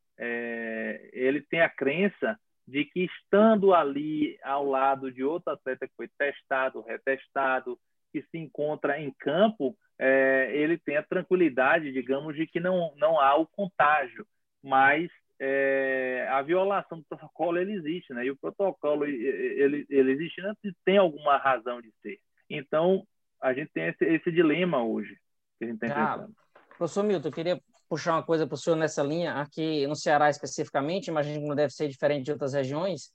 ele 1.14 1.42
tenha 1.42 1.66
a 1.66 1.70
crença 1.70 2.38
de 2.68 2.86
que 2.86 3.06
estando 3.06 3.74
ali 3.74 4.40
ao 4.44 4.66
lado 4.66 5.12
de 5.12 5.24
outro 5.24 5.52
atleta 5.52 5.88
que 5.88 5.96
foi 5.96 6.08
testado, 6.18 6.82
retestado, 6.82 7.78
que 8.12 8.22
se 8.24 8.38
encontra 8.38 9.00
em 9.00 9.12
campo, 9.20 9.76
é, 9.98 10.52
ele 10.54 10.78
tem 10.78 10.98
a 10.98 11.04
tranquilidade, 11.04 11.92
digamos, 11.92 12.36
de 12.36 12.46
que 12.46 12.60
não, 12.60 12.94
não 12.98 13.20
há 13.20 13.36
o 13.36 13.48
contágio, 13.48 14.26
mas 14.64 15.10
é, 15.40 16.28
a 16.30 16.42
violação 16.42 17.00
do 17.00 17.06
protocolo 17.06 17.58
ele 17.58 17.74
existe, 17.74 18.14
né? 18.14 18.26
E 18.26 18.32
o 18.32 18.38
protocolo 18.38 19.06
ele, 19.06 19.86
ele 19.90 20.12
existe, 20.12 20.42
né? 20.42 20.54
tem 20.86 20.98
alguma 20.98 21.38
razão 21.38 21.82
de 21.82 21.92
ser. 22.02 22.20
Então 22.50 23.06
a 23.42 23.54
gente 23.54 23.72
tem 23.74 23.86
esse, 23.86 24.06
esse 24.06 24.32
dilema 24.32 24.84
hoje 24.84 25.18
que 25.58 25.66
a 25.66 25.68
gente 25.68 25.84
está 25.84 26.14
ah, 26.14 26.28
Professor 26.78 27.04
Milton, 27.04 27.28
eu 27.28 27.32
queria 27.32 27.62
puxar 27.92 28.14
uma 28.14 28.24
coisa 28.24 28.48
para 28.48 28.56
o 28.56 28.58
senhor 28.58 28.76
nessa 28.76 29.04
linha, 29.04 29.36
aqui 29.36 29.86
no 29.86 29.96
Ceará 29.96 30.30
especificamente, 30.30 31.08
imagino 31.08 31.42
que 31.42 31.48
não 31.48 31.56
deve 31.56 31.74
ser 31.74 31.88
diferente 31.90 32.26
de 32.26 32.32
outras 32.32 32.54
regiões 32.54 33.12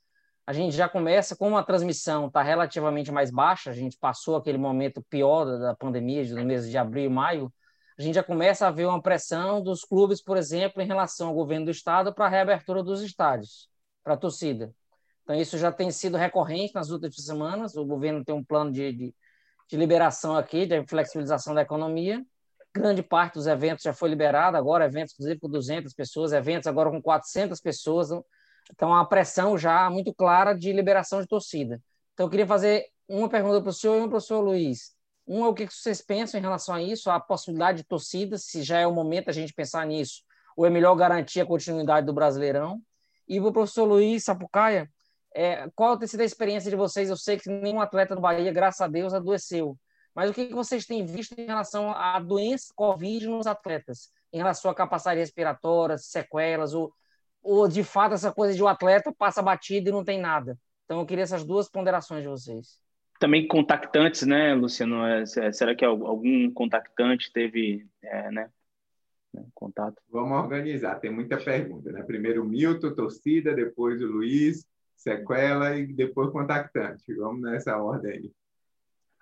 a 0.47 0.53
gente 0.53 0.77
já 0.77 0.89
começa, 0.89 1.35
como 1.35 1.57
a 1.57 1.63
transmissão 1.63 2.29
está 2.29 2.41
relativamente 2.41 3.11
mais 3.11 3.33
baixa, 3.33 3.71
a 3.71 3.73
gente 3.73 3.99
passou 3.99 4.37
aquele 4.37 4.57
momento 4.57 5.03
pior 5.11 5.45
da, 5.45 5.75
pandemia, 5.75 6.25
no 6.33 6.45
mês 6.45 6.71
de 6.71 6.79
abril 6.79 7.07
e 7.07 7.09
maio, 7.09 7.53
a 7.99 8.03
gente 8.03 8.15
já 8.15 8.23
começa 8.23 8.67
a 8.67 8.71
ver 8.71 8.87
uma 8.87 9.03
pressão 9.03 9.61
dos 9.61 9.83
clubes, 9.83 10.23
por 10.23 10.37
exemplo, 10.37 10.81
em 10.81 10.87
relação 10.87 11.29
ao 11.29 11.35
governo 11.35 11.65
do 11.65 11.71
estado 11.73 12.15
para 12.15 12.27
a 12.27 12.29
reabertura 12.29 12.83
dos 12.83 13.03
estádios, 13.03 13.69
para 14.05 14.15
a 14.15 14.17
torcida. 14.17 14.73
Então, 15.25 15.35
isso 15.35 15.59
já 15.59 15.73
tem 15.73 15.91
sido 15.91 16.17
recorrente 16.17 16.75
nas 16.75 16.91
últimas 16.91 17.17
semanas. 17.17 17.75
O 17.75 17.85
governo 17.85 18.25
tem 18.25 18.35
um 18.35 18.45
plano 18.45 18.71
de, 18.71 18.93
de, 18.93 19.15
de 19.69 19.77
liberação 19.77 20.37
aqui, 20.37 20.67
de 20.67 20.87
flexibilização 20.87 21.55
da 21.55 21.63
economia. 21.63 22.25
Grande 22.77 23.03
parte 23.03 23.35
dos 23.35 23.47
eventos 23.47 23.83
já 23.83 23.95
foi 23.95 24.11
liberada, 24.11 24.59
agora 24.59 24.85
eventos, 24.85 25.15
inclusive, 25.15 25.41
com 25.41 25.49
200 25.49 25.95
pessoas, 25.95 26.33
eventos 26.33 26.67
agora 26.67 26.91
com 26.91 27.01
400 27.01 27.59
pessoas. 27.59 28.11
Então, 28.71 28.93
há 28.93 28.99
uma 28.99 29.09
pressão 29.09 29.57
já 29.57 29.89
muito 29.89 30.13
clara 30.15 30.53
de 30.53 30.73
liberação 30.73 31.21
de 31.21 31.27
torcida. 31.27 31.81
Então, 32.13 32.27
eu 32.27 32.31
queria 32.31 32.47
fazer 32.47 32.85
uma 33.09 33.29
pergunta 33.29 33.63
para 33.63 33.71
o 33.71 33.73
senhor 33.73 33.97
e 33.97 34.01
uma 34.01 34.09
para 34.09 34.19
o 34.19 34.21
senhor 34.21 34.41
Luiz. 34.43 34.95
Um 35.27 35.45
é 35.45 35.49
o 35.49 35.55
que 35.55 35.67
vocês 35.67 36.03
pensam 36.03 36.39
em 36.39 36.43
relação 36.43 36.75
a 36.75 36.83
isso, 36.83 37.11
a 37.11 37.19
possibilidade 37.19 37.79
de 37.79 37.85
torcida, 37.85 38.37
se 38.37 38.63
já 38.63 38.79
é 38.79 38.87
o 38.87 38.93
momento 38.93 39.31
a 39.31 39.33
gente 39.33 39.55
pensar 39.55 39.87
nisso, 39.87 40.23
ou 40.57 40.67
é 40.67 40.71
melhor 40.71 40.95
garantir 40.95 41.41
a 41.41 41.47
continuidade 41.47 42.07
do 42.07 42.13
Brasileirão? 42.13 42.81
E 43.27 43.41
para 43.41 43.49
o 43.49 43.53
professor 43.53 43.85
Luiz 43.85 44.25
Sapucaia, 44.25 44.89
é, 45.35 45.69
qual 45.75 45.99
tem 45.99 46.07
sido 46.07 46.21
a 46.21 46.25
experiência 46.25 46.71
de 46.71 46.77
vocês? 46.77 47.11
Eu 47.11 47.17
sei 47.17 47.39
que 47.39 47.49
nenhum 47.49 47.81
atleta 47.81 48.15
do 48.15 48.21
Bahia, 48.21 48.53
graças 48.53 48.81
a 48.81 48.87
Deus, 48.87 49.13
adoeceu. 49.13 49.77
Mas 50.17 50.31
o 50.31 50.35
que 50.35 50.53
vocês 50.55 50.87
têm 50.87 51.05
visto 51.05 51.39
em 51.39 51.45
relação 51.45 51.91
à 51.91 52.19
doença 52.19 52.73
Covid 52.75 53.29
nos 53.29 53.47
atletas? 53.47 54.11
Em 54.33 54.39
relação 54.39 54.71
à 54.71 54.75
capacidade 54.75 55.21
respiratória, 55.21 55.99
sequelas, 55.99 56.75
ou 56.75 56.93
ou 57.47 57.69
de 57.69 57.85
fato 57.85 58.15
essa 58.15 58.33
coisa 58.33 58.55
de 58.55 58.63
o 58.63 58.67
um 58.67 58.69
atleta 58.69 59.15
passa 59.17 59.41
batido 59.41 59.89
e 59.89 59.93
não 59.93 60.05
tem 60.05 60.21
nada? 60.21 60.59
Então 60.85 60.99
eu 60.99 61.07
queria 61.07 61.23
essas 61.23 61.45
duas 61.45 61.69
ponderações 61.69 62.23
de 62.23 62.29
vocês. 62.29 62.81
Também 63.21 63.47
contactantes, 63.47 64.27
né, 64.27 64.53
Luciano? 64.55 65.07
É, 65.07 65.25
será 65.53 65.75
que 65.75 65.85
algum 65.85 66.51
contactante 66.53 67.33
teve 67.33 67.87
é, 68.03 68.31
né, 68.31 68.51
né, 69.33 69.45
contato? 69.55 70.03
Vamos 70.11 70.37
organizar, 70.37 70.97
tem 70.97 71.11
muita 71.11 71.37
pergunta. 71.37 71.93
Né? 71.93 72.03
Primeiro 72.03 72.43
o 72.43 72.45
Milton, 72.45 72.95
torcida, 72.95 73.55
depois 73.55 74.03
o 74.03 74.07
Luiz, 74.07 74.67
sequela 74.97 75.77
e 75.79 75.87
depois 75.87 76.31
contactante. 76.31 77.15
Vamos 77.15 77.43
nessa 77.43 77.77
ordem 77.79 78.13
aí. 78.13 78.33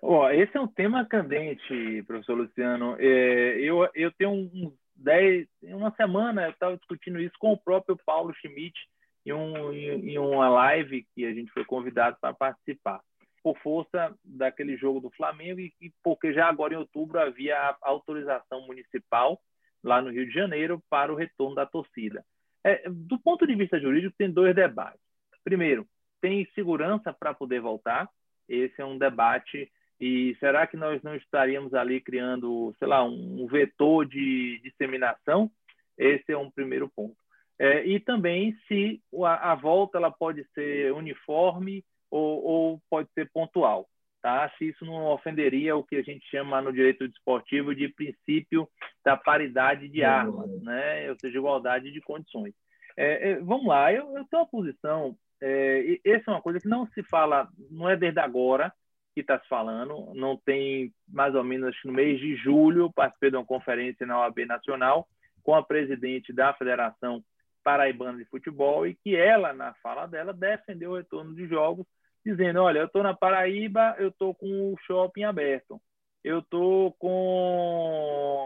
Oh, 0.06 0.28
esse 0.28 0.54
é 0.54 0.60
um 0.60 0.68
tema 0.68 1.06
candente, 1.06 2.02
professor 2.06 2.34
Luciano. 2.34 2.94
É, 2.98 3.58
eu, 3.58 3.88
eu 3.94 4.12
tenho 4.12 4.50
dez, 4.94 5.48
em 5.62 5.72
uma 5.72 5.90
semana 5.92 6.44
eu 6.44 6.50
estava 6.50 6.76
discutindo 6.76 7.18
isso 7.18 7.34
com 7.38 7.54
o 7.54 7.58
próprio 7.58 7.98
Paulo 8.04 8.34
Schmidt 8.34 8.78
em, 9.24 9.32
um, 9.32 9.72
em, 9.72 10.18
uma 10.18 10.46
live 10.50 11.06
que 11.14 11.24
a 11.24 11.32
gente 11.32 11.50
foi 11.52 11.64
convidado 11.64 12.18
para 12.20 12.34
participar, 12.34 13.00
por 13.42 13.56
força 13.60 14.14
daquele 14.22 14.76
jogo 14.76 15.00
do 15.00 15.10
Flamengo 15.12 15.58
e, 15.58 15.72
e 15.80 15.90
porque 16.02 16.34
já 16.34 16.50
agora 16.50 16.74
em 16.74 16.76
outubro 16.76 17.18
havia 17.18 17.56
a 17.56 17.76
autorização 17.80 18.60
municipal 18.66 19.40
lá 19.82 20.02
no 20.02 20.10
Rio 20.10 20.26
de 20.26 20.34
Janeiro 20.34 20.82
para 20.90 21.10
o 21.10 21.16
retorno 21.16 21.54
da 21.54 21.64
torcida. 21.64 22.22
É, 22.62 22.90
do 22.90 23.18
ponto 23.18 23.46
de 23.46 23.54
vista 23.54 23.80
jurídico, 23.80 24.14
tem 24.18 24.30
dois 24.30 24.54
debates. 24.54 25.00
Primeiro, 25.42 25.88
tem 26.20 26.46
segurança 26.54 27.10
para 27.10 27.32
poder 27.32 27.62
voltar. 27.62 28.06
Esse 28.46 28.82
é 28.82 28.84
um 28.84 28.98
debate 28.98 29.72
e 30.00 30.36
será 30.40 30.66
que 30.66 30.76
nós 30.76 31.02
não 31.02 31.14
estaríamos 31.14 31.74
ali 31.74 32.00
criando, 32.00 32.74
sei 32.78 32.88
lá, 32.88 33.04
um 33.04 33.46
vetor 33.46 34.06
de 34.06 34.60
disseminação? 34.62 35.50
Esse 35.96 36.32
é 36.32 36.38
um 36.38 36.50
primeiro 36.50 36.90
ponto. 36.94 37.16
É, 37.58 37.86
e 37.86 38.00
também 38.00 38.56
se 38.66 39.00
a, 39.24 39.52
a, 39.52 39.54
volta 39.54 39.98
ela 39.98 40.10
pode 40.10 40.44
ser 40.54 40.92
uniforme 40.92 41.84
ou, 42.10 42.42
ou, 42.44 42.82
pode 42.90 43.08
ser 43.12 43.30
pontual, 43.32 43.88
tá? 44.20 44.50
Se 44.58 44.68
isso 44.68 44.84
não 44.84 45.06
ofenderia 45.06 45.76
o 45.76 45.84
que 45.84 45.96
a 45.96 46.02
gente 46.02 46.28
chama 46.28 46.60
no 46.60 46.72
direito 46.72 47.06
desportivo 47.06 47.72
de 47.72 47.88
princípio 47.88 48.68
da 49.04 49.16
paridade 49.16 49.88
de 49.88 50.02
armas, 50.02 50.50
né? 50.62 51.08
Ou 51.10 51.16
seja, 51.20 51.38
igualdade 51.38 51.92
de 51.92 52.00
condições. 52.00 52.52
É, 52.96 53.30
é, 53.30 53.40
vamos 53.40 53.66
lá, 53.66 53.92
eu, 53.92 54.16
eu 54.16 54.24
tenho 54.24 54.42
uma 54.42 54.48
posição 54.48 55.16
é, 55.46 56.00
essa 56.04 56.30
é 56.30 56.34
uma 56.34 56.40
coisa 56.40 56.58
que 56.58 56.68
não 56.68 56.86
se 56.88 57.02
fala, 57.02 57.48
não 57.70 57.88
é 57.88 57.96
desde 57.96 58.18
agora 58.18 58.72
que 59.14 59.20
está 59.20 59.38
se 59.38 59.48
falando, 59.48 60.12
não 60.14 60.36
tem 60.36 60.92
mais 61.08 61.34
ou 61.34 61.44
menos 61.44 61.76
no 61.84 61.92
mês 61.92 62.18
de 62.18 62.36
julho, 62.36 62.92
participei 62.92 63.30
de 63.30 63.36
uma 63.36 63.44
conferência 63.44 64.04
na 64.06 64.20
OAB 64.20 64.44
Nacional 64.46 65.08
com 65.42 65.54
a 65.54 65.62
presidente 65.62 66.32
da 66.32 66.52
Federação 66.54 67.22
Paraibana 67.62 68.18
de 68.18 68.24
Futebol 68.24 68.86
e 68.86 68.94
que 68.94 69.14
ela, 69.14 69.52
na 69.52 69.74
fala 69.74 70.06
dela, 70.06 70.32
defendeu 70.32 70.92
o 70.92 70.96
retorno 70.96 71.34
de 71.34 71.46
jogos, 71.46 71.86
dizendo, 72.24 72.60
olha, 72.60 72.80
eu 72.80 72.86
estou 72.86 73.02
na 73.02 73.14
Paraíba, 73.14 73.94
eu 73.98 74.08
estou 74.08 74.34
com 74.34 74.72
o 74.72 74.78
shopping 74.86 75.24
aberto, 75.24 75.80
eu 76.22 76.40
estou 76.40 76.92
com 76.94 78.36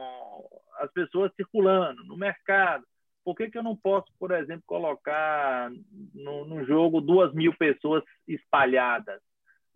as 0.78 0.90
pessoas 0.92 1.32
circulando 1.34 2.04
no 2.04 2.16
mercado, 2.16 2.84
por 3.28 3.36
que, 3.36 3.50
que 3.50 3.58
eu 3.58 3.62
não 3.62 3.76
posso, 3.76 4.10
por 4.18 4.30
exemplo, 4.30 4.62
colocar 4.66 5.70
no, 6.14 6.46
no 6.46 6.64
jogo 6.64 6.98
duas 6.98 7.32
mil 7.34 7.54
pessoas 7.56 8.02
espalhadas? 8.26 9.20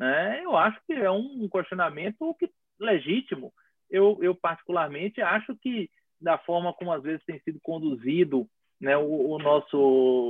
Né? 0.03 0.43
Eu 0.45 0.57
acho 0.57 0.81
que 0.85 0.95
é 0.95 1.09
um 1.09 1.49
questionamento 1.49 2.35
que, 2.35 2.51
legítimo. 2.77 3.55
Eu, 3.89 4.19
eu, 4.21 4.35
particularmente, 4.35 5.23
acho 5.23 5.55
que, 5.55 5.89
da 6.21 6.37
forma 6.39 6.73
como 6.73 6.91
às 6.91 7.05
vezes 7.05 7.25
tem 7.25 7.39
sido 7.43 7.61
conduzido 7.63 8.49
né, 8.81 8.97
o, 8.97 9.31
o 9.31 9.39
nosso 9.39 9.77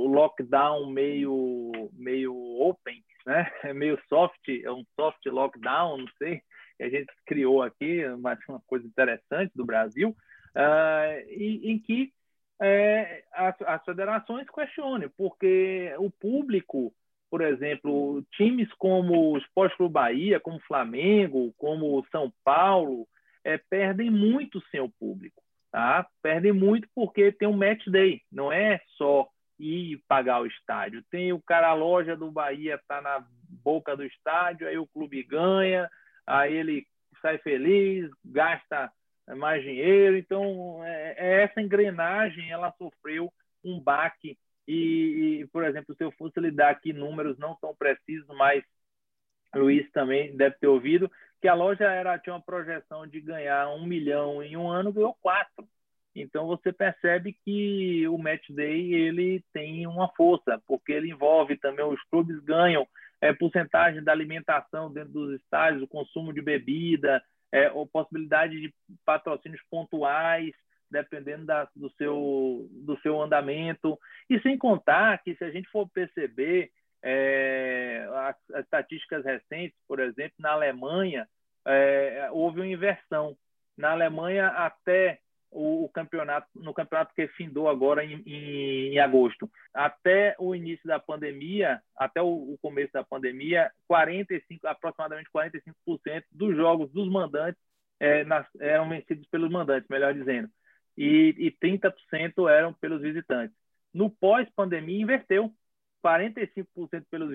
lockdown 0.07 0.91
meio, 0.91 1.89
meio 1.91 2.35
open, 2.61 3.03
né? 3.25 3.51
meio 3.73 3.99
soft, 4.07 4.47
é 4.47 4.71
um 4.71 4.85
soft 4.95 5.25
lockdown, 5.25 5.97
não 5.97 6.07
sei, 6.19 6.43
que 6.77 6.83
a 6.83 6.89
gente 6.89 7.11
criou 7.25 7.63
aqui, 7.63 8.05
mas 8.19 8.37
uma 8.47 8.61
coisa 8.67 8.85
interessante 8.85 9.53
do 9.55 9.65
Brasil, 9.65 10.15
uh, 10.55 11.29
em, 11.29 11.71
em 11.71 11.79
que 11.79 12.13
é, 12.61 13.23
as, 13.33 13.59
as 13.63 13.83
federações 13.83 14.47
questionem, 14.51 15.09
porque 15.17 15.95
o 15.97 16.11
público, 16.11 16.93
por 17.33 17.41
exemplo, 17.41 18.23
times 18.33 18.71
como 18.73 19.31
o 19.31 19.37
Esporte 19.39 19.75
Clube 19.75 19.93
Bahia, 19.93 20.39
como 20.39 20.59
Flamengo, 20.67 21.51
como 21.57 22.05
São 22.11 22.31
Paulo, 22.43 23.07
é, 23.43 23.57
perdem 23.57 24.11
muito 24.11 24.61
sem 24.69 24.79
o 24.79 24.87
público. 24.99 25.41
Tá? 25.71 26.05
Perdem 26.21 26.51
muito 26.51 26.87
porque 26.93 27.31
tem 27.31 27.47
um 27.47 27.57
match 27.57 27.87
day, 27.87 28.21
não 28.31 28.51
é 28.51 28.79
só 28.97 29.27
ir 29.57 29.99
pagar 30.07 30.43
o 30.43 30.45
estádio. 30.45 31.03
Tem 31.09 31.33
o 31.33 31.41
cara, 31.41 31.69
a 31.69 31.73
loja 31.73 32.15
do 32.15 32.31
Bahia 32.31 32.75
está 32.75 33.01
na 33.01 33.25
boca 33.63 33.97
do 33.97 34.03
estádio, 34.03 34.67
aí 34.67 34.77
o 34.77 34.85
clube 34.85 35.23
ganha, 35.23 35.89
aí 36.27 36.53
ele 36.53 36.85
sai 37.19 37.39
feliz, 37.39 38.11
gasta 38.23 38.91
mais 39.35 39.63
dinheiro. 39.63 40.17
Então, 40.17 40.83
é, 40.83 41.15
é, 41.17 41.43
essa 41.45 41.59
engrenagem 41.59 42.51
ela 42.51 42.71
sofreu 42.77 43.33
um 43.65 43.79
baque. 43.79 44.37
E, 44.67 45.41
e, 45.41 45.47
por 45.47 45.63
exemplo, 45.63 45.95
se 45.95 46.03
eu 46.03 46.11
fosse 46.11 46.39
lidar 46.39 46.69
aqui 46.69 46.93
números 46.93 47.37
não 47.37 47.55
tão 47.55 47.75
precisos, 47.75 48.27
mas 48.37 48.63
Luiz 49.55 49.89
também 49.91 50.35
deve 50.35 50.55
ter 50.57 50.67
ouvido, 50.67 51.11
que 51.41 51.47
a 51.47 51.53
loja 51.53 51.85
era, 51.85 52.17
tinha 52.17 52.33
uma 52.33 52.41
projeção 52.41 53.05
de 53.05 53.19
ganhar 53.19 53.69
um 53.69 53.85
milhão 53.85 54.41
em 54.41 54.55
um 54.55 54.69
ano, 54.69 54.93
ganhou 54.93 55.13
quatro. 55.21 55.67
Então 56.15 56.47
você 56.47 56.71
percebe 56.71 57.37
que 57.43 58.07
o 58.07 58.17
match 58.17 58.49
day 58.49 58.93
ele 58.93 59.43
tem 59.51 59.85
uma 59.87 60.07
força, 60.15 60.61
porque 60.67 60.91
ele 60.91 61.09
envolve 61.09 61.57
também 61.57 61.85
os 61.85 62.01
clubes 62.03 62.39
ganham 62.39 62.87
é, 63.19 63.33
porcentagem 63.33 64.03
da 64.03 64.11
alimentação 64.11 64.91
dentro 64.91 65.11
dos 65.11 65.41
estádios, 65.41 65.81
o 65.81 65.87
consumo 65.87 66.33
de 66.33 66.41
bebida, 66.41 67.23
é, 67.51 67.71
ou 67.71 67.87
possibilidade 67.87 68.59
de 68.59 68.73
patrocínios 69.05 69.61
pontuais, 69.69 70.53
dependendo 70.93 71.45
da, 71.45 71.67
do, 71.75 71.89
seu, 71.97 72.67
do 72.71 72.97
seu 73.01 73.21
andamento. 73.21 73.99
E 74.29 74.39
sem 74.39 74.57
contar 74.57 75.21
que, 75.23 75.35
se 75.35 75.43
a 75.43 75.51
gente 75.51 75.67
for 75.69 75.89
perceber 75.89 76.71
é, 77.03 78.07
as, 78.13 78.35
as, 78.53 78.63
estatísticas 78.63 79.25
recentes, 79.25 79.77
por 79.87 79.99
exemplo, 79.99 80.35
na 80.39 80.51
Alemanha, 80.51 81.27
é, 81.65 82.29
houve 82.31 82.61
uma 82.61 82.67
inversão. 82.67 83.35
Na 83.75 83.91
Alemanha, 83.91 84.47
até 84.49 85.19
o, 85.51 85.85
o, 85.85 85.89
campeonato, 85.89 86.47
no 86.55 86.73
campeonato 86.73 87.13
que 87.15 87.27
findou 87.29 87.67
agora 87.67 88.05
em, 88.05 88.21
em, 88.25 88.93
em, 88.93 88.99
agosto. 88.99 89.49
Até 89.73 90.35
o 90.39 90.53
início 90.53 90.87
da 90.87 90.99
pandemia, 90.99 91.81
até 91.97 92.21
o, 92.21 92.27
o, 92.27 92.57
começo 92.61 92.93
da 92.93 93.03
pandemia, 93.03 93.71
45, 93.87 94.67
aproximadamente 94.67 95.29
45% 95.35 96.23
dos 96.31 96.55
jogos 96.55 96.91
dos 96.91 97.09
mandantes 97.09 97.59
é, 97.99 98.23
nas, 98.25 98.45
eram 98.59 98.89
vencidos 98.89 99.27
pelos 99.29 99.49
mandantes, 99.49 99.87
melhor 99.89 100.13
dizendo, 100.13 100.49
e, 100.97 101.35
e 101.37 101.51
30% 101.51 102.49
eram 102.49 102.73
pelos 102.73 103.01
visitantes. 103.01 103.55
No 103.93 104.09
pós-pandemia, 104.09 105.01
inverteu. 105.01 105.53
45% 106.03 107.05
pelos 107.09 107.29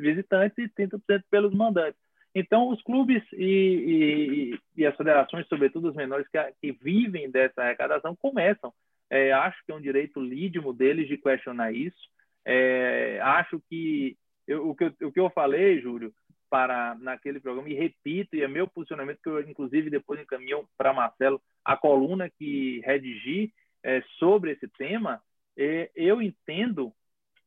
visitantes 0.00 0.56
e 0.56 0.68
30% 0.68 1.24
pelos 1.28 1.52
mandantes. 1.52 2.00
Então, 2.34 2.68
os 2.70 2.80
clubes 2.82 3.22
e, 3.32 4.54
e, 4.54 4.58
e, 4.76 4.86
as 4.86 4.96
federações, 4.96 5.46
sobretudo 5.48 5.88
os 5.88 5.96
menores 5.96 6.26
que, 6.28 6.38
que 6.62 6.72
vivem 6.72 7.30
dessa 7.30 7.62
arrecadação, 7.62 8.16
começam. 8.16 8.72
É, 9.10 9.32
acho 9.32 9.62
que 9.66 9.72
é 9.72 9.74
um 9.74 9.80
direito 9.80 10.20
lídimo 10.20 10.72
deles 10.72 11.08
de 11.08 11.18
questionar 11.18 11.72
isso. 11.72 12.08
É, 12.44 13.20
acho 13.20 13.60
que 13.68 14.16
eu, 14.46 14.70
o, 14.70 14.74
que 14.74 14.84
eu, 14.84 15.08
o 15.08 15.12
que 15.12 15.20
eu 15.20 15.28
falei, 15.30 15.80
Júlio, 15.80 16.12
para 16.52 16.94
naquele 16.96 17.40
programa, 17.40 17.70
e 17.70 17.72
repito, 17.72 18.36
e 18.36 18.42
é 18.42 18.46
meu 18.46 18.68
posicionamento, 18.68 19.22
que 19.22 19.28
eu, 19.30 19.40
inclusive, 19.40 19.88
depois 19.88 20.20
encaminho 20.20 20.68
para 20.76 20.92
Marcelo 20.92 21.40
a 21.64 21.78
coluna 21.78 22.28
que 22.28 22.82
redigi 22.84 23.50
é, 23.82 24.02
sobre 24.18 24.52
esse 24.52 24.68
tema, 24.68 25.18
é, 25.56 25.90
eu 25.96 26.20
entendo 26.20 26.92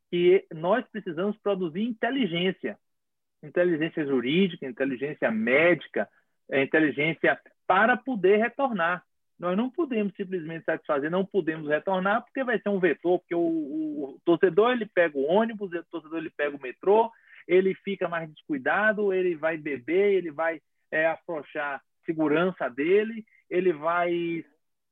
que 0.09 0.47
nós 0.51 0.83
precisamos 0.87 1.37
produzir 1.37 1.83
inteligência 1.83 2.79
inteligência 3.43 4.03
jurídica, 4.07 4.65
inteligência 4.65 5.29
médica, 5.29 6.09
é, 6.49 6.63
inteligência 6.63 7.39
para 7.67 7.95
poder 7.95 8.37
retornar. 8.37 9.03
Nós 9.37 9.55
não 9.55 9.69
podemos 9.69 10.15
simplesmente 10.15 10.65
satisfazer, 10.65 11.11
não 11.11 11.23
podemos 11.23 11.67
retornar, 11.67 12.23
porque 12.23 12.43
vai 12.43 12.59
ser 12.59 12.69
um 12.69 12.79
vetor, 12.79 13.19
porque 13.19 13.35
o, 13.35 13.39
o, 13.39 14.03
o 14.15 14.19
torcedor 14.25 14.71
ele 14.71 14.87
pega 14.87 15.15
o 15.15 15.25
ônibus, 15.25 15.71
o 15.71 15.83
torcedor 15.91 16.17
ele 16.17 16.31
pega 16.31 16.55
o 16.57 16.61
metrô, 16.61 17.11
ele 17.47 17.73
fica 17.75 18.07
mais 18.07 18.29
descuidado, 18.31 19.13
ele 19.13 19.35
vai 19.35 19.57
beber, 19.57 20.13
ele 20.13 20.31
vai 20.31 20.61
é, 20.91 21.07
afrouxar 21.07 21.81
segurança 22.05 22.69
dele, 22.69 23.25
ele 23.49 23.73
vai 23.73 24.45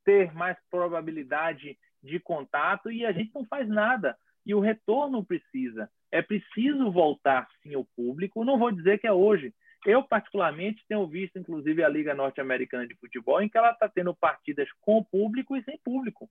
ter 0.04 0.34
mais 0.34 0.58
probabilidade 0.70 1.78
de 2.02 2.20
contato 2.20 2.92
e 2.92 3.06
a 3.06 3.12
gente 3.12 3.32
não 3.34 3.46
faz 3.46 3.68
nada. 3.68 4.18
E 4.46 4.54
o 4.54 4.60
retorno 4.60 5.24
precisa. 5.24 5.90
É 6.12 6.22
preciso 6.22 6.92
voltar 6.92 7.48
sim 7.62 7.74
ao 7.74 7.86
público. 7.96 8.44
Não 8.44 8.60
vou 8.60 8.72
dizer 8.72 9.00
que 9.00 9.08
é 9.08 9.14
hoje. 9.14 9.54
Eu, 9.86 10.04
particularmente, 10.04 10.86
tenho 10.88 11.06
visto, 11.08 11.38
inclusive, 11.38 11.84
a 11.84 11.90
Liga 11.90 12.14
Norte-Americana 12.14 12.88
de 12.88 12.96
Futebol, 12.96 13.42
em 13.42 13.50
que 13.50 13.58
ela 13.58 13.72
está 13.72 13.90
tendo 13.90 14.14
partidas 14.16 14.70
com 14.82 15.04
público 15.04 15.56
e 15.56 15.64
sem 15.64 15.78
público. 15.84 16.30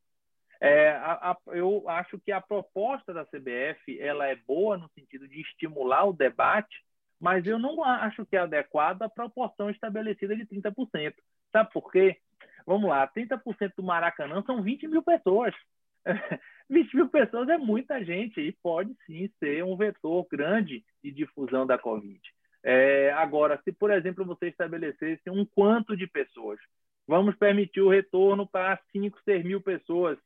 É, 0.65 0.91
a, 0.91 1.33
a, 1.33 1.37
eu 1.57 1.89
acho 1.89 2.21
que 2.21 2.31
a 2.31 2.41
proposta 2.41 3.13
da 3.13 3.25
CBF 3.25 3.99
ela 3.99 4.29
é 4.29 4.37
boa 4.37 4.79
no 4.79 4.89
sentido 4.91 5.27
de 5.27 5.41
estimular 5.41 6.05
o 6.05 6.13
debate, 6.13 6.85
mas 7.19 7.45
eu 7.45 7.59
não 7.59 7.83
acho 7.83 8.25
que 8.25 8.37
é 8.37 8.39
adequada 8.39 9.07
a 9.07 9.11
proporção 9.11 9.69
estabelecida 9.69 10.37
de 10.37 10.47
30%. 10.47 11.15
Sabe 11.51 11.73
por 11.73 11.91
quê? 11.91 12.17
Vamos 12.65 12.89
lá, 12.89 13.09
30% 13.09 13.73
do 13.77 13.83
Maracanã 13.83 14.41
são 14.47 14.63
20 14.63 14.87
mil 14.87 15.03
pessoas. 15.03 15.53
20 16.71 16.95
mil 16.95 17.09
pessoas 17.09 17.49
é 17.49 17.59
muita 17.59 18.05
gente 18.05 18.41
e 18.41 18.53
pode 18.63 18.97
sim 19.05 19.29
ser 19.41 19.65
um 19.65 19.77
vetor 19.77 20.25
grande 20.31 20.85
de 21.03 21.11
difusão 21.11 21.67
da 21.67 21.77
Covid. 21.77 22.21
É, 22.63 23.13
agora, 23.15 23.61
se, 23.65 23.73
por 23.73 23.91
exemplo, 23.91 24.25
você 24.25 24.47
estabelecesse 24.47 25.29
um 25.29 25.45
quanto 25.45 25.97
de 25.97 26.07
pessoas, 26.07 26.61
vamos 27.05 27.35
permitir 27.35 27.81
o 27.81 27.91
retorno 27.91 28.47
para 28.47 28.79
5, 28.93 29.19
6 29.25 29.45
mil 29.45 29.61
pessoas, 29.61 30.17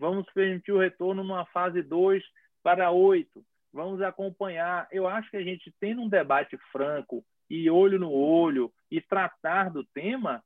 vamos 0.00 0.26
permitir 0.32 0.72
o 0.72 0.78
retorno 0.78 1.22
numa 1.22 1.44
fase 1.44 1.82
2 1.82 2.24
para 2.62 2.90
8, 2.90 3.44
vamos 3.70 4.00
acompanhar. 4.00 4.88
Eu 4.90 5.06
acho 5.06 5.30
que 5.30 5.36
a 5.36 5.42
gente 5.42 5.72
tendo 5.78 6.00
um 6.00 6.08
debate 6.08 6.58
franco 6.72 7.22
e 7.48 7.68
olho 7.68 7.98
no 7.98 8.10
olho 8.10 8.72
e 8.90 9.00
tratar 9.00 9.70
do 9.70 9.84
tema, 9.84 10.42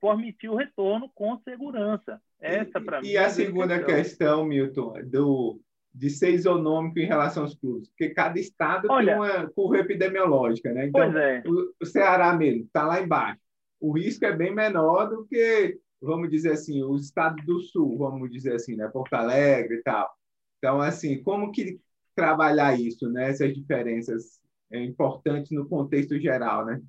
permitir 0.00 0.48
o 0.48 0.56
retorno 0.56 1.08
com 1.14 1.38
segurança. 1.38 2.20
Essa, 2.40 2.80
para 2.80 3.00
mim. 3.00 3.08
E 3.08 3.16
a 3.16 3.22
é 3.22 3.28
segunda 3.28 3.78
questão. 3.78 3.94
questão, 3.94 4.44
Milton, 4.44 4.94
do, 5.04 5.60
de 5.94 6.10
ser 6.10 6.30
isonômico 6.30 6.98
em 6.98 7.06
relação 7.06 7.44
aos 7.44 7.54
clubes, 7.54 7.88
porque 7.88 8.10
cada 8.10 8.38
estado 8.38 8.88
Olha, 8.90 9.12
tem 9.12 9.22
uma 9.22 9.50
curva 9.50 9.78
epidemiológica, 9.78 10.72
né? 10.72 10.86
Então, 10.86 11.16
é. 11.16 11.42
o, 11.46 11.72
o 11.80 11.86
Ceará 11.86 12.34
mesmo 12.34 12.64
está 12.64 12.84
lá 12.84 13.00
embaixo. 13.00 13.40
O 13.80 13.92
risco 13.92 14.24
é 14.24 14.32
bem 14.32 14.54
menor 14.54 15.06
do 15.06 15.26
que, 15.26 15.78
vamos 16.06 16.30
dizer 16.30 16.52
assim, 16.52 16.82
os 16.82 17.04
estados 17.06 17.44
do 17.44 17.60
sul, 17.60 17.98
vamos 17.98 18.30
dizer 18.30 18.54
assim, 18.54 18.76
né? 18.76 18.88
Porto 18.88 19.14
Alegre 19.14 19.76
e 19.76 19.82
tal. 19.82 20.10
Então, 20.58 20.80
assim, 20.80 21.22
como 21.22 21.52
que 21.52 21.80
trabalhar 22.14 22.78
isso, 22.80 23.10
né? 23.10 23.30
Essas 23.30 23.54
diferenças 23.54 24.40
é 24.70 24.82
importantes 24.82 25.50
no 25.52 25.68
contexto 25.68 26.18
geral, 26.18 26.64
né? 26.64 26.80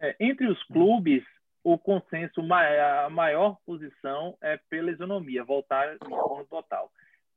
É, 0.00 0.16
entre 0.20 0.46
os 0.48 0.62
clubes, 0.64 1.22
o 1.62 1.78
consenso, 1.78 2.40
a 2.42 3.08
maior 3.10 3.58
posição 3.64 4.36
é 4.40 4.58
pela 4.68 4.90
isonomia, 4.90 5.44
voltar 5.44 5.94
em 5.94 5.98
forma 5.98 6.44
total. 6.46 6.92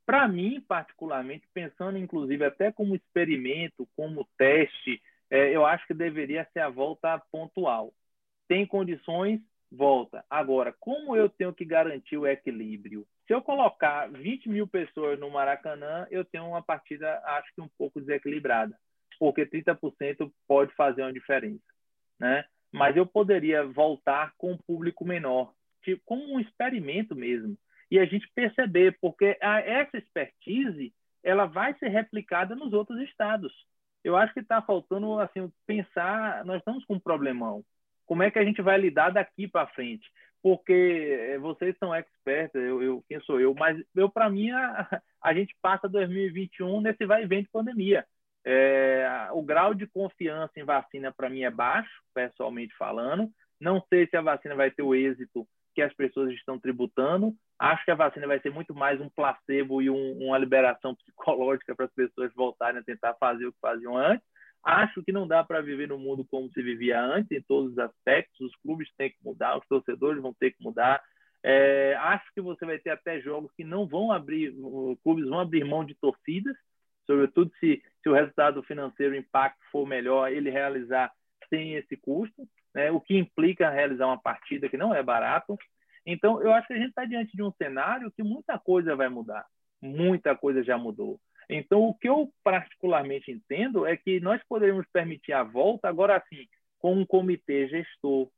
para 0.05 0.27
mim, 0.27 0.59
particularmente, 0.67 1.47
pensando 1.53 1.97
inclusive 1.97 2.43
até 2.43 2.71
como 2.71 2.95
experimento, 2.95 3.87
como 3.95 4.27
teste, 4.37 5.01
é, 5.29 5.55
eu 5.55 5.65
acho 5.65 5.85
que 5.85 5.93
deveria 5.93 6.47
ser 6.51 6.61
a 6.61 6.69
volta 6.69 7.21
pontual. 7.31 7.93
Tem 8.47 8.65
condições, 8.65 9.39
volta. 9.71 10.25
Agora, 10.29 10.73
como 10.79 11.15
eu 11.15 11.29
tenho 11.29 11.53
que 11.53 11.65
garantir 11.65 12.17
o 12.17 12.27
equilíbrio? 12.27 13.05
Se 13.27 13.33
eu 13.33 13.41
colocar 13.41 14.09
20 14.09 14.49
mil 14.49 14.67
pessoas 14.67 15.19
no 15.19 15.29
Maracanã, 15.29 16.07
eu 16.09 16.25
tenho 16.25 16.47
uma 16.47 16.61
partida, 16.61 17.21
acho 17.23 17.53
que 17.53 17.61
um 17.61 17.69
pouco 17.77 17.99
desequilibrada, 17.99 18.75
porque 19.19 19.45
30% 19.45 20.31
pode 20.47 20.73
fazer 20.75 21.03
uma 21.03 21.13
diferença, 21.13 21.63
né? 22.19 22.45
Mas 22.71 22.95
eu 22.95 23.05
poderia 23.05 23.65
voltar 23.65 24.33
com 24.37 24.53
um 24.53 24.57
público 24.57 25.05
menor, 25.05 25.53
tipo, 25.83 26.01
como 26.05 26.33
um 26.33 26.39
experimento 26.39 27.15
mesmo, 27.15 27.57
e 27.91 27.99
a 27.99 28.05
gente 28.05 28.29
perceber, 28.33 28.97
porque 29.01 29.37
a, 29.41 29.59
essa 29.59 29.97
expertise 29.97 30.93
ela 31.23 31.45
vai 31.45 31.73
ser 31.79 31.89
replicada 31.89 32.55
nos 32.55 32.73
outros 32.73 32.99
estados. 33.01 33.51
Eu 34.03 34.15
acho 34.15 34.33
que 34.33 34.39
está 34.39 34.61
faltando 34.61 35.19
assim 35.19 35.51
pensar, 35.65 36.45
nós 36.45 36.59
estamos 36.59 36.85
com 36.85 36.95
um 36.95 36.99
problemão. 36.99 37.63
Como 38.09 38.23
é 38.23 38.31
que 38.31 38.39
a 38.39 38.43
gente 38.43 38.59
vai 38.59 38.75
lidar 38.75 39.11
daqui 39.11 39.47
para 39.47 39.67
frente? 39.67 40.09
Porque 40.41 40.73
eh, 40.73 41.37
vocês 41.37 41.77
são 41.77 41.93
experts, 41.93 42.55
eu, 42.55 42.81
eu 42.81 43.03
quem 43.07 43.19
sou 43.21 43.39
eu, 43.39 43.53
mas 43.53 43.79
eu 43.95 44.09
para 44.09 44.27
mim 44.27 44.49
a, 44.49 44.87
a, 45.21 45.31
gente 45.31 45.55
passa 45.61 45.87
2021 45.87 46.81
nesse 46.81 47.05
vai 47.05 47.21
e 47.21 47.27
vem 47.27 47.43
de 47.43 47.49
pandemia. 47.49 48.03
É, 48.43 49.27
o 49.31 49.43
grau 49.43 49.75
de 49.75 49.85
confiança 49.85 50.53
em 50.59 50.63
vacina 50.63 51.13
para 51.15 51.29
mim 51.29 51.43
é 51.43 51.51
baixo, 51.51 52.01
pessoalmente 52.11 52.75
falando. 52.77 53.29
Não 53.61 53.79
sei 53.89 54.07
se 54.07 54.17
a 54.17 54.21
vacina 54.21 54.55
vai 54.55 54.71
ter 54.71 54.81
o 54.81 54.95
êxito 54.95 55.47
que 55.75 55.81
as 55.83 55.93
pessoas 55.93 56.33
estão 56.33 56.57
tributando. 56.57 57.35
Acho 57.59 57.85
que 57.85 57.91
a 57.91 57.95
vacina 57.95 58.25
vai 58.25 58.39
ser 58.39 58.49
muito 58.49 58.73
mais 58.73 58.99
um 58.99 59.09
placebo 59.09 59.83
e 59.83 59.89
um, 59.91 60.25
uma 60.25 60.37
liberação 60.39 60.95
psicológica 60.97 61.75
para 61.75 61.85
as 61.85 61.93
pessoas 61.93 62.33
voltarem 62.33 62.79
a 62.79 62.83
tentar 62.83 63.13
fazer 63.19 63.45
o 63.45 63.53
que 63.53 63.59
faziam 63.61 63.95
antes. 63.95 64.25
Acho 64.63 65.01
que 65.03 65.11
não 65.11 65.27
dá 65.27 65.43
para 65.43 65.61
viver 65.61 65.87
no 65.87 65.97
mundo 65.97 66.25
como 66.25 66.51
se 66.51 66.61
vivia 66.61 67.01
antes, 67.01 67.31
em 67.31 67.41
todos 67.41 67.71
os 67.71 67.79
aspectos. 67.79 68.39
Os 68.39 68.55
clubes 68.57 68.89
têm 68.97 69.09
que 69.09 69.17
mudar, 69.23 69.57
os 69.57 69.67
torcedores 69.67 70.21
vão 70.21 70.33
ter 70.33 70.51
que 70.51 70.61
mudar. 70.63 71.01
É, 71.41 71.95
acho 71.95 72.25
que 72.33 72.41
você 72.41 72.65
vai 72.65 72.77
ter 72.77 72.89
até 72.89 73.21
jogos 73.21 73.51
que 73.53 73.63
não 73.63 73.87
vão 73.87 74.11
abrir, 74.11 74.53
clubes 75.03 75.27
vão 75.27 75.39
abrir 75.39 75.63
mão 75.63 75.85
de 75.85 75.95
torcidas, 75.95 76.55
sobretudo 77.05 77.51
se, 77.59 77.81
se 78.03 78.09
o 78.09 78.13
resultado 78.13 78.61
financeiro, 78.63 79.13
o 79.13 79.17
impacto 79.17 79.59
for 79.71 79.87
melhor, 79.87 80.31
ele 80.31 80.49
realizar 80.49 81.11
sem 81.49 81.75
esse 81.75 81.95
custo, 81.95 82.47
né, 82.73 82.91
o 82.91 82.99
que 82.99 83.17
implica 83.17 83.69
realizar 83.69 84.05
uma 84.07 84.21
partida 84.21 84.69
que 84.69 84.77
não 84.77 84.93
é 84.93 85.01
barato. 85.01 85.57
Então, 86.05 86.41
eu 86.41 86.53
acho 86.53 86.67
que 86.67 86.73
a 86.73 86.77
gente 86.77 86.89
está 86.89 87.05
diante 87.05 87.35
de 87.35 87.41
um 87.41 87.51
cenário 87.53 88.11
que 88.11 88.21
muita 88.21 88.59
coisa 88.59 88.95
vai 88.95 89.09
mudar, 89.09 89.45
muita 89.81 90.35
coisa 90.35 90.61
já 90.63 90.77
mudou. 90.77 91.19
Então, 91.49 91.81
o 91.81 91.95
que 91.95 92.07
eu 92.07 92.31
particularmente 92.43 93.31
entendo 93.31 93.85
é 93.85 93.97
que 93.97 94.19
nós 94.19 94.39
poderíamos 94.47 94.85
permitir 94.93 95.33
a 95.33 95.43
volta, 95.43 95.89
agora 95.89 96.15
assim, 96.15 96.47
com 96.77 96.93
um 96.93 97.05
comitê 97.05 97.67
gestor 97.67 98.29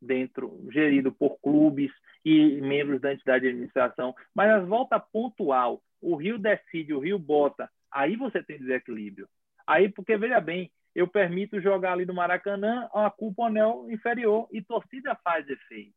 dentro, 0.00 0.64
gerido 0.70 1.10
por 1.10 1.40
clubes 1.40 1.90
e 2.24 2.60
membros 2.60 3.00
da 3.00 3.12
entidade 3.12 3.42
de 3.42 3.48
administração, 3.48 4.14
mas 4.32 4.48
a 4.50 4.60
volta 4.60 5.00
pontual, 5.00 5.82
o 6.00 6.14
Rio 6.14 6.38
decide, 6.38 6.94
o 6.94 7.00
Rio 7.00 7.18
bota, 7.18 7.68
aí 7.90 8.14
você 8.16 8.42
tem 8.42 8.58
desequilíbrio. 8.58 9.28
Aí, 9.66 9.88
porque, 9.88 10.16
veja 10.16 10.40
bem, 10.40 10.70
eu 10.94 11.08
permito 11.08 11.60
jogar 11.60 11.92
ali 11.92 12.06
no 12.06 12.14
Maracanã 12.14 12.88
a 12.92 13.10
culpa 13.10 13.46
anel 13.46 13.86
inferior 13.90 14.48
e 14.52 14.62
torcida 14.62 15.16
faz 15.24 15.48
efeito. 15.48 15.94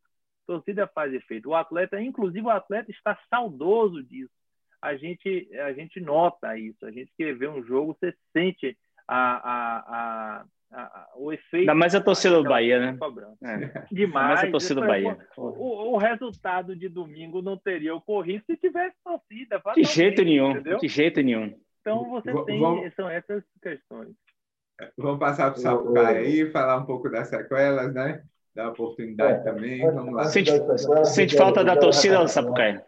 Torcida 0.47 0.87
faz 0.87 1.13
efeito. 1.13 1.49
O 1.49 1.55
atleta, 1.55 1.99
inclusive 2.01 2.45
o 2.45 2.51
atleta, 2.51 2.91
está 2.91 3.19
saudoso 3.29 4.03
disso 4.03 4.31
a 4.85 4.95
gente, 4.95 5.49
a 5.59 5.73
gente 5.73 5.99
nota 5.99 6.57
isso. 6.57 6.85
A 6.85 6.91
gente 6.91 7.11
que 7.17 7.33
vê 7.33 7.47
um 7.47 7.63
jogo, 7.63 7.97
você 7.99 8.13
sente 8.31 8.77
a, 9.07 9.17
a, 9.17 9.77
a, 9.79 10.45
a 10.71 11.07
o 11.15 11.33
efeito. 11.33 11.61
Ainda 11.61 11.73
mais 11.73 11.95
a 11.95 12.01
torcida 12.01 12.35
do 12.35 12.43
Bahia, 12.43 12.79
né? 12.79 12.97
É. 13.43 13.85
Demais. 13.91 14.27
Mais 14.27 14.43
a 14.47 14.51
torcida 14.51 14.81
do 14.81 14.87
Bahia. 14.87 15.17
O, 15.35 15.93
o, 15.93 15.97
resultado 15.97 16.75
de 16.75 16.87
domingo 16.87 17.41
não 17.41 17.57
teria 17.57 17.95
ocorrido 17.95 18.43
se 18.45 18.55
tivesse 18.57 18.95
torcida. 19.03 19.61
De 19.75 19.83
jeito 19.83 20.23
nenhum. 20.23 20.51
Entendeu? 20.51 20.77
De 20.77 20.87
jeito 20.87 21.21
nenhum. 21.21 21.57
Então 21.81 22.07
você 22.09 22.31
tem. 22.45 22.59
Vamos... 22.59 22.93
São 22.93 23.09
essas 23.09 23.43
questões. 23.61 24.09
Vamos 24.97 25.19
passar 25.19 25.51
para 25.51 25.57
o 25.57 25.61
Sapucaia 25.61 26.19
aí, 26.19 26.51
falar 26.51 26.77
um 26.77 26.85
pouco 26.85 27.09
das 27.09 27.29
sequelas, 27.29 27.93
né? 27.93 28.21
Da 28.53 28.69
oportunidade 28.69 29.39
é, 29.39 29.43
também. 29.51 29.81
Vamos 29.81 30.13
lá. 30.13 30.25
Sente, 30.25 30.51
sente 31.05 31.37
falta 31.37 31.63
da 31.63 31.77
torcida, 31.77 32.27
Sapucaia? 32.27 32.85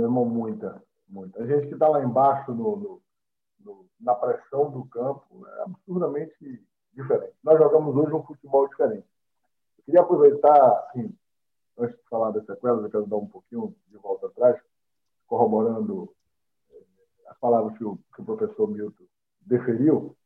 Irmão, 0.00 0.24
muita, 0.24 0.82
muita. 1.08 1.42
A 1.42 1.46
gente 1.46 1.68
que 1.68 1.74
está 1.74 1.88
lá 1.88 2.02
embaixo 2.02 2.52
no, 2.52 2.76
no, 2.76 3.02
no, 3.60 3.86
na 4.00 4.14
pressão 4.14 4.70
do 4.70 4.84
campo 4.86 5.46
é 5.46 5.62
absurdamente 5.62 6.64
diferente. 6.92 7.34
Nós 7.42 7.58
jogamos 7.58 7.96
hoje 7.96 8.12
um 8.12 8.22
futebol 8.22 8.68
diferente. 8.68 9.06
Eu 9.78 9.84
queria 9.84 10.00
aproveitar, 10.00 10.86
assim, 10.88 11.14
antes 11.78 11.96
de 11.96 12.08
falar 12.08 12.30
das 12.30 12.44
sequelas, 12.46 12.84
eu 12.84 12.90
quero 12.90 13.06
dar 13.06 13.16
um 13.16 13.26
pouquinho 13.26 13.74
de 13.88 13.98
volta 13.98 14.26
atrás, 14.26 14.60
corroborando 15.26 16.14
eh, 16.70 16.84
as 17.28 17.38
palavras 17.38 17.76
que 17.76 17.84
o, 17.84 17.98
que 18.14 18.20
o 18.20 18.24
professor 18.24 18.68
Milton 18.68 19.04
deferiu, 19.40 20.16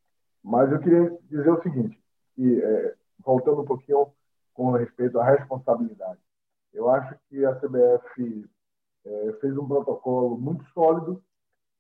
mas 0.42 0.70
eu 0.70 0.78
queria 0.80 1.18
dizer 1.22 1.50
o 1.50 1.62
seguinte, 1.62 1.98
que, 2.34 2.62
é, 2.62 2.94
voltando 3.18 3.62
um 3.62 3.64
pouquinho 3.64 4.12
com 4.54 4.70
respeito 4.72 5.18
à 5.18 5.24
responsabilidade. 5.24 6.20
Eu 6.72 6.88
acho 6.90 7.18
que 7.28 7.44
a 7.44 7.54
CBF 7.56 8.48
é, 9.06 9.32
fez 9.40 9.56
um 9.56 9.66
protocolo 9.66 10.36
muito 10.36 10.64
sólido, 10.72 11.22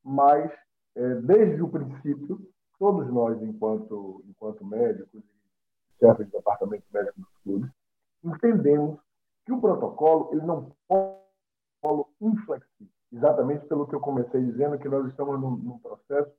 mas 0.04 0.50
é, 0.94 1.14
desde 1.16 1.62
o 1.62 1.68
princípio, 1.68 2.40
todos 2.78 3.12
nós, 3.12 3.40
enquanto, 3.42 4.22
enquanto 4.28 4.64
médicos 4.64 5.22
e 5.22 5.98
chefes 5.98 6.26
de 6.26 6.32
departamento 6.32 6.84
médico 6.92 7.20
dos 7.20 7.36
clubes, 7.42 7.70
entendemos 8.24 9.00
que 9.44 9.52
o 9.52 9.60
protocolo 9.60 10.30
ele 10.32 10.42
não 10.42 10.72
pode 10.88 11.16
ser 11.82 12.26
inflexível, 12.26 12.92
exatamente 13.12 13.66
pelo 13.66 13.86
que 13.86 13.94
eu 13.94 14.00
comecei 14.00 14.42
dizendo, 14.44 14.78
que 14.78 14.88
nós 14.88 15.06
estamos 15.08 15.40
num, 15.40 15.56
num 15.56 15.78
processo 15.78 16.32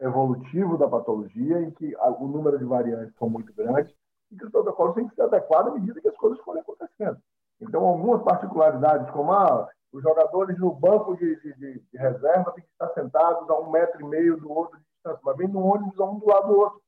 evolutivo 0.00 0.76
da 0.76 0.88
patologia, 0.88 1.62
em 1.62 1.70
que 1.70 1.94
o 1.96 2.26
número 2.26 2.58
de 2.58 2.64
variantes 2.64 3.16
são 3.16 3.28
muito 3.28 3.52
grandes, 3.54 3.94
e 4.30 4.36
que 4.36 4.44
os 4.44 4.50
protocolos 4.50 4.94
têm 4.94 5.08
que 5.08 5.14
ser 5.14 5.22
adequados 5.22 5.72
à 5.72 5.74
medida 5.74 6.00
que 6.00 6.08
as 6.08 6.16
coisas 6.16 6.38
forem 6.40 6.60
acontecendo. 6.60 7.18
Então, 7.60 7.84
algumas 7.84 8.22
particularidades, 8.22 9.10
como 9.10 9.32
a 9.32 9.44
ah, 9.44 9.68
os 9.94 10.02
jogadores 10.02 10.58
no 10.58 10.74
banco 10.74 11.16
de, 11.16 11.36
de, 11.40 11.54
de, 11.54 11.96
reserva 11.96 12.50
têm 12.50 12.64
que 12.64 12.70
estar 12.72 12.92
sentados 12.94 13.48
a 13.48 13.60
um 13.60 13.70
metro 13.70 14.00
e 14.00 14.04
meio 14.04 14.36
do 14.36 14.50
outro 14.50 14.76
de 14.76 14.84
distância, 14.84 15.20
mas 15.22 15.36
vem 15.36 15.46
no 15.46 15.60
ônibus 15.60 15.96
um 16.00 16.18
do 16.18 16.26
lado 16.26 16.48
do 16.48 16.58
outro. 16.58 16.82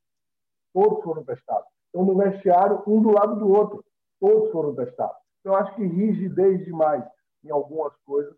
Todos 0.74 1.04
foram 1.04 1.24
testados. 1.24 1.68
Então, 1.88 2.04
no 2.04 2.16
vestiário, 2.16 2.82
um 2.84 3.00
do 3.00 3.12
lado 3.12 3.36
do 3.36 3.48
outro. 3.48 3.84
Todos 4.18 4.50
foram 4.50 4.74
testados. 4.74 5.16
Então, 5.38 5.54
acho 5.54 5.72
que 5.76 5.86
rigidez 5.86 6.64
demais 6.64 7.04
em 7.44 7.50
algumas 7.50 7.94
coisas, 8.04 8.34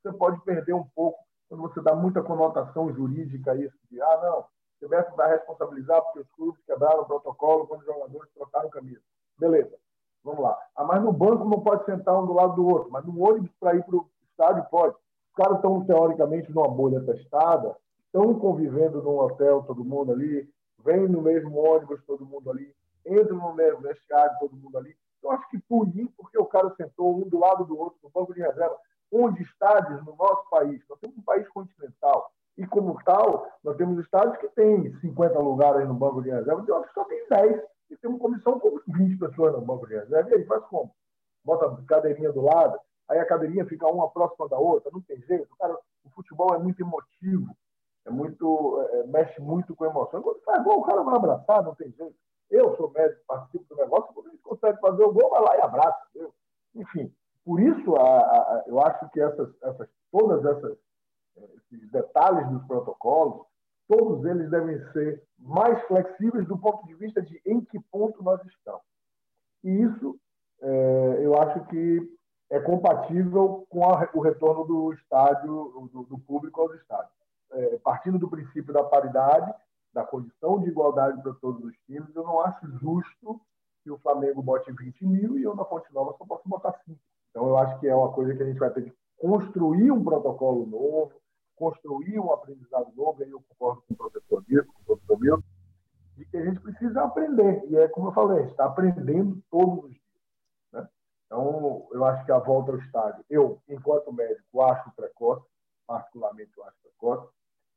você 0.00 0.16
pode 0.16 0.40
perder 0.44 0.74
um 0.74 0.86
pouco 0.94 1.18
quando 1.48 1.62
você 1.62 1.82
dá 1.82 1.96
muita 1.96 2.22
conotação 2.22 2.94
jurídica 2.94 3.50
a 3.50 3.56
isso, 3.56 3.76
de, 3.90 4.00
ah, 4.00 4.20
não, 4.22 4.46
você 4.78 4.86
vai 5.16 5.30
responsabilizar 5.30 6.00
porque 6.02 6.20
os 6.20 6.30
clubes 6.36 6.64
quebraram 6.64 7.02
o 7.02 7.06
protocolo 7.06 7.66
quando 7.66 7.80
os 7.80 7.86
jogadores 7.86 8.30
trocaram 8.32 8.70
camisa. 8.70 9.02
Beleza. 9.36 9.76
Vamos 10.24 10.40
lá. 10.40 10.58
Ah, 10.74 10.84
mas 10.84 11.02
no 11.02 11.12
banco 11.12 11.44
não 11.44 11.60
pode 11.60 11.84
sentar 11.84 12.18
um 12.18 12.26
do 12.26 12.32
lado 12.32 12.54
do 12.56 12.66
outro, 12.66 12.90
mas 12.90 13.04
no 13.04 13.22
ônibus 13.22 13.50
para 13.60 13.76
ir 13.76 13.84
para 13.84 13.96
o 13.96 14.08
estádio 14.30 14.64
pode. 14.70 14.94
Os 14.94 15.34
caras 15.36 15.56
estão, 15.56 15.84
teoricamente, 15.84 16.50
numa 16.50 16.68
bolha 16.68 17.00
testada, 17.04 17.76
estão 18.06 18.34
convivendo 18.38 19.02
num 19.02 19.18
hotel, 19.18 19.62
todo 19.64 19.84
mundo 19.84 20.12
ali, 20.12 20.48
vem 20.82 21.08
no 21.08 21.20
mesmo 21.20 21.58
ônibus, 21.58 22.02
todo 22.06 22.24
mundo 22.24 22.50
ali, 22.50 22.74
entra 23.04 23.34
no 23.34 23.52
mesmo 23.54 23.80
vestiário, 23.80 24.38
todo 24.40 24.56
mundo 24.56 24.78
ali. 24.78 24.96
Eu 25.22 25.30
acho 25.32 25.48
que 25.50 25.58
punir 25.58 26.08
porque 26.16 26.38
o 26.38 26.46
cara 26.46 26.72
sentou 26.76 27.16
um 27.16 27.28
do 27.28 27.38
lado 27.38 27.64
do 27.64 27.78
outro 27.78 27.98
no 28.02 28.10
banco 28.10 28.32
de 28.32 28.40
reserva. 28.40 28.76
Onde 29.12 29.42
estádios 29.42 30.04
no 30.04 30.16
nosso 30.16 30.48
país, 30.50 30.82
nós 30.88 30.98
temos 31.00 31.16
um 31.18 31.22
país 31.22 31.46
continental, 31.50 32.30
e 32.56 32.66
como 32.66 32.96
tal, 33.04 33.46
nós 33.62 33.76
temos 33.76 34.02
estádios 34.02 34.36
que 34.38 34.48
têm 34.48 34.94
50 35.00 35.38
lugares 35.38 35.86
no 35.86 35.94
banco 35.94 36.22
de 36.22 36.30
reserva, 36.30 36.64
e 36.66 36.70
outros 36.70 36.88
que 36.88 36.94
só 36.94 37.04
tem 37.04 37.28
10 37.28 37.62
e 37.90 37.96
tem 37.96 38.10
uma 38.10 38.18
comissão 38.18 38.58
com 38.58 38.80
20 38.86 39.18
pessoas 39.18 39.52
no 39.52 39.60
banco 39.60 39.86
de 39.86 39.94
reserva. 39.94 40.30
E 40.30 40.34
aí 40.34 40.44
faz 40.44 40.64
como? 40.64 40.94
Bota 41.44 41.66
a 41.66 41.82
cadeirinha 41.86 42.32
do 42.32 42.42
lado, 42.42 42.78
aí 43.08 43.18
a 43.18 43.26
cadeirinha 43.26 43.66
fica 43.66 43.86
uma 43.86 44.10
próxima 44.10 44.48
da 44.48 44.58
outra, 44.58 44.90
não 44.92 45.00
tem 45.02 45.20
jeito. 45.22 45.54
Cara, 45.56 45.78
o 46.04 46.10
futebol 46.10 46.54
é 46.54 46.58
muito 46.58 46.80
emotivo, 46.80 47.54
é 48.06 48.10
muito, 48.10 48.80
é, 48.90 49.06
mexe 49.06 49.40
muito 49.40 49.74
com 49.74 49.84
emoção. 49.84 50.22
Quando 50.22 50.40
faz 50.42 50.62
gol, 50.64 50.80
o 50.80 50.84
cara 50.84 51.02
vai 51.02 51.16
abraçar, 51.16 51.62
não 51.62 51.74
tem 51.74 51.90
jeito. 51.92 52.16
Eu 52.50 52.76
sou 52.76 52.90
médico, 52.90 53.22
participo 53.26 53.74
do 53.74 53.76
negócio, 53.76 54.12
quando 54.14 54.28
a 54.28 54.30
gente 54.30 54.42
consegue 54.42 54.80
fazer 54.80 55.02
o 55.02 55.12
gol, 55.12 55.30
vai 55.30 55.42
lá 55.42 55.56
e 55.56 55.60
abraça. 55.60 55.98
Entendeu? 56.10 56.34
Enfim, 56.74 57.14
por 57.44 57.60
isso 57.60 57.94
a, 57.96 58.18
a, 58.18 58.64
eu 58.66 58.80
acho 58.80 59.08
que 59.10 59.20
essas, 59.20 59.50
essas, 59.62 59.88
todas 60.10 60.44
essas 60.44 60.78
esses 61.72 61.90
detalhes 61.90 62.48
dos 62.48 62.64
protocolos 62.66 63.46
todos 63.88 64.24
eles 64.24 64.50
devem 64.50 64.78
ser 64.92 65.22
mais 65.38 65.82
flexíveis 65.86 66.46
do 66.46 66.58
ponto 66.58 66.86
de 66.86 66.94
vista 66.94 67.20
de 67.20 67.40
em 67.44 67.60
que 67.60 67.78
ponto 67.90 68.22
nós 68.22 68.40
estamos. 68.46 68.82
E 69.62 69.70
isso, 69.70 70.18
é, 70.60 71.18
eu 71.22 71.40
acho 71.40 71.64
que 71.66 72.00
é 72.50 72.60
compatível 72.60 73.66
com 73.68 73.84
a, 73.84 74.08
o 74.14 74.20
retorno 74.20 74.64
do 74.64 74.92
estádio, 74.92 75.88
do, 75.92 76.04
do 76.04 76.18
público 76.18 76.60
aos 76.60 76.74
estádios. 76.74 77.12
É, 77.52 77.78
partindo 77.78 78.18
do 78.18 78.28
princípio 78.28 78.72
da 78.72 78.82
paridade, 78.82 79.52
da 79.92 80.04
condição 80.04 80.60
de 80.60 80.68
igualdade 80.68 81.22
para 81.22 81.34
todos 81.34 81.64
os 81.64 81.76
times, 81.86 82.14
eu 82.14 82.24
não 82.24 82.40
acho 82.40 82.66
justo 82.78 83.40
que 83.82 83.90
o 83.90 83.98
Flamengo 83.98 84.42
bote 84.42 84.72
20 84.72 85.06
mil 85.06 85.38
e 85.38 85.42
eu 85.42 85.54
na 85.54 85.64
Fonte 85.64 85.92
Nova 85.92 86.14
só 86.18 86.24
posso 86.24 86.48
botar 86.48 86.72
5. 86.84 86.98
Então, 87.30 87.48
eu 87.48 87.56
acho 87.58 87.78
que 87.78 87.86
é 87.86 87.94
uma 87.94 88.12
coisa 88.12 88.34
que 88.34 88.42
a 88.42 88.46
gente 88.46 88.58
vai 88.58 88.70
ter 88.70 88.82
que 88.82 88.92
construir 89.18 89.90
um 89.90 90.02
protocolo 90.02 90.66
novo, 90.66 91.12
construir 91.56 92.18
um 92.18 92.32
aprendizado 92.32 92.92
novo, 92.94 93.22
aí 93.22 93.30
eu 93.30 93.42
concordo 93.48 93.82
com 93.82 93.94
o 93.94 93.96
professor 93.96 94.44
Milton, 94.48 94.72
com 94.72 94.82
o 94.82 94.84
professor 94.84 95.20
Milton, 95.20 95.42
de 96.16 96.24
que 96.26 96.36
a 96.36 96.44
gente 96.44 96.60
precisa 96.60 97.02
aprender. 97.02 97.64
E 97.68 97.76
é 97.76 97.88
como 97.88 98.08
eu 98.08 98.12
falei, 98.12 98.44
está 98.44 98.66
aprendendo 98.66 99.42
todos 99.50 99.84
os 99.84 99.90
dias. 99.90 100.02
Né? 100.72 100.88
Então, 101.26 101.88
eu 101.92 102.04
acho 102.04 102.24
que 102.24 102.32
a 102.32 102.38
volta 102.38 102.72
ao 102.72 102.78
estádio, 102.78 103.24
eu, 103.28 103.60
enquanto 103.68 104.12
médico, 104.12 104.62
acho 104.62 104.94
precoce, 104.94 105.46
particularmente 105.86 106.52
eu 106.56 106.64
acho 106.64 106.76
precoce. 106.82 107.28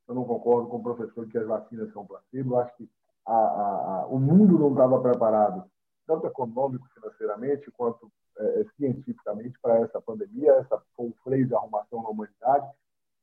Eu 0.06 0.14
não 0.14 0.24
concordo 0.24 0.68
com 0.68 0.78
o 0.78 0.82
professor 0.82 1.28
que 1.28 1.36
as 1.36 1.46
vacinas 1.46 1.92
são 1.92 2.06
placebo. 2.06 2.54
Eu 2.54 2.60
acho 2.60 2.76
que 2.76 2.88
a, 3.26 3.34
a, 3.34 4.00
a, 4.02 4.06
o 4.06 4.18
mundo 4.18 4.58
não 4.58 4.70
estava 4.70 5.00
preparado, 5.00 5.70
tanto 6.06 6.26
econômico, 6.26 6.88
financeiramente, 6.94 7.70
quanto 7.72 8.10
é, 8.38 8.60
é, 8.60 8.64
cientificamente, 8.76 9.58
para 9.60 9.80
essa 9.80 10.00
pandemia. 10.00 10.52
Essa 10.52 10.82
foi 10.96 11.06
um 11.06 11.14
freio 11.22 11.46
de 11.46 11.54
arrumação 11.54 12.02
na 12.02 12.08
humanidade. 12.08 12.66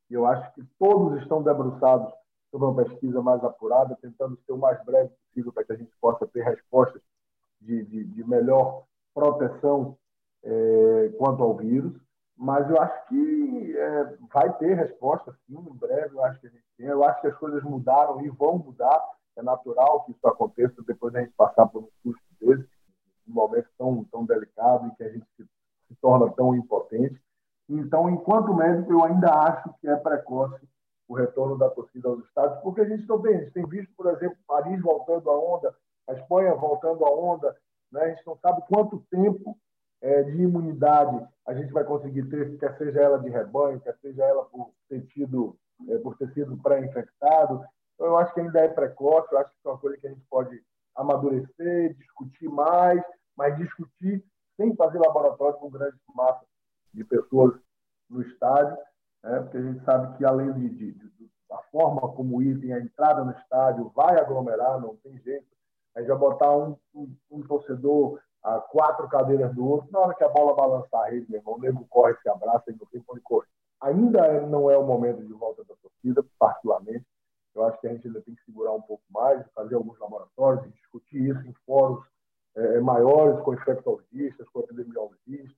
E 0.10 0.14
eu 0.14 0.26
acho 0.26 0.54
que 0.54 0.64
todos 0.78 1.22
estão 1.22 1.42
debruçados 1.42 2.14
sobre 2.52 2.68
uma 2.68 2.84
pesquisa 2.84 3.22
mais 3.22 3.44
apurada, 3.44 3.98
tentando 4.02 4.38
ser 4.46 4.54
o 4.54 4.58
mais 4.58 4.84
breve 4.86 5.10
possível 5.10 5.52
para 5.52 5.64
que 5.64 5.74
a 5.74 5.76
gente 5.76 5.92
possa 6.00 6.26
ter 6.28 6.44
respostas 6.44 7.02
de, 7.60 7.84
de, 7.84 8.04
de 8.04 8.24
melhor 8.28 8.84
proteção 9.14 9.98
é, 10.44 11.12
quanto 11.18 11.44
ao 11.44 11.56
vírus. 11.56 11.94
Mas 12.38 12.70
eu 12.70 12.80
acho 12.82 13.08
que 13.08 13.78
é, 13.78 14.18
vai 14.34 14.52
ter 14.58 14.74
resposta, 14.76 15.34
sim, 15.48 15.58
em 15.58 15.78
breve. 15.78 16.16
Eu 16.16 16.24
acho 16.24 16.40
que 16.40 16.48
a 16.48 16.50
gente 16.50 16.66
tem. 16.78 16.88
Eu 16.88 17.04
acho 17.04 17.22
que 17.22 17.28
as 17.28 17.38
coisas 17.38 17.64
mudaram 17.64 18.22
e 18.22 18.30
vão 18.30 18.58
mudar. 18.58 19.02
É 19.38 19.42
natural 19.42 20.04
que 20.04 20.12
isso 20.12 20.28
aconteça 20.28 20.82
depois 20.86 21.14
da 21.14 21.22
gente 21.22 21.34
passar 21.34 21.66
por 21.68 21.84
um 21.84 21.90
custo 22.04 22.24
desse, 22.40 22.70
um 23.28 23.34
momento 23.34 23.68
tão, 23.78 24.04
tão 24.06 24.26
delicado 24.26 24.88
e 24.88 24.96
que 24.96 25.04
a 25.04 25.10
gente 25.10 25.26
se, 25.36 25.44
se 25.88 25.96
torna 26.02 26.32
tão 26.32 26.56
impotente. 26.56 27.22
Então, 27.68 28.10
enquanto 28.10 28.54
médico, 28.54 28.92
eu 28.92 29.04
ainda 29.04 29.34
acho 29.34 29.74
que 29.80 29.88
é 29.88 29.96
precoce 29.96 30.68
o 31.08 31.16
retorno 31.16 31.58
da 31.58 31.70
torcida 31.70 32.10
aos 32.10 32.24
estádios, 32.26 32.60
porque 32.62 32.82
a 32.82 32.86
gente 32.86 33.06
gente 33.06 33.52
tem 33.52 33.66
visto, 33.66 33.94
por 33.96 34.08
exemplo, 34.08 34.38
Paris 34.48 34.82
voltando 34.82 35.30
à 35.30 35.38
onda, 35.38 35.76
a 36.08 36.14
Espanha 36.14 36.56
voltando 36.56 37.06
à 37.06 37.12
onda, 37.12 37.56
né? 37.92 38.02
a 38.02 38.10
gente 38.10 38.26
não 38.26 38.38
sabe 38.38 38.62
quanto 38.68 39.06
tempo 39.12 39.58
é, 40.02 40.24
de 40.24 40.42
imunidade 40.42 41.28
a 41.46 41.54
gente 41.54 41.72
vai 41.72 41.84
conseguir 41.84 42.24
ter, 42.24 42.58
quer 42.58 42.76
seja 42.78 43.02
ela 43.02 43.20
de 43.20 43.30
rebanho, 43.30 43.80
quer 43.80 43.96
seja 44.02 44.24
ela 44.24 44.46
por 44.46 44.72
ter, 44.90 45.02
tido, 45.08 45.56
é, 45.88 45.98
por 46.00 46.18
ter 46.18 46.32
sido 46.34 46.58
pré-infectado. 46.58 47.64
Então, 47.94 48.08
eu 48.08 48.18
acho 48.18 48.34
que 48.34 48.42
ainda 48.42 48.60
é 48.60 48.68
precoce, 48.68 49.32
eu 49.32 49.40
acho 49.40 49.52
que 49.52 49.68
é 49.68 49.70
uma 49.70 49.78
coisa 49.78 49.98
que 49.98 50.08
a 50.08 50.10
gente 50.10 50.26
pode 50.30 50.60
amadurecer, 50.96 51.96
discutir 51.96 52.48
mais, 52.48 53.02
mas 53.36 53.58
discutir 53.58 54.24
sem 54.58 54.76
fazer 54.76 54.98
laboratório 55.00 55.60
com 55.60 55.70
grande 55.70 55.98
massa 56.16 56.46
de 56.96 57.04
pessoas 57.04 57.54
no 58.10 58.22
estádio, 58.22 58.78
né? 59.24 59.40
porque 59.42 59.58
a 59.58 59.62
gente 59.62 59.84
sabe 59.84 60.18
que, 60.18 60.26
além 60.26 60.52
de, 60.54 60.70
de, 60.70 60.92
de 60.94 61.26
da 61.50 61.58
forma 61.72 62.02
como 62.14 62.38
o 62.38 62.44
item, 62.44 62.74
a 62.74 62.80
entrada 62.80 63.24
no 63.24 63.32
estádio 63.32 63.92
vai 63.96 64.18
aglomerar, 64.18 64.82
não 64.82 64.96
tem 64.98 65.18
jeito. 65.20 65.46
A 65.96 66.00
gente 66.00 66.10
vai 66.10 66.18
botar 66.18 66.56
um, 66.56 66.76
um, 66.94 67.16
um 67.32 67.42
torcedor 67.42 68.20
a 68.44 68.60
quatro 68.60 69.08
cadeiras 69.08 69.54
do 69.56 69.68
outro, 69.68 69.92
na 69.92 70.00
hora 70.00 70.16
que 70.16 70.24
a 70.24 70.30
bola 70.30 70.56
balançar 70.56 71.02
a 71.02 71.10
rede, 71.10 71.26
meu 71.30 71.40
irmão, 71.40 71.56
o 71.56 71.60
nego 71.60 71.86
corre, 71.90 72.16
se 72.22 72.30
abraça 72.30 72.70
e 72.70 72.76
não 72.76 72.86
tem 72.88 73.04
onde 73.08 73.22
correr. 73.22 73.48
Ainda 73.82 74.42
não 74.42 74.70
é 74.70 74.78
o 74.78 74.86
momento 74.86 75.24
de 75.26 75.34
volta 75.34 75.64
da 75.64 75.76
torcida, 75.76 76.24
particularmente. 76.38 77.06
Eu 77.56 77.66
acho 77.66 77.80
que 77.80 77.88
a 77.88 77.92
gente 77.92 78.08
ainda 78.08 78.22
tem 78.22 78.36
que 78.36 78.44
segurar 78.44 78.74
um 78.74 78.82
pouco 78.82 79.04
mais, 79.10 79.44
fazer 79.54 79.76
alguns 79.76 79.98
laboratórios, 79.98 80.72
discutir 80.74 81.30
isso 81.30 81.48
em 81.48 81.54
fóruns 81.66 82.06
é, 82.56 82.80
maiores, 82.80 83.40
com 83.42 83.54
infectologistas, 83.54 84.48
com 84.50 84.60
epidemiologistas, 84.60 85.56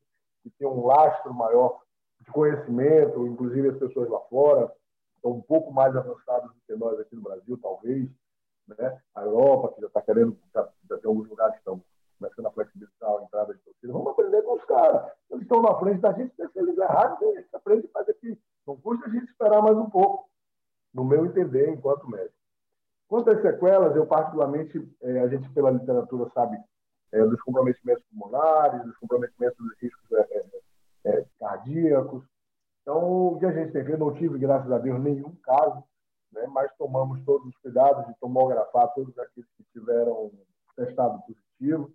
que 0.49 0.57
tem 0.57 0.67
um 0.67 0.85
lastro 0.85 1.33
maior 1.33 1.81
de 2.21 2.31
conhecimento, 2.31 3.27
inclusive 3.27 3.69
as 3.69 3.77
pessoas 3.77 4.09
lá 4.09 4.19
fora 4.21 4.71
estão 5.15 5.31
um 5.31 5.41
pouco 5.41 5.71
mais 5.71 5.95
avançadas 5.95 6.49
do 6.49 6.61
que 6.65 6.75
nós 6.75 6.99
aqui 6.99 7.15
no 7.15 7.21
Brasil, 7.21 7.59
talvez. 7.61 8.09
Né? 8.67 9.01
A 9.15 9.23
Europa, 9.23 9.73
que 9.73 9.81
já 9.81 9.87
está 9.87 10.01
querendo, 10.01 10.37
já, 10.53 10.69
já 10.89 10.97
tem 10.97 11.07
alguns 11.07 11.27
lugares 11.29 11.53
que 11.53 11.59
estão 11.59 11.81
começando 12.19 12.45
a 12.47 12.51
flexibilizar 12.51 13.09
a 13.09 13.23
entrada 13.23 13.53
de 13.53 13.59
torcida. 13.61 13.93
Vamos 13.93 14.07
aprender 14.07 14.41
com 14.41 14.55
os 14.55 14.65
caras. 14.65 15.11
Eles 15.29 15.43
estão 15.43 15.61
na 15.61 15.75
frente 15.79 16.01
da 16.01 16.11
gente, 16.13 16.33
eles 16.55 16.77
errarem, 16.77 17.37
a 17.37 17.41
gente 17.41 17.55
aprende 17.55 17.87
faz 17.89 18.09
aqui. 18.09 18.37
Não 18.65 18.75
custa 18.77 19.07
a 19.07 19.09
gente 19.09 19.29
esperar 19.29 19.61
mais 19.61 19.77
um 19.77 19.89
pouco, 19.89 20.29
no 20.93 21.05
meu 21.05 21.25
entender, 21.25 21.69
enquanto 21.69 22.09
médico. 22.09 22.35
Quanto 23.07 23.29
às 23.29 23.41
sequelas, 23.41 23.95
eu 23.95 24.05
particularmente, 24.05 24.85
é, 25.01 25.19
a 25.21 25.27
gente 25.27 25.49
pela 25.51 25.71
literatura 25.71 26.29
sabe 26.33 26.57
é, 27.11 27.23
dos 27.25 27.41
comprometimentos 27.41 28.03
pulmonares, 28.09 28.83
dos 28.83 28.97
comprometimentos 28.97 29.57
dos 29.57 29.77
riscos 29.79 30.11
é, 30.11 30.45
é, 31.05 31.25
cardíacos. 31.39 32.23
Então, 32.81 33.33
o 33.33 33.39
que 33.39 33.45
a 33.45 33.51
gente 33.51 33.71
tem 33.71 33.97
não 33.97 34.13
tive, 34.13 34.37
graças 34.39 34.71
a 34.71 34.77
Deus, 34.77 34.99
nenhum 35.01 35.35
caso, 35.43 35.83
né, 36.31 36.47
mas 36.47 36.71
tomamos 36.77 37.23
todos 37.25 37.47
os 37.47 37.57
cuidados 37.57 38.05
de 38.07 38.13
tomografar 38.19 38.93
todos 38.93 39.17
aqueles 39.19 39.49
que 39.57 39.63
tiveram 39.73 40.31
testado 40.75 41.21
positivo 41.23 41.91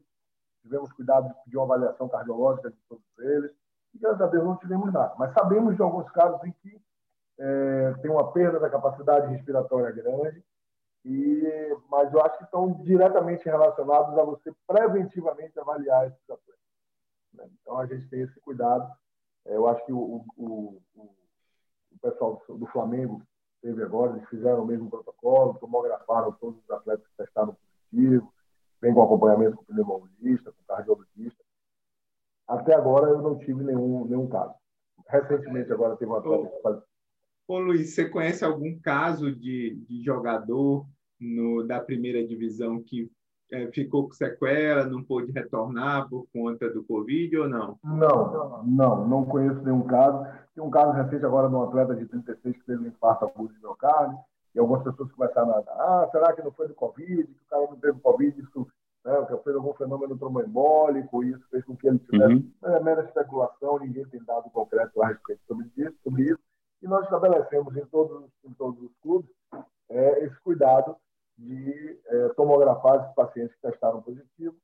tivemos 0.63 0.93
cuidado 0.93 1.35
de 1.47 1.57
uma 1.57 1.65
avaliação 1.65 2.09
cardiológica 2.09 2.71
de 2.71 2.77
todos 2.89 3.05
eles, 3.19 3.51
e 3.95 3.99
graças 3.99 4.21
a 4.21 4.27
Deus 4.27 4.45
não 4.45 4.57
tivemos 4.57 4.93
nada. 4.93 5.15
Mas 5.19 5.35
sabemos 5.35 5.77
de 5.77 5.83
alguns 5.83 6.11
casos 6.13 6.43
em 6.45 6.53
que 6.53 6.81
é, 7.39 7.95
tem 8.01 8.11
uma 8.11 8.33
perda 8.33 8.61
da 8.61 8.71
capacidade 8.71 9.33
respiratória 9.35 9.91
grande, 9.91 10.43
e, 11.05 11.77
mas 11.91 12.13
eu 12.13 12.21
acho 12.23 12.39
que 12.39 12.45
estão 12.45 12.73
diretamente 12.83 13.45
relacionados 13.45 14.17
a 14.17 14.25
você 14.25 14.53
preventivamente 14.67 15.59
avaliar 15.59 16.07
esses 16.07 16.31
atletas. 16.31 16.61
Né? 17.35 17.49
Então 17.61 17.79
a 17.79 17.87
gente 17.87 18.09
tem 18.09 18.21
esse 18.21 18.39
cuidado. 18.41 18.89
É, 19.47 19.57
eu 19.57 19.67
acho 19.67 19.85
que 19.85 19.93
o, 19.93 20.25
o, 20.37 20.81
o, 20.95 21.15
o 21.91 21.99
pessoal 22.01 22.41
do 22.49 22.67
Flamengo 22.67 23.21
teve 23.61 23.83
agora, 23.83 24.17
eles 24.17 24.29
fizeram 24.29 24.63
o 24.63 24.67
mesmo 24.67 24.89
protocolo, 24.89 25.59
tomografaram 25.59 26.33
todos 26.33 26.63
os 26.63 26.71
atletas 26.71 27.07
que 27.07 27.17
testaram 27.17 27.57
positivo, 27.57 28.33
vem 28.81 28.95
com 28.95 29.03
acompanhamento 29.03 29.57
com 29.57 29.65
pneumologista, 29.65 30.53
com 30.53 30.65
cardiologista. 30.65 31.43
Até 32.47 32.75
agora 32.75 33.11
eu 33.11 33.23
não 33.23 33.39
tive 33.39 33.63
nenhum, 33.63 34.05
nenhum 34.05 34.29
caso. 34.29 34.55
Recentemente 35.09 35.73
agora 35.73 35.97
teve 35.97 36.11
uma 36.11 36.19
atleta 36.19 36.49
que. 36.49 36.93
Ô 37.49 37.59
Luiz, 37.59 37.95
você 37.95 38.09
conhece 38.09 38.45
algum 38.45 38.79
caso 38.81 39.35
de, 39.35 39.75
de 39.89 40.03
jogador 40.03 40.87
no, 41.23 41.63
da 41.63 41.81
primeira 41.81 42.27
divisão 42.27 42.83
que 42.83 43.11
é, 43.51 43.67
ficou 43.69 44.09
com 44.09 44.13
sequela, 44.13 44.87
não 44.87 45.03
pôde 45.03 45.31
retornar 45.31 46.09
por 46.09 46.27
conta 46.33 46.71
do 46.71 46.83
Covid 46.85 47.37
ou 47.37 47.49
não? 47.49 47.79
Não, 47.85 48.65
não, 48.65 49.09
não 49.09 49.25
conheço 49.25 49.63
nenhum 49.63 49.83
caso. 49.83 50.27
Tem 50.55 50.65
um 50.65 50.71
caso 50.71 50.93
recente 50.93 51.25
agora 51.25 51.49
de 51.49 51.55
um 51.55 51.63
atleta 51.63 51.95
de 51.95 52.07
36 52.07 52.57
que 52.57 52.65
teve 52.65 52.85
um 52.85 52.89
infarto 52.89 53.27
agudo 53.27 53.53
de 53.53 53.61
miocárdio 53.61 54.19
e 54.55 54.59
algumas 54.59 54.83
pessoas 54.83 55.13
começaram 55.13 55.51
a 55.51 55.59
ah, 55.59 56.09
será 56.11 56.33
que 56.33 56.43
não 56.43 56.53
foi 56.53 56.69
do 56.69 56.75
Covid, 56.75 57.25
que 57.25 57.31
o 57.31 57.49
cara 57.49 57.67
não 57.71 57.77
teve 57.77 58.01
Covid, 58.01 58.41
isso 58.41 58.67
né, 59.05 59.27
que 59.27 59.37
fez 59.43 59.57
algum 59.57 59.75
fenômeno 59.75 60.17
tromboembólico, 60.17 61.25
isso 61.25 61.43
fez 61.51 61.65
com 61.65 61.77
que 61.77 61.89
ele 61.89 61.99
tivesse. 61.99 62.35
Uhum. 62.35 62.53
É 62.65 62.81
mera 62.81 63.05
especulação, 63.05 63.79
ninguém 63.79 64.07
tem 64.07 64.23
dado 64.25 64.51
concreto 64.51 65.03
a 65.03 65.09
respeito 65.09 65.43
sobre 65.47 65.71
isso, 65.77 65.95
sobre 66.03 66.23
isso. 66.25 66.41
E 66.83 66.89
nós 66.89 67.05
estabelecemos 67.05 67.77
em 67.77 67.85
todos, 67.87 68.31
em 68.45 68.53
todos 68.55 68.81
os 68.83 68.93
clubes 69.03 69.31
é, 69.89 70.25
esse 70.25 70.39
cuidado 70.41 70.97
de 71.39 72.01
é, 72.07 72.29
tomografar 72.31 73.01
esses 73.01 73.15
pacientes 73.15 73.55
que 73.57 73.71
testaram 73.71 74.03
positivo 74.03 74.55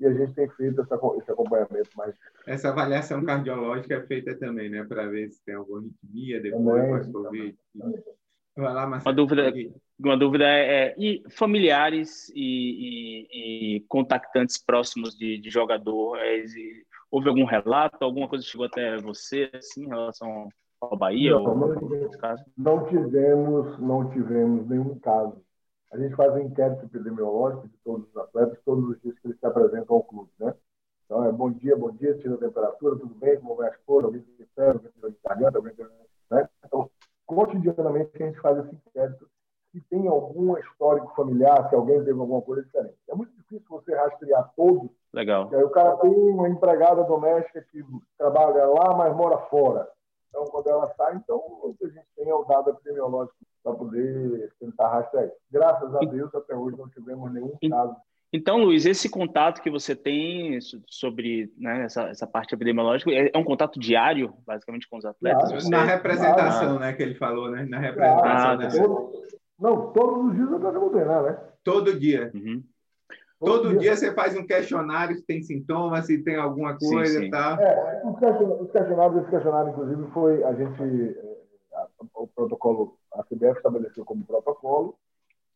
e 0.00 0.01
a 0.12 0.26
gente 0.26 0.34
tem 0.34 0.48
feito 0.50 0.80
essa, 0.80 0.98
esse 1.18 1.30
acompanhamento 1.30 1.90
mais. 1.96 2.14
Essa 2.46 2.68
avaliação 2.68 3.24
cardiológica 3.24 3.94
é 3.94 4.06
feita 4.06 4.34
também, 4.34 4.68
né, 4.68 4.84
para 4.84 5.06
ver 5.08 5.30
se 5.30 5.44
tem 5.44 5.54
alguma 5.54 5.80
arritmia 5.80 6.40
depois 6.40 7.06
pós-Covid. 7.06 7.56
Vai 8.56 8.74
lá, 8.74 8.86
Marcelo. 8.86 9.10
Uma 9.10 9.16
dúvida, 9.16 9.52
uma 9.98 10.16
dúvida 10.16 10.44
é, 10.44 10.88
é 10.88 10.94
e 10.98 11.22
familiares 11.30 12.28
e, 12.34 13.26
e, 13.32 13.76
e, 13.76 13.80
contactantes 13.88 14.62
próximos 14.62 15.16
de, 15.16 15.38
de 15.38 15.50
jogador, 15.50 16.18
é, 16.18 16.44
houve 17.10 17.28
algum 17.28 17.44
relato, 17.44 18.04
alguma 18.04 18.28
coisa 18.28 18.44
chegou 18.44 18.66
até 18.66 18.96
você, 18.98 19.50
assim, 19.54 19.84
em 19.84 19.88
relação 19.88 20.48
ao 20.80 20.96
Bahia? 20.96 21.30
Não, 21.30 21.44
ou, 21.44 21.56
não, 21.56 21.68
não 22.56 22.86
tivemos, 22.86 23.78
não 23.78 24.10
tivemos 24.10 24.68
nenhum 24.68 24.98
caso. 24.98 25.40
A 25.92 25.98
gente 25.98 26.14
faz 26.16 26.32
um 26.34 26.40
inquérito 26.40 26.86
epidemiológico 26.86 27.68
de 27.68 27.76
todos 27.84 28.08
os 28.08 28.16
atletas, 28.16 28.58
todos 28.64 28.88
os 28.88 29.00
dias 29.02 29.18
que 29.18 29.26
eles 29.26 29.38
se 29.38 29.46
apresentam 29.46 29.96
ao 29.96 30.02
clube, 30.02 30.30
né? 30.40 30.54
Então, 31.04 31.24
é 31.24 31.30
bom 31.30 31.50
dia, 31.50 31.76
bom 31.76 31.90
dia, 31.90 32.16
tira 32.16 32.34
a 32.34 32.38
temperatura, 32.38 32.96
tudo 32.96 33.14
bem, 33.14 33.38
como 33.38 33.56
vai 33.56 33.68
as 33.68 33.76
cores, 33.84 34.06
alguém 34.06 34.22
tem 34.22 34.46
febre, 34.54 34.90
alguém 34.96 35.12
tem 35.12 35.20
garganta, 35.24 35.58
alguém 35.58 35.74
tem... 35.74 35.86
Né? 36.30 36.48
Então, 36.64 36.90
cotidianamente 37.26 38.10
a 38.14 38.26
gente 38.26 38.40
faz 38.40 38.64
esse 38.64 38.74
inquérito 38.74 39.28
se 39.70 39.80
tem 39.82 40.06
algum 40.08 40.56
histórico 40.58 41.14
familiar, 41.14 41.68
se 41.68 41.74
alguém 41.74 41.98
teve 42.04 42.18
alguma 42.18 42.42
coisa 42.42 42.62
diferente. 42.62 42.96
É 43.08 43.14
muito 43.14 43.32
difícil 43.36 43.66
você 43.68 43.94
rastrear 43.94 44.50
todos 44.54 44.90
Legal. 45.12 45.50
Aí 45.52 45.62
o 45.62 45.70
cara 45.70 45.96
tem 45.98 46.10
uma 46.10 46.48
empregada 46.48 47.04
doméstica 47.04 47.60
que 47.70 47.84
trabalha 48.16 48.64
lá, 48.66 48.96
mas 48.96 49.14
mora 49.14 49.36
fora. 49.48 49.86
Então, 50.28 50.44
quando 50.46 50.68
ela 50.68 50.88
sai, 50.96 51.16
então 51.16 51.36
o 51.36 51.74
que 51.78 51.84
a 51.84 51.88
gente 51.88 52.06
tem 52.16 52.28
é 52.28 52.34
o 52.34 52.44
dado 52.44 52.70
epidemiológico 52.70 53.36
para 53.62 53.74
poder 53.74 54.52
tentar 54.58 54.88
rastrear 54.88 55.26
isso. 55.26 55.36
Graças 55.50 55.94
a 55.94 56.00
Deus, 56.00 56.34
até 56.34 56.54
hoje 56.54 56.76
não 56.76 56.88
tivemos 56.88 57.32
nenhum 57.32 57.56
caso. 57.70 57.96
Então, 58.34 58.56
Luiz, 58.56 58.86
esse 58.86 59.10
contato 59.10 59.60
que 59.60 59.70
você 59.70 59.94
tem 59.94 60.58
sobre 60.88 61.52
né, 61.58 61.84
essa, 61.84 62.04
essa 62.04 62.26
parte 62.26 62.54
epidemiológica 62.54 63.10
é, 63.10 63.30
é 63.32 63.38
um 63.38 63.44
contato 63.44 63.78
diário, 63.78 64.32
basicamente, 64.46 64.88
com 64.88 64.96
os 64.96 65.04
atletas? 65.04 65.52
Você... 65.52 65.68
Na 65.68 65.84
representação, 65.84 66.76
ah, 66.76 66.80
né, 66.80 66.92
que 66.94 67.02
ele 67.02 67.14
falou, 67.14 67.50
né? 67.50 67.66
Na 67.68 67.78
representação. 67.78 68.50
Ah, 68.50 68.56
né? 68.56 68.68
Não, 69.58 69.92
todos 69.92 70.30
os 70.30 70.34
dias 70.34 70.50
eu 70.50 70.56
estou 70.56 70.90
treinar, 70.90 71.22
né? 71.22 71.38
Todo 71.62 71.98
dia. 71.98 72.30
Uhum. 72.34 72.64
Todo, 73.38 73.62
Todo 73.62 73.70
dia. 73.70 73.80
dia. 73.80 73.96
você 73.96 74.14
faz 74.14 74.34
um 74.34 74.46
questionário 74.46 75.16
se 75.16 75.26
tem 75.26 75.42
sintomas, 75.42 76.06
se 76.06 76.22
tem 76.22 76.36
alguma 76.36 76.78
coisa 76.78 77.12
sim, 77.12 77.18
sim. 77.20 77.26
e 77.26 77.30
tal. 77.30 77.60
É, 77.60 78.02
os 78.06 78.70
questionários, 78.70 79.22
esse 79.22 79.30
questionário, 79.30 79.72
inclusive, 79.72 80.10
foi 80.12 80.42
a 80.42 80.54
gente, 80.54 80.82
é, 80.82 81.86
o 82.14 82.26
protocolo, 82.28 82.96
CBF 83.42 83.56
estabeleceu 83.56 84.04
como 84.04 84.24
protocolo 84.24 84.96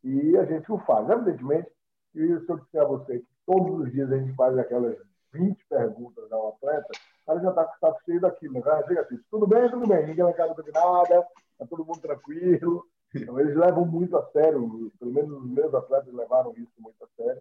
e 0.03 0.37
a 0.37 0.45
gente 0.45 0.71
o 0.71 0.79
faz. 0.79 1.09
Evidentemente, 1.09 1.71
e 2.15 2.41
se 2.41 2.51
eu 2.51 2.59
disser 2.59 2.83
a 2.83 2.87
você 2.87 3.21
que 3.21 3.29
todos 3.47 3.81
os 3.81 3.93
dias 3.93 4.11
a 4.11 4.19
gente 4.19 4.35
faz 4.35 4.59
aquelas 4.59 4.97
20 5.33 5.65
perguntas 5.69 6.33
ao 6.33 6.49
atleta, 6.49 6.89
o 7.23 7.27
cara 7.27 7.41
já 7.41 7.51
está 7.51 7.65
com 7.65 7.75
o 7.75 7.79
saco 7.79 8.05
cheio 8.05 8.21
daquilo, 8.21 8.55
né? 8.55 8.63
Cara 8.63 8.87
chega 8.87 9.01
assim, 9.03 9.19
tudo 9.31 9.47
bem, 9.47 9.71
tudo 9.71 9.87
bem, 9.87 10.07
ninguém 10.07 10.33
casa 10.33 10.55
não 10.57 10.83
nada, 10.83 11.27
está 11.53 11.67
todo 11.69 11.85
mundo 11.85 12.01
tranquilo. 12.01 12.85
Então, 13.15 13.39
eles 13.39 13.57
levam 13.57 13.85
muito 13.87 14.17
a 14.17 14.27
sério, 14.31 14.91
pelo 14.99 15.13
menos 15.13 15.43
os 15.43 15.49
meus 15.49 15.73
atletas 15.73 16.13
levaram 16.13 16.53
isso 16.57 16.73
muito 16.79 17.03
a 17.05 17.09
sério. 17.17 17.41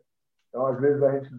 Então, 0.49 0.67
às 0.67 0.79
vezes, 0.79 1.01
a 1.03 1.11
gente, 1.11 1.35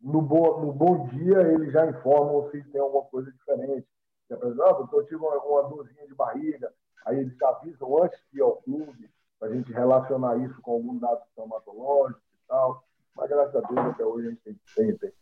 no 0.00 0.22
bom, 0.22 0.60
no 0.60 0.72
bom 0.72 1.06
dia, 1.08 1.40
eles 1.52 1.72
já 1.72 1.86
informam 1.86 2.50
se 2.50 2.62
tem 2.64 2.80
alguma 2.80 3.04
coisa 3.04 3.30
diferente. 3.30 3.86
Já 4.28 4.36
por 4.36 4.48
exemplo, 4.48 4.88
eu 4.92 5.04
tive 5.04 5.16
uma, 5.16 5.36
uma 5.44 5.68
dorzinha 5.68 6.06
de 6.06 6.14
barriga, 6.14 6.72
aí 7.06 7.20
eles 7.20 7.40
avisam 7.40 8.02
antes 8.02 8.20
de 8.32 8.38
ir 8.38 8.42
ao 8.42 8.56
clube, 8.56 9.08
para 9.38 9.48
a 9.48 9.54
gente 9.54 9.72
relacionar 9.72 10.36
isso 10.38 10.60
com 10.60 10.72
algum 10.72 10.98
dado 10.98 11.22
traumatológico 11.34 12.20
e 12.20 12.48
tal. 12.48 12.84
Mas, 13.14 13.28
graças 13.30 13.56
a 13.56 13.60
Deus, 13.60 13.78
até 13.78 14.04
hoje 14.04 14.26
a 14.26 14.30
gente 14.30 14.42
tem, 14.42 14.58
tem, 14.74 14.96
tem 14.96 15.12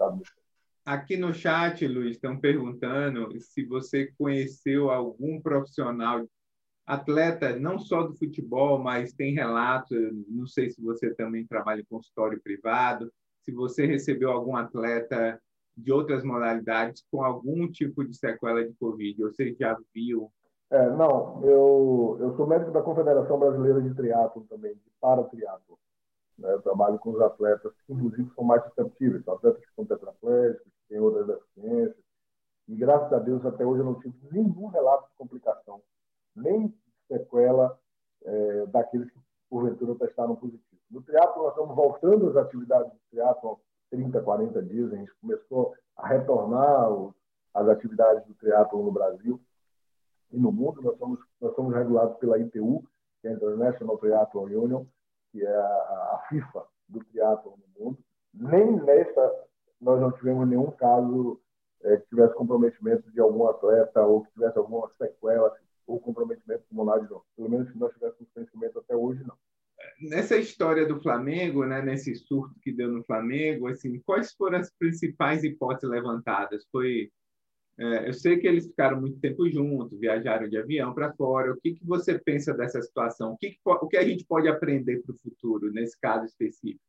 Aqui 0.84 1.16
no 1.16 1.32
chat, 1.32 1.86
Luiz, 1.86 2.16
estão 2.16 2.38
perguntando 2.38 3.40
se 3.40 3.64
você 3.64 4.12
conheceu 4.18 4.90
algum 4.90 5.40
profissional, 5.40 6.26
atleta, 6.86 7.58
não 7.58 7.78
só 7.78 8.02
do 8.02 8.14
futebol, 8.14 8.78
mas 8.78 9.12
tem 9.12 9.32
relatos, 9.32 9.96
não 10.28 10.46
sei 10.46 10.70
se 10.70 10.82
você 10.82 11.14
também 11.14 11.46
trabalha 11.46 11.80
em 11.80 11.86
consultório 11.86 12.40
privado, 12.42 13.10
se 13.40 13.52
você 13.52 13.86
recebeu 13.86 14.30
algum 14.30 14.56
atleta 14.56 15.40
de 15.76 15.90
outras 15.90 16.22
modalidades 16.22 17.04
com 17.10 17.24
algum 17.24 17.70
tipo 17.70 18.04
de 18.04 18.14
sequela 18.14 18.66
de 18.66 18.74
Covid, 18.74 19.24
ou 19.24 19.32
você 19.32 19.54
já 19.58 19.76
viu? 19.94 20.30
É, 20.70 20.90
não, 20.90 21.44
eu, 21.44 22.16
eu 22.20 22.36
sou 22.36 22.46
médico 22.46 22.72
da 22.72 22.82
Confederação 22.82 23.38
Brasileira 23.38 23.82
de 23.82 23.94
Triatlo 23.94 24.44
também, 24.48 24.74
de 24.74 24.90
para-triatlo. 25.00 25.78
Né? 26.38 26.52
Eu 26.52 26.62
trabalho 26.62 26.98
com 26.98 27.10
os 27.10 27.20
atletas 27.20 27.72
que, 27.86 27.92
inclusive, 27.92 28.30
são 28.34 28.44
mais 28.44 28.64
susceptíveis, 28.64 29.26
atletas 29.28 29.64
que 29.64 29.74
são 29.74 29.84
tetraplégicos, 29.84 30.64
que 30.64 30.88
têm 30.88 30.98
outras 30.98 31.26
deficiências. 31.26 32.04
E, 32.66 32.74
graças 32.74 33.12
a 33.12 33.18
Deus, 33.18 33.44
até 33.44 33.64
hoje 33.64 33.80
eu 33.80 33.84
não 33.84 34.00
tive 34.00 34.16
nenhum 34.32 34.66
relato 34.68 35.08
de 35.10 35.16
complicação, 35.16 35.82
nem 36.34 36.74
sequela 37.08 37.78
é, 38.24 38.66
daqueles 38.66 39.10
que, 39.10 39.20
porventura, 39.50 39.94
testaram 39.94 40.34
positivo. 40.34 40.64
No 40.90 41.02
teatro, 41.02 41.42
nós 41.42 41.50
estamos 41.50 41.76
voltando 41.76 42.30
às 42.30 42.36
atividades 42.36 42.90
do 42.90 42.98
teatro 43.10 43.50
há 43.50 43.56
30, 43.90 44.22
40 44.22 44.62
dias. 44.62 44.92
A 44.92 44.96
gente 44.96 45.14
começou 45.20 45.74
a 45.96 46.08
retornar 46.08 46.90
as 47.52 47.68
atividades 47.68 48.26
do 48.26 48.34
teatro 48.34 48.82
no 48.82 48.90
Brasil 48.90 49.40
e 50.34 50.40
no 50.40 50.52
mundo. 50.52 50.82
Nós 50.82 50.98
somos, 50.98 51.20
nós 51.40 51.54
somos 51.54 51.74
regulados 51.74 52.16
pela 52.18 52.38
ITU, 52.38 52.84
que 53.20 53.28
é 53.28 53.30
a 53.30 53.34
International 53.34 53.98
Triathlon 53.98 54.44
Union, 54.44 54.84
que 55.32 55.44
é 55.44 55.56
a, 55.56 55.62
a 55.62 56.26
FIFA 56.28 56.64
do 56.88 57.04
teatro 57.04 57.54
no 57.56 57.84
mundo. 57.84 57.98
Nem 58.32 58.76
nesta 58.82 59.44
nós 59.80 60.00
não 60.00 60.12
tivemos 60.12 60.48
nenhum 60.48 60.70
caso 60.70 61.40
é, 61.82 61.96
que 61.98 62.08
tivesse 62.08 62.34
comprometimento 62.34 63.10
de 63.12 63.20
algum 63.20 63.46
atleta 63.46 64.02
ou 64.02 64.24
que 64.24 64.32
tivesse 64.32 64.58
alguma 64.58 64.88
sequela 64.96 65.54
ou 65.86 66.00
comprometimento 66.00 66.64
pulmonar 66.68 67.00
de 67.00 67.10
novo. 67.10 67.24
Pelo 67.36 67.50
menos 67.50 67.70
se 67.70 67.78
nós 67.78 67.92
tivéssemos 67.92 68.30
conhecimento 68.32 68.78
até 68.78 68.96
hoje, 68.96 69.22
não 69.26 69.36
nessa 70.00 70.36
história 70.36 70.86
do 70.86 71.00
Flamengo, 71.00 71.64
né, 71.64 71.82
nesse 71.82 72.14
surto 72.14 72.54
que 72.62 72.72
deu 72.72 72.90
no 72.90 73.04
Flamengo, 73.04 73.68
assim, 73.68 74.00
quais 74.00 74.32
foram 74.32 74.58
as 74.58 74.70
principais 74.70 75.44
hipóteses 75.44 75.88
levantadas? 75.88 76.64
Foi, 76.70 77.10
é, 77.76 78.08
eu 78.08 78.14
sei 78.14 78.38
que 78.38 78.46
eles 78.46 78.66
ficaram 78.66 79.00
muito 79.00 79.18
tempo 79.18 79.48
juntos, 79.50 79.98
viajaram 79.98 80.48
de 80.48 80.56
avião 80.56 80.94
para 80.94 81.12
fora. 81.12 81.52
O 81.52 81.60
que, 81.60 81.74
que 81.74 81.84
você 81.84 82.18
pensa 82.18 82.54
dessa 82.54 82.80
situação? 82.80 83.32
O 83.32 83.36
que, 83.36 83.50
que 83.50 83.60
o 83.64 83.88
que 83.88 83.96
a 83.96 84.04
gente 84.04 84.24
pode 84.24 84.48
aprender 84.48 85.02
para 85.02 85.12
o 85.14 85.18
futuro 85.18 85.72
nesse 85.72 85.98
caso 86.00 86.24
específico? 86.24 86.80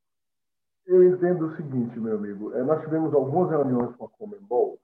Eu 0.86 1.04
entendo 1.04 1.48
o 1.48 1.56
seguinte, 1.56 2.00
meu 2.00 2.16
amigo. 2.16 2.54
É, 2.54 2.64
nós 2.64 2.82
tivemos 2.84 3.14
algumas 3.14 3.50
reuniões 3.50 3.96
com 3.96 4.06
a 4.06 4.10
Comembol 4.10 4.80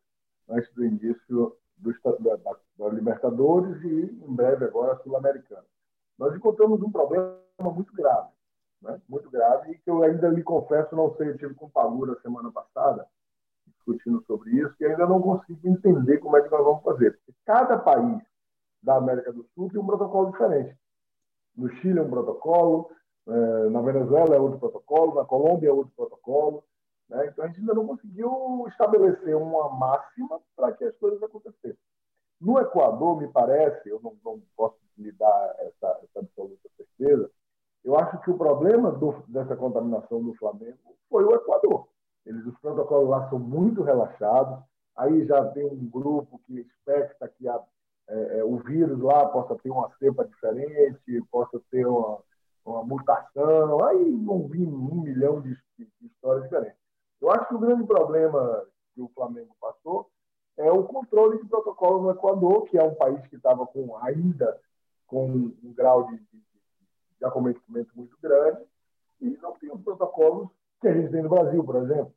antes 0.50 0.74
do 0.74 0.84
início 0.84 1.56
do, 1.78 1.94
da, 2.20 2.36
da, 2.36 2.58
da 2.78 2.90
Libertadores 2.90 3.84
e, 3.84 4.26
em 4.28 4.36
breve, 4.36 4.66
agora, 4.66 4.94
a 4.94 4.98
Sul-Americana. 4.98 5.66
Nós 6.18 6.36
encontramos 6.36 6.82
um 6.82 6.92
problema 6.92 7.38
muito 7.60 7.94
grave, 7.94 8.30
né? 8.82 9.00
muito 9.08 9.30
grave, 9.30 9.72
e 9.72 9.78
que 9.78 9.90
eu 9.90 10.02
ainda 10.02 10.30
lhe 10.30 10.42
confesso, 10.42 10.96
não 10.96 11.16
sei, 11.16 11.30
eu 11.30 11.38
tive 11.38 11.54
com 11.54 11.68
o 11.68 11.72
Palura 11.72 12.20
semana 12.22 12.52
passada, 12.52 13.08
discutindo 13.92 14.24
sobre 14.26 14.52
isso, 14.52 14.76
e 14.80 14.86
ainda 14.86 15.06
não 15.06 15.22
consigo 15.22 15.68
entender 15.68 16.18
como 16.20 16.38
é 16.38 16.42
que 16.42 16.50
nós 16.50 16.64
vamos 16.64 16.84
fazer. 16.84 17.20
Cada 17.46 17.78
país 17.78 18.22
da 18.82 18.96
América 18.98 19.32
do 19.32 19.46
Sul 19.54 19.70
tem 19.70 19.80
um 19.80 19.86
protocolo 19.86 20.32
diferente. 20.32 20.76
No 21.56 21.70
Chile 21.76 22.00
é 22.00 22.02
um 22.02 22.10
protocolo, 22.10 22.90
eh, 23.28 23.70
na 23.70 23.82
Venezuela 23.82 24.36
é 24.36 24.40
outro 24.40 24.60
protocolo, 24.60 25.16
na 25.16 25.26
Colômbia 25.26 25.70
é 25.70 25.72
outro 25.72 25.94
protocolo. 25.96 26.64
Né? 27.10 27.28
Então 27.28 27.46
a 27.46 27.48
gente 27.48 27.60
ainda 27.60 27.74
não 27.74 27.88
conseguiu 27.88 28.66
estabelecer 28.70 29.36
uma 29.36 29.70
máxima 29.70 30.40
para 30.56 30.72
que 30.72 30.86
as 30.86 30.96
coisas 30.98 31.22
acontecessem. 31.22 31.78
No 32.40 32.60
Equador, 32.60 33.18
me 33.18 33.28
parece, 33.28 33.88
eu 33.90 34.00
não, 34.02 34.16
não 34.26 34.42
posso 34.56 34.78
lhe 34.98 35.12
dar 35.12 35.56
essa, 35.60 36.00
essa 36.04 36.20
absoluta 36.20 36.70
certeza, 36.76 37.30
eu 37.84 37.98
acho 37.98 38.20
que 38.22 38.32
o 38.32 38.38
problema 38.38 38.92
do, 38.92 39.24
dessa 39.28 39.56
contaminação 39.56 40.24
do 40.24 40.34
Flamengo 40.36 40.96
foi 41.10 41.24
o 41.24 41.36
Equador. 41.36 41.88
Eles, 42.26 42.46
os 42.46 42.58
protocolos 42.60 43.10
lá 43.10 43.30
são 43.30 43.40
muito 43.40 43.82
relaxados. 43.82 44.64
Aí 44.96 45.26
já 45.26 45.46
tem 45.52 45.66
um 45.66 45.90
grupo 45.90 46.40
que 46.46 46.60
expecta 46.60 47.28
que 47.28 47.48
a, 47.48 47.60
é, 48.10 48.40
é, 48.40 48.44
o 48.44 48.58
vírus 48.58 49.00
lá 49.00 49.28
possa 49.28 49.56
ter 49.56 49.70
uma 49.70 49.90
cepa 49.98 50.26
diferente, 50.26 51.22
possa 51.32 51.60
ter 51.72 51.86
uma, 51.86 52.20
uma 52.66 52.84
mutação. 52.84 53.84
Aí 53.86 54.12
vão 54.24 54.48
vir 54.48 54.68
um 54.68 55.02
milhão 55.02 55.42
de, 55.42 55.56
de, 55.78 55.86
de 56.00 56.08
histórias 56.08 56.44
diferentes. 56.44 56.78
Eu 57.22 57.32
acho 57.32 57.48
que 57.48 57.56
o 57.56 57.60
grande 57.60 57.86
problema 57.86 58.66
que 58.94 59.02
o 59.02 59.12
Flamengo 59.16 59.56
passou 59.60 60.10
é 60.58 60.72
o 60.72 60.84
controle 60.84 61.42
de 61.42 61.48
protocolo 61.48 62.04
no 62.04 62.12
Equador, 62.12 62.64
que 62.66 62.78
é 62.78 62.84
um 62.84 62.96
país 62.96 63.26
que 63.28 63.36
estava 63.36 63.66
com 63.66 63.98
ainda 63.98 64.60
com 65.08 65.26
um 65.26 65.74
grau 65.74 66.08
de, 66.08 66.18
de 66.18 66.42
de 67.22 67.26
acometimento 67.26 67.92
muito 67.96 68.18
grande 68.20 68.66
e 69.22 69.30
não 69.38 69.56
tinha 69.60 69.74
os 69.74 69.82
protocolos 69.84 70.50
que 70.82 70.88
a 70.88 70.94
gente 70.94 71.12
tem 71.12 71.22
no 71.22 71.30
Brasil, 71.30 71.64
por 71.64 71.76
exemplo. 71.78 72.14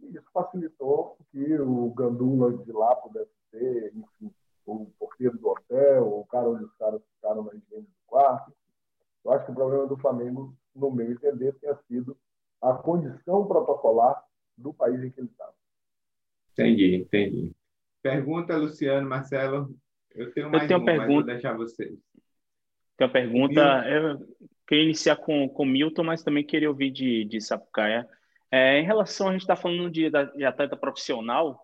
E 0.00 0.16
isso 0.16 0.30
facilitou 0.32 1.16
que 1.30 1.58
o 1.58 1.90
gandula 1.94 2.52
de 2.58 2.72
lá 2.72 2.94
pudesse 2.96 3.30
ter, 3.50 3.92
enfim, 3.96 4.32
o 4.66 4.86
porteiro 4.98 5.38
do 5.38 5.48
hotel, 5.48 6.06
o 6.06 6.26
cara 6.26 6.48
onde 6.48 6.64
os 6.64 6.74
caras 6.74 7.00
ficaram 7.14 7.42
na 7.42 7.54
higiene 7.54 7.82
do 7.82 8.06
quarto. 8.06 8.52
Eu 9.24 9.32
acho 9.32 9.46
que 9.46 9.52
o 9.52 9.54
problema 9.54 9.86
do 9.86 9.96
Flamengo, 9.96 10.54
no 10.74 10.90
meu 10.90 11.10
entender, 11.10 11.52
tenha 11.54 11.76
sido 11.88 12.16
a 12.60 12.74
condição 12.74 13.46
protocolar 13.46 14.22
do 14.56 14.72
país 14.72 15.02
em 15.02 15.10
que 15.10 15.20
ele 15.20 15.28
estava. 15.28 15.54
Entendi, 16.52 16.96
entendi. 16.96 17.52
Pergunta, 18.02 18.56
Luciano, 18.56 19.08
Marcelo. 19.08 19.74
Eu 20.14 20.32
tenho 20.32 20.50
mais 20.50 20.64
eu 20.64 20.68
tenho 20.68 20.80
uma, 20.80 20.86
pergunta. 20.86 21.06
mas 21.06 21.14
vou 21.14 21.24
deixar 21.24 21.56
vocês. 21.56 21.98
Tem 22.96 23.06
uma 23.06 23.12
pergunta, 23.12 23.84
eu 23.88 24.18
queria 24.72 24.84
iniciar 24.86 25.16
com, 25.16 25.46
com 25.50 25.66
Milton, 25.66 26.02
mas 26.02 26.22
também 26.22 26.42
queria 26.42 26.70
ouvir 26.70 26.90
de, 26.90 27.26
de 27.26 27.42
Sapucaia. 27.42 28.08
É, 28.50 28.78
em 28.78 28.84
relação, 28.84 29.28
a 29.28 29.32
gente 29.32 29.42
está 29.42 29.54
falando 29.54 29.90
de, 29.90 30.08
de 30.08 30.44
atleta 30.46 30.74
profissional, 30.74 31.60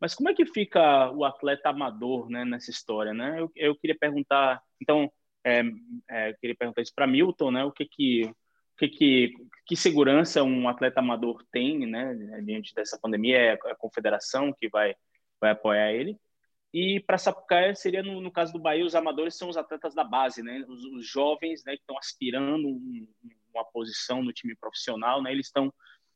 mas 0.00 0.14
como 0.14 0.28
é 0.28 0.34
que 0.34 0.46
fica 0.46 1.10
o 1.10 1.24
atleta 1.24 1.70
amador 1.70 2.30
né, 2.30 2.44
nessa 2.44 2.70
história? 2.70 3.12
Né? 3.12 3.40
Eu, 3.40 3.50
eu 3.56 3.74
queria 3.74 3.98
perguntar, 3.98 4.62
então, 4.80 5.10
é, 5.44 5.64
é, 6.08 6.32
queria 6.34 6.54
perguntar 6.54 6.82
isso 6.82 6.92
para 6.94 7.04
Milton, 7.04 7.50
né? 7.50 7.64
O 7.64 7.72
que 7.72 7.84
que, 7.84 8.26
o 8.26 8.34
que 8.78 8.88
que, 8.88 9.34
que 9.66 9.74
segurança 9.74 10.44
um 10.44 10.68
atleta 10.68 11.00
amador 11.00 11.44
tem, 11.50 11.84
né, 11.84 12.14
diante 12.44 12.72
dessa 12.76 12.96
pandemia? 12.96 13.38
É 13.38 13.52
a 13.54 13.74
confederação 13.74 14.54
que 14.56 14.68
vai, 14.68 14.94
vai 15.40 15.50
apoiar 15.50 15.92
ele? 15.92 16.16
E 16.72 17.00
para 17.00 17.18
Sapucaia 17.18 17.74
seria, 17.74 18.02
no, 18.02 18.20
no, 18.20 18.30
caso 18.30 18.52
do 18.52 18.58
Bahia, 18.58 18.84
os 18.84 18.94
amadores 18.94 19.36
são 19.36 19.48
os 19.48 19.56
atletas 19.56 19.94
da 19.94 20.04
base, 20.04 20.42
né? 20.42 20.64
Os, 20.68 20.84
os 20.84 21.06
jovens, 21.06 21.62
né, 21.64 21.74
que 21.74 21.82
estão 21.82 21.98
aspirando 21.98 22.66
um, 22.66 23.06
uma 23.54 23.64
posição 23.64 24.22
no 24.22 24.32
time 24.32 24.56
profissional, 24.56 25.22
né? 25.22 25.32
Eles 25.32 25.46
estão, 25.46 25.72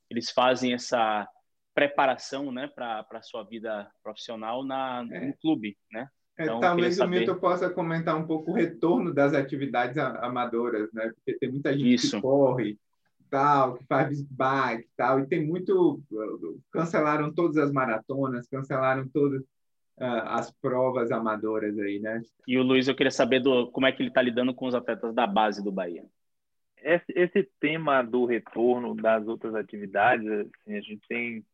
eles 0.09 0.31
fazem 0.31 0.73
essa 0.73 1.29
preparação, 1.75 2.51
né, 2.51 2.69
para 2.69 3.07
a 3.11 3.23
sua 3.23 3.43
vida 3.43 3.91
profissional 4.03 4.65
na, 4.65 5.07
é. 5.11 5.27
no 5.27 5.37
clube, 5.37 5.77
né? 5.93 6.09
É, 6.39 6.45
então, 6.45 6.61
talvez 6.61 6.99
o 6.99 7.07
Milton 7.07 7.37
possa 7.37 7.69
comentar 7.69 8.17
um 8.17 8.27
pouco 8.27 8.51
o 8.51 8.55
retorno 8.55 9.13
das 9.13 9.35
atividades 9.35 9.99
amadoras, 9.99 10.91
né? 10.93 11.11
Porque 11.15 11.39
tem 11.39 11.51
muita 11.51 11.73
gente 11.73 11.95
Isso. 11.95 12.17
que 12.17 12.23
corre, 12.23 12.79
tal, 13.31 13.75
que 13.75 13.85
faz 13.87 14.23
bike, 14.23 14.89
tal, 14.97 15.21
e 15.21 15.27
tem 15.27 15.47
muito 15.47 16.01
cancelaram 16.71 17.33
todas 17.33 17.57
as 17.57 17.73
maratonas, 17.73 18.49
cancelaram 18.49 19.09
todas 19.09 19.43
uh, 19.43 19.47
as 19.99 20.51
provas 20.51 21.11
amadoras 21.11 21.78
aí, 21.78 21.99
né? 21.99 22.22
E 22.47 22.59
o 22.59 22.62
Luiz, 22.62 22.86
eu 22.86 22.94
queria 22.94 23.11
saber 23.11 23.40
do 23.40 23.70
como 23.70 23.86
é 23.86 23.92
que 23.92 24.03
ele 24.03 24.11
está 24.11 24.20
lidando 24.20 24.55
com 24.55 24.66
os 24.66 24.74
atletas 24.74 25.14
da 25.14 25.26
base 25.26 25.62
do 25.64 25.72
Bahia. 25.72 26.05
Esse, 26.82 27.12
esse 27.16 27.49
tema 27.59 28.03
do 28.03 28.26
retorno 28.26 28.94
das 28.94 29.26
outras 29.26 29.55
atividades, 29.55 30.26
assim, 30.28 30.76
a 30.76 30.80
gente 30.80 31.01
tem 31.09 31.44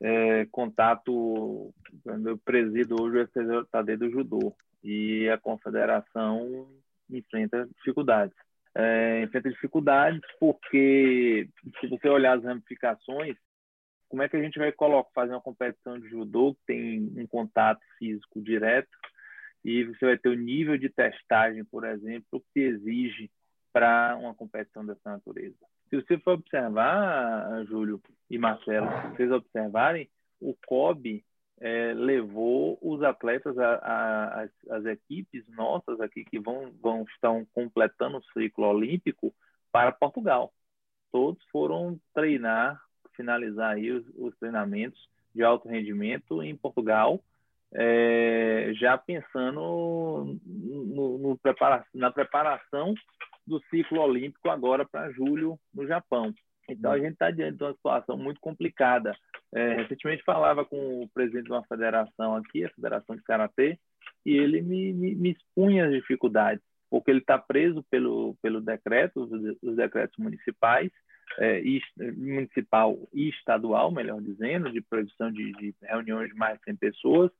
é, 0.00 0.46
contato, 0.46 1.72
eu 2.04 2.38
presido 2.38 3.00
hoje 3.00 3.18
o 3.18 3.26
STJD 3.26 3.96
do 3.96 4.10
Judô 4.10 4.54
e 4.82 5.28
a 5.28 5.38
confederação 5.38 6.68
enfrenta 7.08 7.68
dificuldades. 7.76 8.36
É, 8.74 9.22
enfrenta 9.22 9.48
dificuldades 9.48 10.20
porque, 10.38 11.48
se 11.80 11.86
você 11.86 12.08
olhar 12.08 12.36
as 12.36 12.44
ramificações, 12.44 13.36
como 14.08 14.22
é 14.22 14.28
que 14.28 14.36
a 14.36 14.42
gente 14.42 14.58
vai 14.58 14.72
colocar, 14.72 15.10
fazer 15.14 15.32
uma 15.32 15.40
competição 15.40 15.98
de 15.98 16.08
judô 16.08 16.54
que 16.54 16.60
tem 16.66 17.12
um 17.16 17.26
contato 17.26 17.80
físico 17.98 18.40
direto 18.40 18.88
e 19.64 19.84
você 19.84 20.06
vai 20.06 20.18
ter 20.18 20.28
o 20.28 20.34
nível 20.34 20.78
de 20.78 20.88
testagem, 20.88 21.64
por 21.64 21.84
exemplo, 21.84 22.42
que 22.52 22.60
exige 22.60 23.30
para 23.72 24.16
uma 24.16 24.34
competição 24.34 24.84
dessa 24.84 25.10
natureza. 25.10 25.56
Se 25.88 25.96
você 25.96 26.18
for 26.18 26.32
observar, 26.34 27.64
Júlio 27.66 28.00
e 28.30 28.38
Marcelo, 28.38 28.86
se 28.86 29.16
vocês 29.16 29.32
observarem, 29.32 30.08
o 30.40 30.54
COB 30.66 31.24
é, 31.60 31.92
levou 31.94 32.78
os 32.80 33.02
atletas, 33.02 33.58
a, 33.58 33.74
a, 33.76 34.42
as, 34.42 34.50
as, 34.70 34.84
equipes 34.86 35.46
nossas 35.48 36.00
aqui 36.00 36.24
que 36.24 36.38
vão, 36.38 36.72
vão 36.80 37.04
estão 37.04 37.46
completando 37.52 38.18
o 38.18 38.24
ciclo 38.32 38.66
olímpico 38.66 39.34
para 39.72 39.92
Portugal. 39.92 40.52
Todos 41.10 41.42
foram 41.50 41.98
treinar, 42.14 42.80
finalizar 43.18 43.74
aí 43.74 43.90
os, 43.90 44.06
os 44.16 44.34
treinamentos 44.38 45.08
de 45.34 45.42
alto 45.42 45.68
rendimento 45.68 46.42
em 46.42 46.56
Portugal, 46.56 47.20
é, 47.74 48.72
já 48.74 48.96
pensando 48.96 50.38
no, 50.46 51.18
no 51.18 51.38
prepara 51.38 51.84
na 51.92 52.10
preparação 52.10 52.94
do 53.46 53.60
ciclo 53.68 54.00
olímpico 54.00 54.48
agora 54.48 54.86
para 54.86 55.10
julho 55.10 55.58
no 55.74 55.86
Japão. 55.86 56.32
Então 56.68 56.92
a 56.92 56.98
gente 56.98 57.12
está 57.12 57.30
diante 57.30 57.58
de 57.58 57.64
uma 57.64 57.72
situação 57.72 58.16
muito 58.16 58.40
complicada. 58.40 59.14
É, 59.54 59.74
recentemente 59.74 60.22
falava 60.22 60.64
com 60.64 61.02
o 61.02 61.08
presidente 61.08 61.44
de 61.44 61.52
uma 61.52 61.64
federação 61.64 62.36
aqui, 62.36 62.64
a 62.64 62.70
Federação 62.70 63.16
de 63.16 63.22
Karatê, 63.22 63.78
e 64.24 64.36
ele 64.36 64.60
me, 64.60 64.92
me, 64.92 65.14
me 65.14 65.30
expunha 65.30 65.86
as 65.86 65.92
dificuldades, 65.92 66.62
porque 66.90 67.10
ele 67.10 67.20
está 67.20 67.38
preso 67.38 67.84
pelo, 67.90 68.36
pelo 68.42 68.60
decreto, 68.60 69.22
os, 69.22 69.56
os 69.62 69.76
decretos 69.76 70.16
municipais, 70.18 70.90
é, 71.36 71.60
e, 71.60 71.80
municipal 72.16 72.98
e 73.12 73.28
estadual, 73.28 73.90
melhor 73.90 74.20
dizendo, 74.20 74.72
de 74.72 74.80
proibição 74.80 75.30
de, 75.30 75.52
de 75.52 75.74
reuniões 75.82 76.30
de 76.30 76.34
mais 76.34 76.58
de 76.58 76.64
100 76.64 76.76
pessoas. 76.76 77.30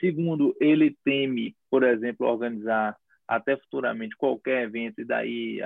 Segundo, 0.00 0.56
ele 0.60 0.96
teme, 1.04 1.54
por 1.70 1.82
exemplo, 1.82 2.26
organizar 2.26 2.96
até 3.28 3.56
futuramente 3.56 4.16
qualquer 4.16 4.64
evento 4.64 5.00
e 5.00 5.04
daí 5.04 5.60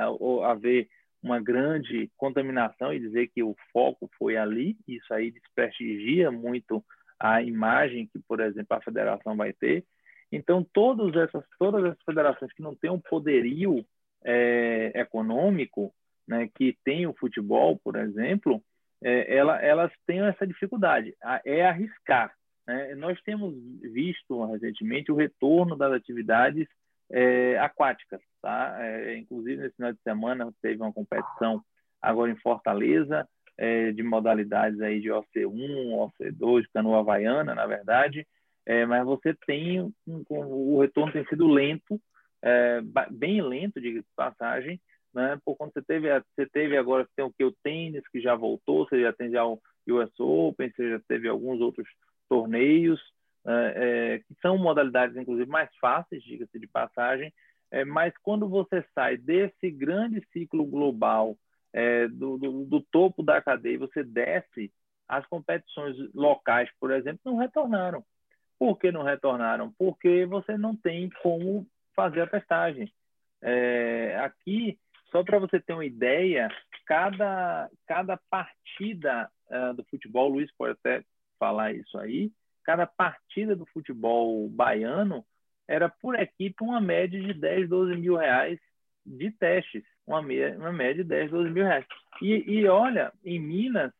haver 0.45 0.89
uma 1.22 1.41
grande 1.41 2.11
contaminação 2.16 2.93
e 2.93 3.01
dizer 3.01 3.28
que 3.28 3.43
o 3.43 3.57
foco 3.72 4.09
foi 4.18 4.36
ali, 4.36 4.76
isso 4.86 5.12
aí 5.12 5.30
desprestigia 5.30 6.30
muito 6.30 6.84
a 7.18 7.43
imagem 7.43 8.07
que, 8.07 8.20
por 8.20 8.39
exemplo, 8.41 8.76
a 8.76 8.82
federação 8.82 9.36
vai 9.36 9.53
ter. 9.53 9.84
Então, 10.30 10.66
todas 10.72 11.14
essas, 11.16 11.44
todas 11.58 11.84
essas 11.84 12.02
federações 12.04 12.52
que 12.52 12.62
não 12.62 12.74
têm 12.74 12.90
um 12.90 13.00
poderio 13.00 13.84
é, 14.24 14.92
econômico, 14.94 15.92
né, 16.26 16.48
que 16.54 16.76
tem 16.84 17.06
o 17.06 17.14
futebol, 17.14 17.78
por 17.82 17.96
exemplo, 17.96 18.62
é, 19.02 19.34
ela, 19.34 19.60
elas 19.62 19.92
têm 20.06 20.20
essa 20.20 20.46
dificuldade, 20.46 21.14
é 21.44 21.64
arriscar. 21.64 22.34
Né? 22.66 22.94
Nós 22.96 23.20
temos 23.22 23.54
visto 23.80 24.44
recentemente 24.44 25.10
o 25.10 25.16
retorno 25.16 25.76
das 25.76 25.92
atividades 25.92 26.68
é, 27.10 27.58
aquáticas. 27.58 28.20
Tá? 28.42 28.76
É, 28.80 29.16
inclusive, 29.16 29.62
nesse 29.62 29.76
final 29.76 29.92
de 29.92 30.02
semana, 30.02 30.52
teve 30.60 30.82
uma 30.82 30.92
competição 30.92 31.62
agora 32.00 32.30
em 32.30 32.36
Fortaleza, 32.36 33.26
é, 33.56 33.90
de 33.90 34.02
modalidades 34.02 34.80
aí 34.80 35.00
de 35.00 35.08
OC1, 35.08 36.12
OC2, 36.20 36.64
canoa 36.72 37.00
havaiana, 37.00 37.54
na 37.54 37.66
verdade, 37.66 38.26
é, 38.68 38.84
mas 38.84 39.02
você 39.06 39.34
tem, 39.46 39.80
um, 39.80 39.94
o 40.30 40.82
retorno 40.82 41.10
tem 41.10 41.24
sido 41.24 41.48
lento, 41.48 41.98
é, 42.42 42.82
bem 43.10 43.40
lento, 43.40 43.80
de 43.80 44.04
passagem, 44.14 44.78
né? 45.14 45.40
Por 45.42 45.56
você 45.58 45.80
teve, 45.80 46.08
você 46.20 46.46
teve 46.46 46.76
agora, 46.76 47.04
você 47.04 47.10
tem 47.16 47.24
o 47.24 47.32
que? 47.32 47.42
O 47.42 47.56
tênis, 47.62 48.06
que 48.12 48.20
já 48.20 48.34
voltou, 48.34 48.86
você 48.86 49.00
já 49.00 49.10
tem 49.10 49.30
já 49.30 49.42
o 49.42 49.58
US 49.88 50.12
Open, 50.20 50.70
você 50.70 50.90
já 50.90 51.00
teve 51.08 51.26
alguns 51.28 51.62
outros 51.62 51.88
torneios, 52.28 53.00
é, 53.46 53.72
é, 53.76 54.18
que 54.18 54.38
são 54.42 54.58
modalidades, 54.58 55.16
inclusive, 55.16 55.48
mais 55.48 55.74
fáceis, 55.80 56.22
diga-se 56.22 56.58
de 56.58 56.66
passagem, 56.66 57.32
é, 57.70 57.86
mas 57.86 58.12
quando 58.22 58.46
você 58.50 58.84
sai 58.94 59.16
desse 59.16 59.70
grande 59.70 60.22
ciclo 60.30 60.66
global, 60.66 61.38
é, 61.72 62.06
do, 62.06 62.36
do, 62.36 62.66
do, 62.66 62.80
topo 62.92 63.22
da 63.22 63.40
cadeia, 63.40 63.78
você 63.78 64.04
desce, 64.04 64.70
as 65.08 65.26
competições 65.26 65.96
locais, 66.12 66.68
por 66.78 66.90
exemplo, 66.90 67.20
não 67.24 67.38
retornaram. 67.38 68.04
Por 68.59 68.78
que 68.78 68.90
não 68.90 69.02
retornaram? 69.02 69.72
Porque 69.78 70.26
você 70.26 70.56
não 70.56 70.74
tem 70.74 71.09
como 71.22 71.66
fazer 71.94 72.22
a 72.22 72.26
testagem. 72.26 72.92
É, 73.40 74.16
aqui, 74.20 74.78
só 75.11 75.22
para 75.22 75.38
você 75.38 75.61
ter 75.61 75.72
uma 75.72 75.84
ideia, 75.84 76.48
cada, 76.86 77.70
cada 77.86 78.18
partida 78.28 79.30
uh, 79.48 79.74
do 79.74 79.84
futebol, 79.84 80.28
Luiz 80.28 80.50
pode 80.56 80.72
até 80.72 81.04
falar 81.38 81.72
isso 81.72 81.96
aí, 81.98 82.32
cada 82.64 82.86
partida 82.86 83.54
do 83.54 83.64
futebol 83.66 84.48
baiano 84.48 85.24
era 85.66 85.88
por 85.88 86.18
equipe 86.18 86.62
uma 86.62 86.80
média 86.80 87.20
de 87.20 87.32
10, 87.32 87.68
12 87.68 87.96
mil 87.96 88.16
reais 88.16 88.59
de 89.06 89.30
testes, 89.30 89.84
uma, 90.06 90.20
uma 90.20 90.72
média 90.72 91.02
de 91.02 91.09
10, 91.09 91.30
12 91.30 91.50
mil 91.50 91.64
reais. 91.64 91.86
E, 92.20 92.44
e 92.46 92.66
olha, 92.66 93.12
em 93.24 93.38
Minas, 93.38 93.92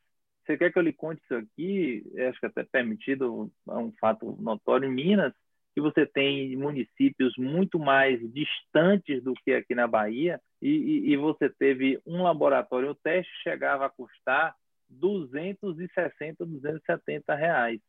você 0.49 0.57
quer 0.57 0.73
que 0.73 0.79
eu 0.79 0.83
lhe 0.83 0.95
conte 0.95 1.23
isso 1.23 1.35
aqui? 1.35 2.03
Acho 2.27 2.41
que 2.41 2.47
até 2.47 2.65
permitido, 2.65 3.53
é 3.69 3.75
um 3.75 3.93
fato 4.01 4.35
notório. 4.41 4.89
Em 4.89 4.95
Minas, 4.95 5.35
que 5.75 5.81
você 5.81 6.07
tem 6.07 6.57
municípios 6.57 7.35
muito 7.37 7.79
mais 7.79 8.19
distantes 8.33 9.23
do 9.23 9.35
que 9.35 9.53
aqui 9.53 9.75
na 9.75 9.87
Bahia, 9.87 10.41
e, 10.63 10.71
e, 10.71 11.13
e 11.13 11.17
você 11.19 11.51
teve 11.51 12.01
um 12.07 12.23
laboratório, 12.23 12.91
o 12.91 12.95
teste 12.95 13.31
chegava 13.43 13.85
a 13.85 13.91
custar 13.91 14.57
260, 14.89 16.47
270 16.47 17.35
reais. 17.35 17.81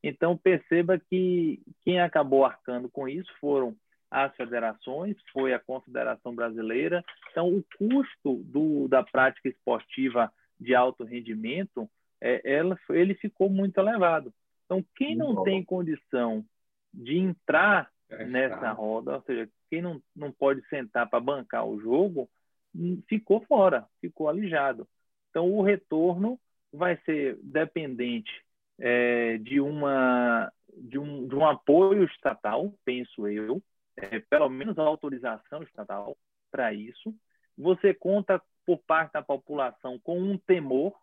Então, 0.00 0.36
perceba 0.36 0.96
que 0.96 1.60
quem 1.82 2.00
acabou 2.00 2.44
arcando 2.44 2.88
com 2.88 3.08
isso 3.08 3.30
foram 3.40 3.76
as 4.08 4.34
federações, 4.36 5.16
foi 5.32 5.52
a 5.52 5.58
Confederação 5.58 6.34
Brasileira. 6.34 7.04
Então, 7.30 7.48
o 7.48 7.64
custo 7.76 8.36
do, 8.44 8.86
da 8.86 9.02
prática 9.02 9.48
esportiva 9.48 10.32
de 10.60 10.74
alto 10.74 11.04
rendimento, 11.04 11.88
é, 12.20 12.40
ela, 12.44 12.78
ele 12.90 13.14
ficou 13.14 13.48
muito 13.48 13.78
elevado. 13.78 14.32
Então, 14.66 14.84
quem 14.94 15.16
não 15.16 15.42
tem 15.42 15.64
condição 15.64 16.44
de 16.92 17.16
entrar 17.16 17.90
é, 18.08 18.24
nessa 18.24 18.70
roda, 18.72 19.16
ou 19.16 19.22
seja, 19.22 19.48
quem 19.68 19.80
não, 19.80 20.02
não 20.14 20.30
pode 20.30 20.64
sentar 20.68 21.08
para 21.08 21.18
bancar 21.18 21.66
o 21.66 21.80
jogo, 21.80 22.28
hum, 22.74 23.02
ficou 23.08 23.40
fora, 23.46 23.86
ficou 24.00 24.28
alijado. 24.28 24.86
Então, 25.30 25.50
o 25.50 25.62
retorno 25.62 26.38
vai 26.72 26.96
ser 27.04 27.38
dependente 27.42 28.30
é, 28.78 29.38
de, 29.38 29.60
uma, 29.60 30.52
de, 30.76 30.98
um, 30.98 31.26
de 31.26 31.34
um 31.34 31.46
apoio 31.46 32.04
estatal, 32.04 32.72
penso 32.84 33.26
eu, 33.26 33.62
é, 33.96 34.20
pelo 34.20 34.48
menos 34.48 34.78
a 34.78 34.82
autorização 34.82 35.62
estatal 35.62 36.16
para 36.50 36.72
isso. 36.72 37.14
Você 37.56 37.92
conta 37.92 38.40
por 38.70 38.78
parte 38.86 39.12
da 39.12 39.22
população 39.22 39.98
com 39.98 40.20
um 40.20 40.38
temor, 40.38 40.94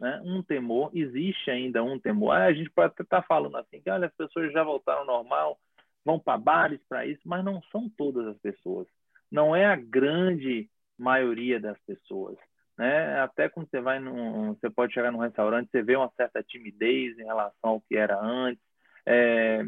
né? 0.00 0.20
um 0.24 0.42
temor, 0.42 0.90
existe 0.92 1.50
ainda 1.50 1.82
um 1.82 1.98
temor. 1.98 2.32
Ah, 2.32 2.46
a 2.46 2.52
gente 2.52 2.70
pode 2.70 2.92
estar 2.92 3.04
tá 3.04 3.22
falando 3.22 3.56
assim, 3.56 3.80
que 3.80 3.90
olha, 3.90 4.06
as 4.06 4.14
pessoas 4.14 4.52
já 4.52 4.64
voltaram 4.64 5.00
ao 5.00 5.06
normal, 5.06 5.58
vão 6.04 6.18
para 6.18 6.38
bares 6.38 6.80
para 6.88 7.06
isso, 7.06 7.22
mas 7.24 7.44
não 7.44 7.62
são 7.70 7.88
todas 7.88 8.26
as 8.26 8.38
pessoas. 8.38 8.88
Não 9.30 9.54
é 9.54 9.64
a 9.66 9.76
grande 9.76 10.68
maioria 10.98 11.60
das 11.60 11.78
pessoas 11.86 12.36
né? 12.76 13.20
Até 13.20 13.48
quando 13.48 13.68
você 13.70 13.80
vai 13.80 13.98
num, 13.98 14.54
você 14.54 14.68
pode 14.68 14.92
chegar 14.92 15.12
num 15.12 15.18
restaurante, 15.18 15.70
você 15.70 15.82
vê 15.82 15.96
uma 15.96 16.10
certa 16.16 16.42
timidez 16.42 17.18
em 17.18 17.24
relação 17.24 17.70
ao 17.70 17.80
que 17.80 17.96
era 17.96 18.20
antes. 18.20 18.62
É, 19.06 19.62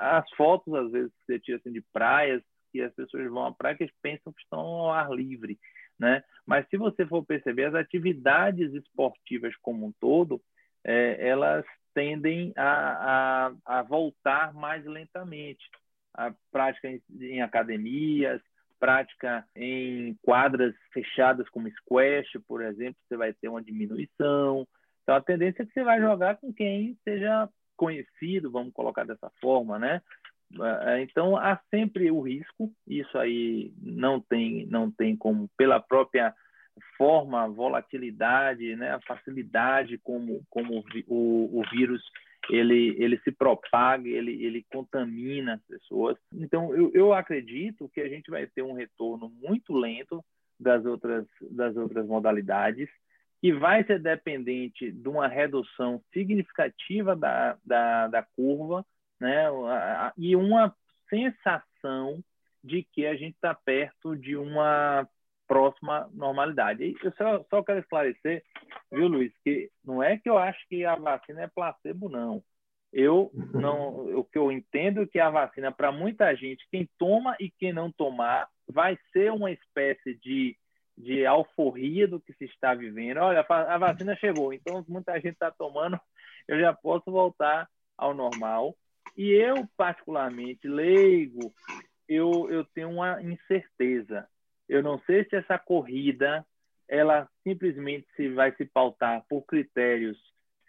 as 0.00 0.30
fotos 0.32 0.72
às 0.74 0.90
vezes 0.90 1.12
que 1.12 1.26
você 1.26 1.40
tira 1.40 1.58
assim, 1.58 1.72
de 1.72 1.82
praias 1.92 2.42
que 2.72 2.80
as 2.80 2.94
pessoas 2.94 3.28
vão 3.28 3.46
à 3.46 3.52
praia 3.52 3.76
que 3.76 3.90
pensam 4.00 4.32
que 4.32 4.42
estão 4.42 4.60
ao 4.60 4.92
ar 4.92 5.10
livre, 5.10 5.58
né? 6.00 6.24
Mas 6.46 6.66
se 6.68 6.78
você 6.78 7.06
for 7.06 7.24
perceber 7.24 7.66
as 7.66 7.74
atividades 7.74 8.72
esportivas 8.72 9.54
como 9.56 9.86
um 9.86 9.92
todo, 10.00 10.40
é, 10.82 11.28
elas 11.28 11.64
tendem 11.94 12.52
a, 12.56 13.52
a, 13.66 13.78
a, 13.78 13.82
voltar 13.82 14.54
mais 14.54 14.84
lentamente. 14.86 15.68
A 16.14 16.32
prática 16.50 16.88
em, 16.88 17.00
em, 17.20 17.42
academias, 17.42 18.40
prática 18.80 19.46
em 19.54 20.14
quadras 20.22 20.74
fechadas 20.92 21.48
como 21.50 21.70
squash, 21.70 22.32
por 22.48 22.62
exemplo, 22.62 22.96
você 23.06 23.16
vai 23.16 23.32
ter 23.34 23.48
uma 23.48 23.62
diminuição. 23.62 24.66
Então, 25.02 25.14
a 25.14 25.20
tendência 25.20 25.62
é 25.62 25.66
que 25.66 25.72
você 25.72 25.84
vai 25.84 26.00
jogar 26.00 26.36
com 26.38 26.52
quem 26.52 26.96
seja 27.04 27.48
conhecido, 27.76 28.50
vamos 28.50 28.72
colocar 28.72 29.04
dessa 29.04 29.30
forma, 29.40 29.78
né? 29.78 30.02
É, 30.84 31.02
então 31.02 31.36
há 31.36 31.60
sempre 31.70 32.10
o 32.10 32.20
risco, 32.20 32.72
isso 32.86 33.16
aí 33.16 33.72
não 33.80 34.20
tem 34.20 34.66
não 34.66 34.90
tem 34.90 35.16
como 35.16 35.48
pela 35.56 35.78
própria 35.78 36.34
forma, 36.96 37.48
volatilidade, 37.48 38.74
né, 38.74 38.90
a 38.92 39.00
facilidade 39.00 39.98
como 39.98 40.42
como 40.50 40.84
o, 41.06 41.60
o 41.60 41.62
vírus 41.70 42.02
ele 42.50 42.96
ele 42.98 43.18
se 43.18 43.30
propaga, 43.30 44.08
ele 44.08 44.44
ele 44.44 44.66
contamina 44.72 45.54
as 45.54 45.62
pessoas. 45.62 46.16
Então 46.34 46.74
eu, 46.74 46.90
eu 46.94 47.12
acredito 47.12 47.88
que 47.88 48.00
a 48.00 48.08
gente 48.08 48.28
vai 48.28 48.46
ter 48.46 48.62
um 48.62 48.72
retorno 48.72 49.30
muito 49.40 49.72
lento 49.72 50.24
das 50.58 50.84
outras 50.84 51.26
das 51.48 51.76
outras 51.76 52.06
modalidades 52.06 52.88
que 53.40 53.52
vai 53.52 53.84
ser 53.84 54.00
dependente 54.00 54.90
de 54.90 55.08
uma 55.08 55.26
redução 55.26 56.02
significativa 56.12 57.16
da, 57.16 57.56
da, 57.64 58.08
da 58.08 58.22
curva 58.22 58.84
né? 59.20 59.46
E 60.16 60.34
uma 60.34 60.74
sensação 61.08 62.22
de 62.62 62.82
que 62.82 63.06
a 63.06 63.14
gente 63.14 63.34
está 63.34 63.54
perto 63.54 64.16
de 64.16 64.36
uma 64.36 65.08
próxima 65.46 66.08
normalidade. 66.12 66.94
Eu 67.02 67.12
só, 67.12 67.44
só 67.50 67.62
quero 67.62 67.80
esclarecer, 67.80 68.44
viu, 68.92 69.08
Luiz, 69.08 69.32
que 69.42 69.70
não 69.84 70.02
é 70.02 70.16
que 70.16 70.30
eu 70.30 70.38
acho 70.38 70.58
que 70.68 70.84
a 70.84 70.94
vacina 70.94 71.42
é 71.42 71.48
placebo, 71.48 72.08
não. 72.08 72.42
Eu 72.92 73.30
não, 73.54 74.18
o 74.18 74.24
que 74.24 74.38
eu 74.38 74.50
entendo 74.50 75.02
é 75.02 75.06
que 75.06 75.18
a 75.18 75.30
vacina 75.30 75.70
para 75.72 75.92
muita 75.92 76.34
gente, 76.34 76.66
quem 76.70 76.88
toma 76.98 77.36
e 77.40 77.50
quem 77.50 77.72
não 77.72 77.90
tomar, 77.90 78.48
vai 78.68 78.98
ser 79.12 79.32
uma 79.32 79.50
espécie 79.50 80.14
de 80.14 80.56
de 81.00 81.24
alforria 81.24 82.06
do 82.06 82.20
que 82.20 82.32
se 82.34 82.44
está 82.44 82.74
vivendo. 82.74 83.18
Olha, 83.18 83.44
a 83.48 83.78
vacina 83.78 84.14
chegou, 84.16 84.52
então 84.52 84.84
muita 84.86 85.14
gente 85.14 85.32
está 85.32 85.50
tomando, 85.50 85.98
eu 86.46 86.60
já 86.60 86.72
posso 86.72 87.10
voltar 87.10 87.68
ao 87.96 88.14
normal. 88.14 88.76
E 89.16 89.30
eu, 89.32 89.68
particularmente, 89.76 90.66
leigo, 90.66 91.52
eu, 92.08 92.50
eu 92.50 92.64
tenho 92.64 92.90
uma 92.90 93.22
incerteza. 93.22 94.26
Eu 94.68 94.82
não 94.82 94.98
sei 95.00 95.24
se 95.24 95.36
essa 95.36 95.58
corrida 95.58 96.44
ela 96.88 97.28
simplesmente 97.44 98.06
se 98.16 98.28
vai 98.28 98.52
se 98.56 98.64
pautar 98.64 99.24
por 99.28 99.42
critérios 99.42 100.18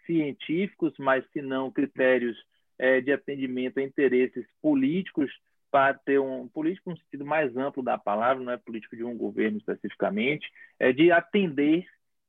científicos, 0.06 0.94
mas 0.98 1.24
se 1.32 1.42
não 1.42 1.70
critérios 1.70 2.36
é, 2.78 3.00
de 3.00 3.12
atendimento 3.12 3.78
a 3.78 3.82
interesses 3.82 4.46
políticos 4.60 5.30
para 5.68 5.94
ter 5.94 6.20
um 6.20 6.46
político 6.46 6.90
no 6.90 6.98
sentido 6.98 7.24
mais 7.24 7.56
amplo 7.56 7.82
da 7.82 7.98
palavra, 7.98 8.42
não 8.42 8.52
é 8.52 8.56
político 8.56 8.94
de 8.94 9.02
um 9.02 9.16
governo 9.16 9.58
especificamente, 9.58 10.48
é 10.78 10.92
de 10.92 11.10
atender 11.10 11.86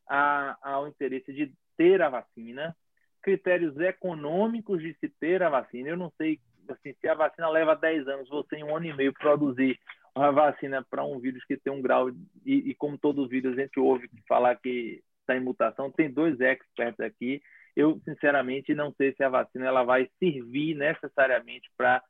a, 0.08 0.58
ao 0.62 0.88
interesse 0.88 1.32
de 1.32 1.54
ter 1.78 2.02
a 2.02 2.10
vacina, 2.10 2.76
critérios 3.24 3.80
econômicos 3.80 4.82
de 4.82 4.94
se 5.00 5.10
ter 5.10 5.42
a 5.42 5.50
vacina. 5.50 5.90
Eu 5.90 5.98
não 5.98 6.12
sei 6.18 6.40
assim, 6.70 6.94
se 7.00 7.08
a 7.08 7.16
vacina 7.16 7.50
leva 7.50 7.76
10 7.76 8.08
anos, 8.08 8.30
você 8.30 8.58
em 8.58 8.64
um 8.64 8.76
ano 8.76 8.86
e 8.86 8.94
meio 8.94 9.14
produzir 9.14 9.80
uma 10.16 10.32
vacina 10.32 10.86
para 10.88 11.04
um 11.04 11.20
vírus 11.20 11.44
que 11.46 11.58
tem 11.58 11.74
um 11.74 11.82
grau, 11.82 12.10
e, 12.46 12.70
e 12.70 12.76
como 12.76 12.98
todo 12.98 13.28
vírus 13.28 13.58
a 13.58 13.62
gente 13.62 13.80
ouve 13.80 14.10
falar 14.28 14.56
que 14.56 15.02
está 15.22 15.36
em 15.36 15.40
mutação, 15.40 15.90
tem 15.90 16.12
dois 16.12 16.40
experts 16.40 17.00
aqui, 17.00 17.42
eu 17.76 18.00
sinceramente 18.06 18.76
não 18.76 18.94
sei 18.94 19.14
se 19.14 19.24
a 19.24 19.30
vacina 19.30 19.66
ela 19.66 19.84
vai 19.84 20.08
servir 20.20 20.76
necessariamente 20.76 21.72
para 21.76 22.04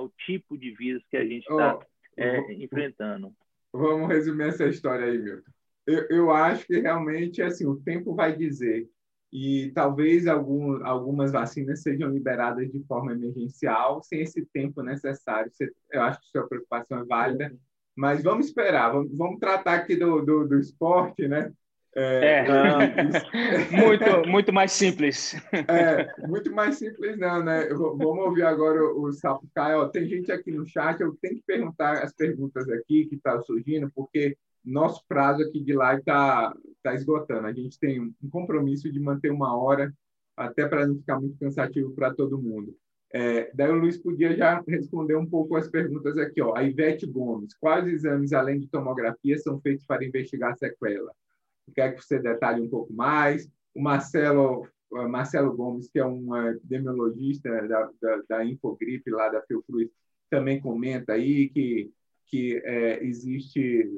o 0.00 0.10
tipo 0.26 0.58
de 0.58 0.70
vírus 0.72 1.02
que 1.10 1.16
a 1.16 1.24
gente 1.24 1.48
está 1.48 1.78
oh, 1.78 1.82
é, 2.16 2.52
enfrentando. 2.54 3.32
Vamos 3.72 4.08
resumir 4.08 4.48
essa 4.48 4.66
história 4.66 5.06
aí, 5.06 5.18
Milton. 5.18 5.50
Eu, 5.86 6.06
eu 6.10 6.30
acho 6.30 6.66
que 6.66 6.78
realmente 6.78 7.40
assim 7.40 7.66
o 7.66 7.80
tempo 7.80 8.14
vai 8.14 8.36
dizer 8.36 8.88
e 9.32 9.70
talvez 9.74 10.26
algum, 10.26 10.84
algumas 10.84 11.30
vacinas 11.30 11.82
sejam 11.82 12.10
liberadas 12.10 12.70
de 12.70 12.82
forma 12.84 13.12
emergencial, 13.12 14.02
sem 14.02 14.22
esse 14.22 14.44
tempo 14.46 14.82
necessário. 14.82 15.50
Eu 15.90 16.02
acho 16.02 16.20
que 16.20 16.28
sua 16.28 16.48
preocupação 16.48 16.98
é 16.98 17.04
válida, 17.04 17.52
mas 17.94 18.22
vamos 18.22 18.46
esperar, 18.46 18.92
vamos, 18.92 19.16
vamos 19.16 19.38
tratar 19.38 19.74
aqui 19.74 19.94
do, 19.94 20.20
do, 20.22 20.48
do 20.48 20.58
esporte, 20.58 21.28
né? 21.28 21.52
É, 21.94 22.44
é 22.46 23.70
muito, 23.70 24.28
muito 24.28 24.52
mais 24.52 24.72
simples. 24.72 25.34
É, 25.52 26.26
muito 26.26 26.52
mais 26.52 26.76
simples 26.76 27.18
não, 27.18 27.42
né? 27.42 27.68
Vamos 27.68 28.24
ouvir 28.24 28.44
agora 28.44 28.80
o 28.82 29.12
Sapucaio. 29.12 29.88
Tem 29.88 30.06
gente 30.06 30.30
aqui 30.30 30.52
no 30.52 30.66
chat, 30.66 31.00
eu 31.00 31.16
tenho 31.20 31.36
que 31.36 31.42
perguntar 31.42 32.02
as 32.04 32.12
perguntas 32.12 32.68
aqui 32.68 33.06
que 33.06 33.16
estão 33.16 33.38
tá 33.38 33.42
surgindo, 33.42 33.90
porque 33.94 34.36
nosso 34.64 35.04
prazo 35.08 35.42
aqui 35.42 35.60
de 35.60 35.72
live 35.72 36.00
está 36.00 36.54
tá 36.82 36.94
esgotando. 36.94 37.46
A 37.46 37.52
gente 37.52 37.78
tem 37.78 38.00
um 38.00 38.30
compromisso 38.30 38.90
de 38.90 39.00
manter 39.00 39.30
uma 39.30 39.56
hora, 39.56 39.92
até 40.36 40.66
para 40.66 40.86
não 40.86 40.96
ficar 40.96 41.20
muito 41.20 41.38
cansativo 41.38 41.92
para 41.92 42.14
todo 42.14 42.40
mundo. 42.40 42.74
É, 43.12 43.50
daí 43.54 43.70
o 43.70 43.74
Luiz 43.74 43.98
podia 43.98 44.36
já 44.36 44.62
responder 44.66 45.16
um 45.16 45.26
pouco 45.26 45.56
as 45.56 45.68
perguntas 45.68 46.16
aqui. 46.16 46.40
Ó. 46.40 46.54
A 46.56 46.62
Ivete 46.62 47.06
Gomes, 47.06 47.54
quais 47.54 47.86
exames, 47.86 48.32
além 48.32 48.60
de 48.60 48.68
tomografia, 48.68 49.36
são 49.38 49.60
feitos 49.60 49.84
para 49.84 50.04
investigar 50.04 50.56
sequela? 50.56 51.12
Quer 51.74 51.94
que 51.94 52.02
você 52.02 52.18
detalhe 52.18 52.60
um 52.62 52.68
pouco 52.68 52.92
mais? 52.92 53.48
O 53.74 53.80
Marcelo, 53.80 54.66
Marcelo 55.08 55.56
Gomes, 55.56 55.88
que 55.88 55.98
é 55.98 56.04
um 56.04 56.36
epidemiologista 56.48 57.50
da, 57.66 57.90
da, 58.00 58.22
da 58.28 58.44
Infogripe, 58.44 59.10
lá 59.10 59.28
da 59.28 59.42
Fiocruz, 59.42 59.88
também 60.28 60.60
comenta 60.60 61.12
aí 61.12 61.48
que, 61.48 61.90
que 62.26 62.60
é, 62.64 63.04
existe 63.04 63.88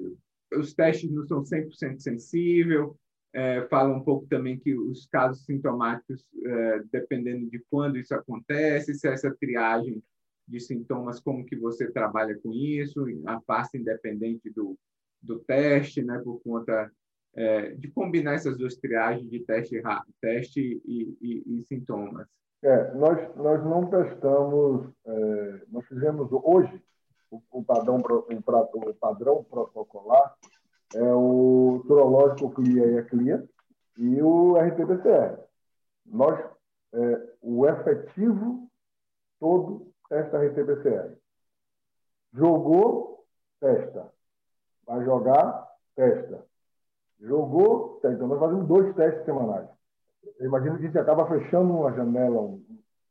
os 0.59 0.75
testes 0.75 1.11
não 1.11 1.27
são 1.27 1.43
100% 1.43 2.01
sensível, 2.01 2.97
é, 3.35 3.67
fala 3.69 3.95
um 3.95 4.03
pouco 4.03 4.27
também 4.27 4.59
que 4.59 4.75
os 4.75 5.07
casos 5.07 5.45
sintomáticos, 5.45 6.25
é, 6.45 6.83
dependendo 6.93 7.49
de 7.49 7.59
quando 7.71 7.97
isso 7.97 8.15
acontece, 8.15 8.95
se 8.95 9.09
essa 9.09 9.35
triagem 9.35 10.03
de 10.47 10.61
sintomas, 10.61 11.21
como 11.21 11.47
que 11.47 11.57
você 11.57 11.91
trabalha 11.91 12.39
com 12.39 12.53
isso, 12.53 13.07
a 13.27 13.41
parte 13.41 13.79
independente 13.79 14.51
do, 14.51 14.77
do 15.23 15.39
teste, 15.39 16.03
né, 16.03 16.21
por 16.23 16.41
conta 16.43 16.91
é, 17.35 17.71
de 17.71 17.89
combinar 17.91 18.35
essas 18.35 18.59
duas 18.59 18.77
triagens 18.77 19.31
de 19.31 19.41
teste, 19.41 19.81
teste 20.21 20.83
e, 20.85 21.17
e, 21.21 21.43
e 21.47 21.65
sintomas. 21.65 22.27
É, 22.63 22.95
nós, 22.95 23.37
nós 23.37 23.65
não 23.65 23.89
testamos, 23.89 24.93
é, 25.07 25.63
nós 25.69 25.87
fizemos 25.87 26.29
hoje, 26.31 26.81
o, 27.33 27.43
o, 27.51 27.65
padrão, 27.65 27.97
o, 27.97 28.95
padrão 28.95 29.43
protocolar 29.45 30.37
é 30.95 31.15
o 31.15 31.83
sorológico 31.87 32.51
CLIA 32.51 32.87
e 32.87 32.99
a 32.99 33.05
CLIA 33.05 33.49
e 33.97 34.23
o 34.23 34.57
RT-PCR. 34.57 35.39
Nós, 36.05 36.39
é, 36.93 37.29
o 37.41 37.67
efetivo 37.67 38.69
todo 39.41 39.91
testa 40.09 40.39
RT-PCR. 40.39 41.17
Jogou, 42.35 43.25
testa. 43.59 44.13
Vai 44.87 45.03
jogar, 45.05 45.69
testa. 45.97 46.45
Jogou, 47.19 47.99
testa. 48.03 48.17
Então, 48.17 48.29
nós 48.29 48.39
fazemos 48.39 48.69
dois 48.69 48.95
testes 48.95 49.25
semanais. 49.25 49.69
Eu 50.39 50.47
imagino 50.47 50.77
que 50.77 50.83
gente 50.83 50.99
acaba 50.99 51.27
fechando 51.27 51.73
uma 51.73 51.93
janela, 51.93 52.59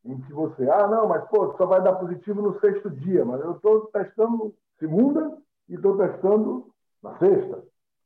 em 0.03 0.19
que 0.21 0.33
você, 0.33 0.67
ah, 0.69 0.87
não, 0.87 1.07
mas 1.07 1.23
pô, 1.29 1.55
só 1.57 1.65
vai 1.65 1.81
dar 1.81 1.93
positivo 1.93 2.41
no 2.41 2.59
sexto 2.59 2.89
dia, 2.89 3.23
mas 3.23 3.39
eu 3.41 3.53
estou 3.53 3.87
testando 3.87 4.53
segunda 4.79 5.37
e 5.69 5.75
estou 5.75 5.97
testando 5.97 6.67
na 7.03 7.17
sexta. 7.17 7.63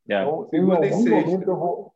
Yeah. 0.08 0.30
Então, 0.30 0.50
segunda 0.50 0.86
em 0.86 0.94
algum 0.94 1.10
momento 1.10 1.50
eu 1.50 1.56
vou, 1.56 1.94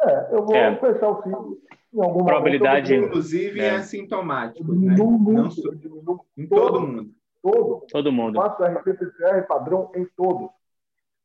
é, 0.00 0.34
eu 0.34 0.44
vou 0.44 0.54
é. 0.54 0.76
fechar 0.76 1.08
o 1.08 1.22
ciclo. 1.22 1.58
Em 1.94 2.02
algum 2.02 2.24
Probabilidade. 2.24 2.92
Momento, 2.92 3.08
inclusive 3.08 3.60
é. 3.60 3.76
assintomático. 3.76 4.72
Né? 4.74 4.94
Não, 4.98 5.50
sou, 5.50 5.72
em 6.36 6.46
todo, 6.46 6.60
todo 6.60 6.80
mundo. 6.80 7.10
Todo. 7.42 7.86
Todo 7.90 8.12
mundo. 8.12 8.42
Faço 8.42 8.62
RT-PCR 8.62 9.46
padrão 9.46 9.90
em 9.94 10.04
todos. 10.16 10.50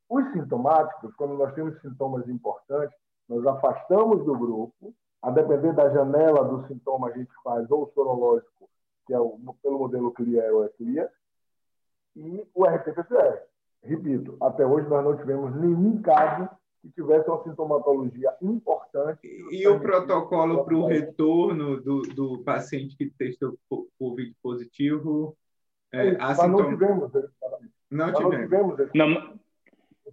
Os 0.07 0.31
sintomáticos, 0.31 1.13
quando 1.15 1.33
nós 1.33 1.53
temos 1.53 1.79
sintomas 1.81 2.27
importantes, 2.29 2.95
nós 3.27 3.45
afastamos 3.47 4.23
do 4.23 4.37
grupo 4.37 4.93
a 5.21 5.29
depender 5.29 5.73
da 5.73 5.89
janela 5.89 6.43
do 6.43 6.67
sintoma, 6.67 7.09
a 7.09 7.11
gente 7.11 7.31
faz 7.43 7.69
ou 7.69 7.83
o 7.83 7.91
sorológico, 7.93 8.69
que 9.05 9.13
é 9.13 9.19
o, 9.19 9.37
pelo 9.61 9.79
modelo 9.79 10.11
CLIA 10.11 10.53
ou 10.53 10.65
ECLIA, 10.65 11.09
e 12.15 12.45
o 12.53 12.65
RT-PCR. 12.65 13.41
Repito, 13.83 14.37
até 14.41 14.65
hoje 14.65 14.87
nós 14.89 15.03
não 15.03 15.17
tivemos 15.17 15.55
nenhum 15.55 16.01
caso 16.01 16.49
que 16.81 16.89
tivesse 16.89 17.29
uma 17.29 17.43
sintomatologia 17.43 18.35
importante. 18.41 19.19
E, 19.23 19.67
o 19.67 19.79
protocolo 19.79 20.65
para 20.65 20.75
o 20.75 20.87
retorno 20.87 21.79
do, 21.79 22.01
do 22.01 22.43
paciente 22.43 22.97
que 22.97 23.09
testou 23.11 23.57
Covid 23.99 24.35
positivo? 24.41 25.37
É, 25.91 26.17
Mas 26.17 26.37
não 26.37 26.69
tivemos. 26.69 27.11
Não 27.89 28.13
tivemos. 28.13 28.49
Não 28.49 28.75
tivemos 28.83 28.89
não. 28.95 29.39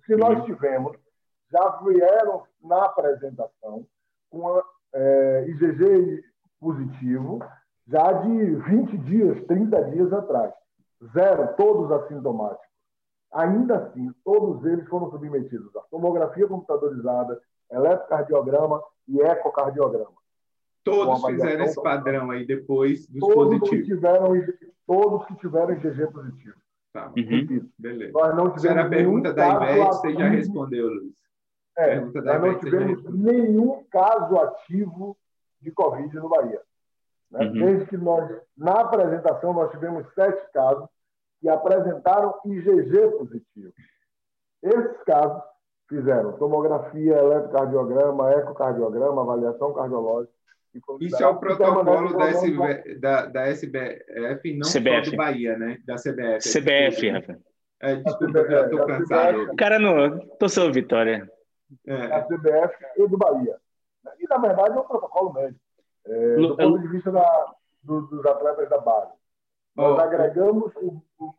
Se 0.04 0.16
nós 0.16 0.44
tivemos, 0.44 0.96
já 1.50 1.80
vieram 1.82 2.44
na 2.62 2.84
apresentação 2.84 3.86
com 4.30 4.48
a 4.48 4.64
é, 4.94 5.46
IgG 5.48 6.22
positivo 6.60 7.38
já 7.86 8.12
de 8.12 8.54
20 8.56 8.98
dias, 8.98 9.42
30 9.46 9.84
dias 9.84 10.12
atrás. 10.12 10.52
Zero, 11.12 11.54
todos 11.56 11.90
assintomáticos. 11.92 12.66
Ainda 13.32 13.76
assim, 13.78 14.10
todos 14.24 14.64
eles 14.64 14.86
foram 14.88 15.10
submetidos 15.10 15.74
à 15.76 15.80
tomografia 15.90 16.46
computadorizada, 16.46 17.40
eletrocardiograma 17.70 18.82
e 19.06 19.20
ecocardiograma. 19.20 20.16
Todos 20.82 21.24
fizeram 21.24 21.64
esse 21.64 21.82
padrão 21.82 22.30
aí 22.30 22.46
depois 22.46 23.06
dos 23.06 23.20
todos 23.20 23.58
positivos. 23.58 23.70
Que 23.70 23.94
tiveram, 23.94 24.32
todos 24.86 25.26
que 25.26 25.36
tiveram 25.36 25.72
IgG 25.74 26.06
positivo. 26.10 26.56
Tá, 26.92 27.12
Uhum. 27.16 27.68
beleza. 27.78 28.12
Nós 28.12 28.34
não 28.34 28.46
Essa 28.54 28.68
era 28.70 28.80
a 28.80 28.84
tivemos 28.84 29.04
pergunta 29.04 29.32
da 29.34 29.48
Ivete, 29.48 29.86
você 29.96 30.14
já 30.14 30.28
respondeu, 30.28 30.88
Luiz. 30.88 31.12
É, 31.78 32.00
nós 32.00 32.12
não 32.12 32.58
tivemos 32.58 33.02
respondeu. 33.02 33.32
nenhum 33.32 33.84
caso 33.90 34.36
ativo 34.40 35.16
de 35.62 35.70
Covid 35.70 36.14
no 36.16 36.28
Bahia. 36.28 36.60
Né? 37.30 37.46
Uhum. 37.46 37.52
Desde 37.52 37.86
que 37.86 37.96
nós, 37.96 38.28
na 38.56 38.80
apresentação, 38.80 39.52
nós 39.52 39.70
tivemos 39.70 40.04
sete 40.14 40.50
casos 40.52 40.88
que 41.40 41.48
apresentaram 41.48 42.34
IgG 42.44 43.08
positivo. 43.16 43.72
Esses 44.62 45.02
casos 45.04 45.40
fizeram 45.88 46.32
tomografia, 46.32 47.14
eletrocardiograma, 47.16 48.32
ecocardiograma, 48.32 49.22
avaliação 49.22 49.72
cardiológica. 49.72 50.32
e 50.74 50.78
Isso 51.06 51.22
é 51.22 51.26
o 51.28 51.32
liberados. 51.34 51.40
protocolo 51.40 52.18
da, 52.18 52.28
SV 52.30 52.94
da, 52.98 53.26
da 53.26 53.46
SBF, 53.46 54.54
não 54.56 54.64
só 54.64 54.78
CBF. 54.80 55.10
do 55.12 55.16
Bahia, 55.16 55.56
né? 55.56 55.78
Da 55.86 55.94
CBF. 55.94 56.40
CBF, 56.60 57.10
Rafa. 57.10 57.38
É, 57.80 57.94
desculpa, 57.96 58.38
eu 58.38 58.50
já 58.50 58.64
estou 58.64 58.84
cansado. 58.86 59.38
CBF. 59.44 59.56
Cara, 59.56 59.78
não, 59.78 60.18
torceu 60.40 60.72
Vitória. 60.72 61.30
É. 61.86 62.08
da 62.08 62.22
CBF 62.26 62.74
e 62.96 63.06
do 63.08 63.18
Bahia. 63.18 63.58
E, 64.18 64.26
na 64.28 64.38
verdade, 64.38 64.76
é 64.76 64.80
um 64.80 64.84
protocolo 64.84 65.32
médico. 65.32 65.60
É, 66.06 66.36
do 66.36 66.56
ponto 66.56 66.78
de 66.80 66.88
vista 66.88 67.10
da- 67.12 67.54
do- 67.82 68.06
dos 68.06 68.24
atletas 68.24 68.68
da 68.70 68.78
base. 68.78 69.12
Nós 69.76 69.98
Ó, 69.98 70.00
agregamos 70.00 70.72
o- 70.76 71.02
o- 71.18 71.34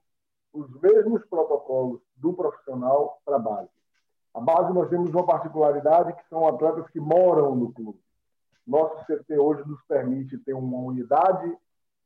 os 0.54 0.70
mesmos 0.82 1.26
protocolos 1.26 2.00
do 2.16 2.34
profissional 2.34 3.20
para 3.26 3.38
a 3.38 3.40
base. 3.40 3.70
A 4.34 4.40
base, 4.40 4.72
nós 4.74 4.90
temos 4.90 5.10
uma 5.10 5.26
particularidade 5.26 6.14
que 6.14 6.28
são 6.30 6.48
atletas 6.48 6.88
que 6.92 7.00
moram 7.00 7.56
no 7.56 7.74
clube. 7.74 8.00
Nosso 8.68 9.04
CT 9.06 9.38
hoje 9.40 9.68
nos 9.68 9.82
permite 9.88 10.38
ter 10.38 10.54
uma 10.54 10.78
unidade 10.78 11.58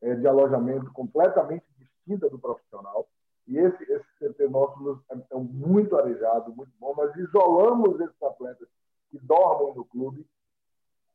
eh, 0.02 0.16
de 0.16 0.28
alojamento 0.28 0.92
completamente 0.94 1.66
distinta 1.78 2.30
do 2.30 2.38
profissional. 2.40 3.08
E 3.48 3.58
esse, 3.58 3.84
esse 3.92 4.06
CT 4.20 4.48
nosso 4.48 4.82
nos- 4.82 5.00
é, 5.12 5.36
é 5.36 5.38
muito 5.38 5.96
arejado, 5.98 6.54
muito 6.56 6.72
bom. 6.80 6.94
Nós 6.96 7.16
isolamos 7.16 8.00
esses 8.00 8.24
atletas 8.24 8.68
que 9.12 9.20
dormem 9.20 9.76
no 9.76 9.86
clube, 9.86 10.26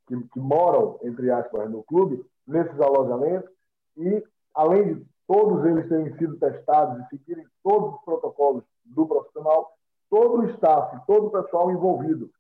que, 0.07 0.21
que 0.29 0.41
moram, 0.41 0.99
entre 1.03 1.31
aspas, 1.31 1.71
no 1.71 1.83
clube, 1.83 2.25
nesses 2.47 2.79
alojamentos. 2.81 3.51
E, 3.97 4.23
além 4.55 4.95
de 4.95 5.07
todos 5.27 5.65
eles 5.65 5.89
terem 5.89 6.17
sido 6.17 6.39
testados 6.39 7.05
e 7.05 7.09
seguirem 7.09 7.47
todos 7.63 7.95
os 7.95 8.05
protocolos 8.05 8.65
do 8.85 9.07
profissional, 9.07 9.77
todo 10.09 10.43
o 10.43 10.51
staff, 10.51 11.01
todo 11.07 11.27
o 11.27 11.31
pessoal 11.31 11.71
envolvido 11.71 12.31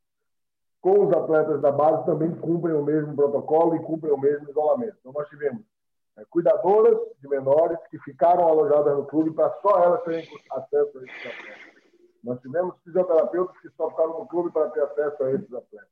com 0.80 1.06
os 1.06 1.12
atletas 1.12 1.60
da 1.60 1.72
base 1.72 2.06
também 2.06 2.34
cumprem 2.36 2.74
o 2.74 2.84
mesmo 2.84 3.14
protocolo 3.14 3.76
e 3.76 3.82
cumprem 3.82 4.12
o 4.12 4.18
mesmo 4.18 4.48
isolamento. 4.48 4.96
Então, 5.00 5.12
nós 5.12 5.28
tivemos 5.28 5.62
é, 6.18 6.24
cuidadoras 6.30 6.98
de 7.20 7.28
menores 7.28 7.78
que 7.90 7.98
ficaram 8.00 8.46
alojadas 8.46 8.96
no 8.96 9.06
clube 9.06 9.30
para 9.32 9.50
só 9.60 9.82
elas 9.82 10.02
terem 10.02 10.28
acesso 10.50 10.98
a 10.98 11.02
esses 11.02 11.26
atletas. 11.26 11.78
Nós 12.24 12.40
tivemos 12.40 12.74
fisioterapeutas 12.84 13.56
que 13.58 13.70
só 13.70 13.88
ficaram 13.90 14.18
no 14.18 14.26
clube 14.26 14.50
para 14.50 14.68
ter 14.70 14.82
acesso 14.82 15.22
a 15.22 15.32
esses 15.32 15.52
atletas. 15.52 15.88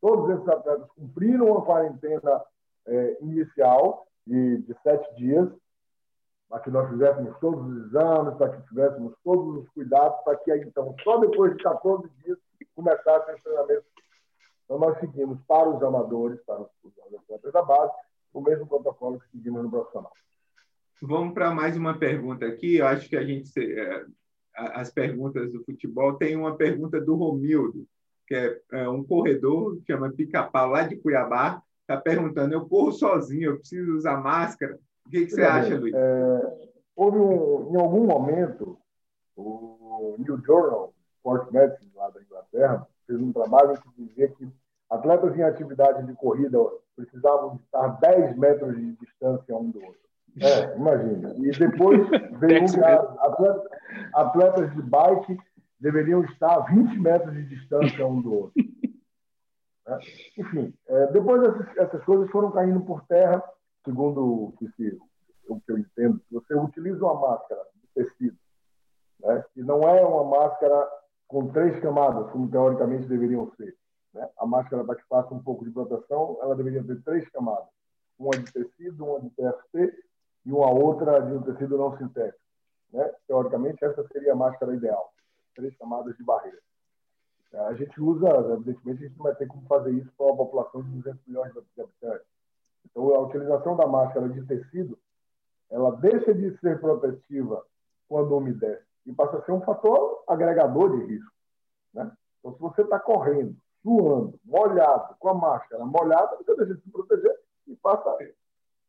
Todos 0.00 0.30
esses 0.30 0.48
atletas 0.48 0.88
cumpriram 0.92 1.58
a 1.58 1.64
quarentena 1.64 2.42
é, 2.86 3.18
inicial 3.20 4.06
de, 4.26 4.58
de 4.58 4.76
sete 4.82 5.14
dias, 5.16 5.48
para 6.48 6.60
que 6.60 6.70
nós 6.70 6.88
fizéssemos 6.88 7.36
todos 7.40 7.66
os 7.66 7.86
exames, 7.86 8.34
para 8.36 8.50
que 8.50 8.68
tivéssemos 8.68 9.14
todos 9.22 9.62
os 9.62 9.68
cuidados, 9.70 10.18
para 10.24 10.36
que 10.36 10.56
então, 10.56 10.94
só 11.02 11.18
depois 11.18 11.56
de 11.56 11.62
14 11.62 12.08
dias, 12.22 12.38
começassem 12.74 13.34
os 13.34 13.42
treinamentos. 13.42 13.86
Então, 14.64 14.78
nós 14.78 14.98
seguimos 15.00 15.38
para 15.46 15.68
os 15.68 15.82
amadores, 15.82 16.40
para 16.44 16.60
os 16.60 16.68
os 16.84 17.14
atletas 17.14 17.52
da 17.52 17.62
base, 17.62 17.92
o 18.36 18.42
mesmo 18.42 18.66
protocolo 18.66 19.18
que 19.18 19.30
seguimos 19.30 19.62
no 19.62 19.70
profissional. 19.70 20.12
Vamos 21.00 21.32
para 21.32 21.50
mais 21.50 21.76
uma 21.76 21.98
pergunta 21.98 22.46
aqui. 22.46 22.76
Eu 22.76 22.86
acho 22.86 23.08
que 23.08 23.16
a 23.16 23.24
gente 23.24 23.50
é, 23.58 24.04
as 24.54 24.90
perguntas 24.90 25.50
do 25.52 25.64
futebol 25.64 26.14
tem 26.14 26.36
uma 26.36 26.54
pergunta 26.54 27.00
do 27.00 27.14
Romildo, 27.14 27.86
que 28.26 28.34
é, 28.34 28.60
é 28.72 28.88
um 28.88 29.02
corredor 29.02 29.78
chama 29.86 30.12
Pica-Pau 30.12 30.70
lá 30.70 30.82
de 30.82 30.96
Cuiabá, 30.96 31.62
está 31.80 31.96
perguntando: 31.96 32.54
eu 32.54 32.66
corro 32.66 32.92
sozinho, 32.92 33.52
eu 33.52 33.58
preciso 33.58 33.96
usar 33.96 34.18
máscara? 34.18 34.78
O 35.06 35.10
que, 35.10 35.24
que 35.24 35.30
você 35.30 35.36
Veja 35.36 35.52
acha, 35.52 35.70
bem, 35.70 35.78
Luiz? 35.78 35.94
é, 35.94 36.70
houve 36.94 37.18
um, 37.18 37.74
em 37.74 37.80
algum 37.80 38.06
momento, 38.06 38.78
o 39.34 40.16
New 40.18 40.42
Journal 40.44 40.92
Sport 41.16 41.50
Medicine, 41.52 41.92
lá 41.94 42.10
da 42.10 42.22
Inglaterra, 42.22 42.86
fez 43.06 43.20
um 43.20 43.32
trabalho 43.32 43.80
que 43.80 44.04
dizia 44.04 44.28
que 44.28 44.48
atletas 44.90 45.36
em 45.36 45.42
atividade 45.42 46.06
de 46.06 46.12
corrida 46.14 46.58
precisavam 46.96 47.60
estar 47.64 47.88
10 48.00 48.36
metros 48.36 48.74
de 48.76 48.92
distância 48.96 49.56
um 49.56 49.70
do 49.70 49.84
outro. 49.84 50.00
É, 50.40 50.76
imagina. 50.76 51.34
E 51.38 51.50
depois 51.52 52.00
veio 52.40 52.62
um 52.62 52.66
que 52.66 52.80
a- 52.82 53.16
atletas, 54.14 54.74
de 54.74 54.82
bike 54.82 55.38
deveriam 55.78 56.24
estar 56.24 56.54
a 56.54 56.60
20 56.60 56.98
metros 56.98 57.34
de 57.34 57.44
distância 57.44 58.06
um 58.06 58.20
do 58.20 58.32
outro. 58.32 58.64
Né? 59.86 59.98
Enfim, 60.38 60.74
é, 60.88 61.06
depois 61.12 61.42
essas, 61.42 61.76
essas 61.76 62.04
coisas 62.04 62.30
foram 62.30 62.50
caindo 62.50 62.80
por 62.80 63.02
terra, 63.06 63.42
segundo 63.84 64.48
o 64.48 64.52
que, 64.58 64.68
se, 64.72 64.98
o 65.48 65.60
que 65.60 65.72
eu 65.72 65.78
entendo. 65.78 66.20
Você 66.30 66.54
utiliza 66.54 67.04
uma 67.04 67.20
máscara 67.20 67.62
de 67.74 68.04
tecido, 68.04 68.36
né, 69.20 69.44
que 69.54 69.62
não 69.62 69.82
é 69.82 70.04
uma 70.04 70.24
máscara 70.24 70.88
com 71.28 71.48
três 71.48 71.78
camadas, 71.80 72.30
como 72.30 72.50
teoricamente 72.50 73.06
deveriam 73.06 73.50
ser. 73.56 73.74
Né? 74.16 74.28
A 74.38 74.46
máscara, 74.46 74.82
para 74.82 74.96
que 74.96 75.04
faça 75.04 75.32
um 75.34 75.42
pouco 75.42 75.64
de 75.64 75.70
proteção, 75.70 76.38
ela 76.40 76.56
deveria 76.56 76.82
ter 76.82 77.02
três 77.02 77.28
camadas. 77.28 77.68
Uma 78.18 78.30
de 78.30 78.50
tecido, 78.50 79.04
uma 79.04 79.20
de 79.20 79.28
PFC 79.28 79.94
e 80.46 80.52
uma 80.52 80.70
outra 80.70 81.20
de 81.20 81.34
um 81.34 81.42
tecido 81.42 81.76
não 81.76 81.96
sintético. 81.98 82.40
Né? 82.92 83.12
Teoricamente, 83.26 83.84
essa 83.84 84.06
seria 84.08 84.32
a 84.32 84.36
máscara 84.36 84.74
ideal. 84.74 85.12
Três 85.54 85.76
camadas 85.76 86.16
de 86.16 86.24
barreira. 86.24 86.58
A 87.52 87.74
gente 87.74 88.00
usa, 88.00 88.26
evidentemente, 88.52 89.04
a 89.04 89.08
gente 89.08 89.16
não 89.18 89.24
vai 89.24 89.34
ter 89.34 89.46
como 89.46 89.66
fazer 89.66 89.90
isso 89.92 90.10
para 90.16 90.26
uma 90.26 90.36
população 90.36 90.82
de 90.82 90.90
200 90.90 91.26
milhões 91.26 91.52
de 91.52 91.58
habitantes. 91.58 92.26
Então, 92.84 93.14
a 93.14 93.20
utilização 93.20 93.76
da 93.76 93.86
máscara 93.86 94.28
de 94.28 94.42
tecido, 94.46 94.98
ela 95.70 95.94
deixa 95.96 96.34
de 96.34 96.56
ser 96.58 96.80
protetiva 96.80 97.64
quando 98.08 98.36
umedece 98.36 98.84
e 99.04 99.12
passa 99.12 99.38
a 99.38 99.44
ser 99.44 99.52
um 99.52 99.60
fator 99.60 100.24
agregador 100.26 100.98
de 100.98 101.06
risco. 101.06 101.32
Né? 101.94 102.10
Então, 102.38 102.54
se 102.54 102.60
você 102.60 102.82
está 102.82 102.98
correndo, 102.98 103.56
suando, 103.86 104.34
molhado, 104.44 105.14
com 105.20 105.28
a 105.28 105.34
máscara 105.34 105.86
molhada, 105.86 106.36
você 106.36 106.56
deixa 106.56 106.74
de 106.74 106.82
se 106.82 106.90
proteger 106.90 107.32
e 107.68 107.76
passa 107.76 108.10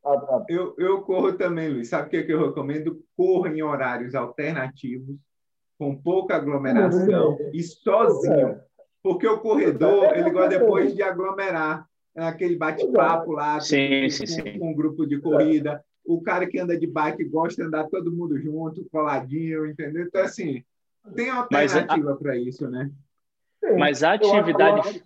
a, 0.04 0.10
a... 0.10 0.46
Eu, 0.50 0.74
eu 0.80 1.04
corro 1.04 1.34
também, 1.34 1.70
Luiz. 1.70 1.90
Sabe 1.90 2.08
o 2.08 2.10
que, 2.10 2.24
que 2.24 2.34
eu 2.34 2.48
recomendo? 2.48 3.04
Corra 3.16 3.50
em 3.50 3.62
horários 3.62 4.16
alternativos, 4.16 5.16
com 5.78 5.96
pouca 5.96 6.36
aglomeração 6.36 7.38
e 7.54 7.62
sozinho. 7.62 8.60
Porque 9.04 9.28
o 9.28 9.40
corredor, 9.40 10.18
ele 10.18 10.32
gosta 10.32 10.58
depois 10.58 10.96
de 10.96 11.04
aglomerar. 11.04 11.88
É 12.16 12.24
aquele 12.24 12.56
bate-papo 12.56 13.32
lá 13.32 13.60
Sim, 13.60 14.02
com, 14.02 14.10
sim, 14.10 14.26
sim. 14.26 14.60
com 14.60 14.72
um 14.72 14.74
grupo 14.74 15.06
de 15.06 15.20
corrida. 15.22 15.86
O 16.04 16.20
cara 16.20 16.48
que 16.48 16.58
anda 16.58 16.76
de 16.76 16.88
bike 16.88 17.24
gosta 17.26 17.62
de 17.62 17.68
andar 17.68 17.88
todo 17.90 18.12
mundo 18.12 18.40
junto, 18.40 18.88
coladinho, 18.92 19.68
entendeu? 19.68 20.06
Então, 20.08 20.24
assim, 20.24 20.64
tem 21.14 21.30
alternativa 21.30 22.16
para 22.16 22.36
isso, 22.36 22.68
né? 22.68 22.90
Sim, 23.60 23.78
Mas 23.78 24.04
a 24.04 24.16
eu 24.16 24.34
atividade. 24.34 25.04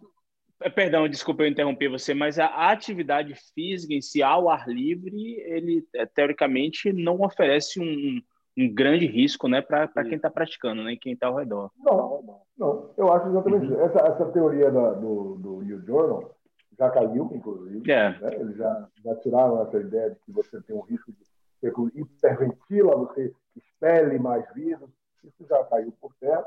Eh, 0.62 0.70
Perdão, 0.70 1.08
desculpa 1.08 1.44
eu 1.44 1.48
interromper 1.48 1.90
você, 1.90 2.14
mas 2.14 2.38
a 2.38 2.70
atividade 2.72 3.34
física 3.56 3.94
em 3.94 4.02
si, 4.02 4.22
ao 4.22 4.48
ar 4.50 4.68
livre, 4.68 5.36
ele 5.42 5.84
eh, 5.96 6.06
teoricamente 6.06 6.94
não 6.94 7.22
oferece 7.22 7.80
um, 7.80 8.22
um 8.58 8.72
grande 8.72 9.08
risco 9.08 9.48
né, 9.48 9.62
para 9.62 9.88
quem 10.04 10.16
está 10.16 10.30
praticando, 10.30 10.84
né, 10.84 10.96
quem 11.00 11.14
está 11.14 11.28
ao 11.28 11.36
redor. 11.36 11.72
Não, 11.80 12.22
não, 12.24 12.42
não. 12.58 12.90
Eu 12.96 13.12
acho 13.12 13.28
exatamente 13.30 13.66
Uhum. 13.66 13.72
isso. 13.74 13.82
Essa, 13.82 14.00
essa 14.08 14.26
teoria 14.32 14.70
da- 14.70 14.94
do, 14.94 15.36
do 15.36 15.62
New 15.64 15.82
Journal 15.84 16.36
já 16.78 16.90
caiu, 16.92 17.30
inclusive. 17.34 17.92
É. 17.92 18.10
né? 18.20 18.30
Eles 18.40 18.56
já, 18.58 18.88
já 19.04 19.16
tiraram 19.16 19.62
essa 19.64 19.78
ideia 19.80 20.12
de 20.12 20.16
que 20.20 20.32
você 20.32 20.62
tem 20.62 20.76
um 20.76 20.82
risco 20.82 21.12
de 21.12 22.02
hiperventila, 22.02 22.96
você 22.98 23.34
expele 23.56 24.20
mais 24.20 24.46
vírus. 24.54 24.90
Isso 25.24 25.46
já 25.48 25.64
caiu 25.66 25.92
por 26.00 26.14
terra. 26.20 26.46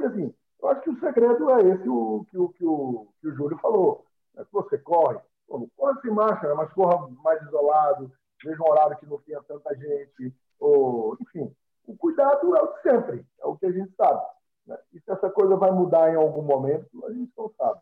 E 0.00 0.04
assim, 0.04 0.34
eu 0.60 0.68
acho 0.68 0.82
que 0.82 0.90
o 0.90 1.00
segredo 1.00 1.50
é 1.50 1.60
esse 1.68 1.88
o, 1.88 2.26
que, 2.30 2.38
o, 2.38 2.48
que, 2.50 2.64
o, 2.64 3.08
que 3.20 3.28
o 3.28 3.34
Júlio 3.34 3.58
falou. 3.58 4.04
É 4.36 4.44
que 4.44 4.52
você 4.52 4.78
corre, 4.78 5.18
pô, 5.48 5.68
corre 5.76 6.00
sem 6.00 6.10
máscara, 6.10 6.54
mas 6.54 6.72
corra 6.72 7.08
mais 7.24 7.40
isolado, 7.42 8.12
veja 8.44 8.62
um 8.62 8.70
horário 8.70 8.98
que 8.98 9.06
não 9.06 9.18
tenha 9.18 9.42
tanta 9.42 9.74
gente, 9.74 10.34
ou, 10.60 11.16
enfim, 11.20 11.50
o 11.86 11.96
cuidado 11.96 12.54
é 12.54 12.62
o 12.62 12.72
de 12.72 12.82
sempre, 12.82 13.26
é 13.40 13.46
o 13.46 13.56
que 13.56 13.66
a 13.66 13.72
gente 13.72 13.92
sabe. 13.96 14.20
Né? 14.66 14.76
E 14.92 15.00
se 15.00 15.10
essa 15.10 15.30
coisa 15.30 15.56
vai 15.56 15.70
mudar 15.70 16.12
em 16.12 16.16
algum 16.16 16.42
momento, 16.42 16.86
a 17.06 17.12
gente 17.12 17.32
não 17.36 17.50
sabe. 17.56 17.80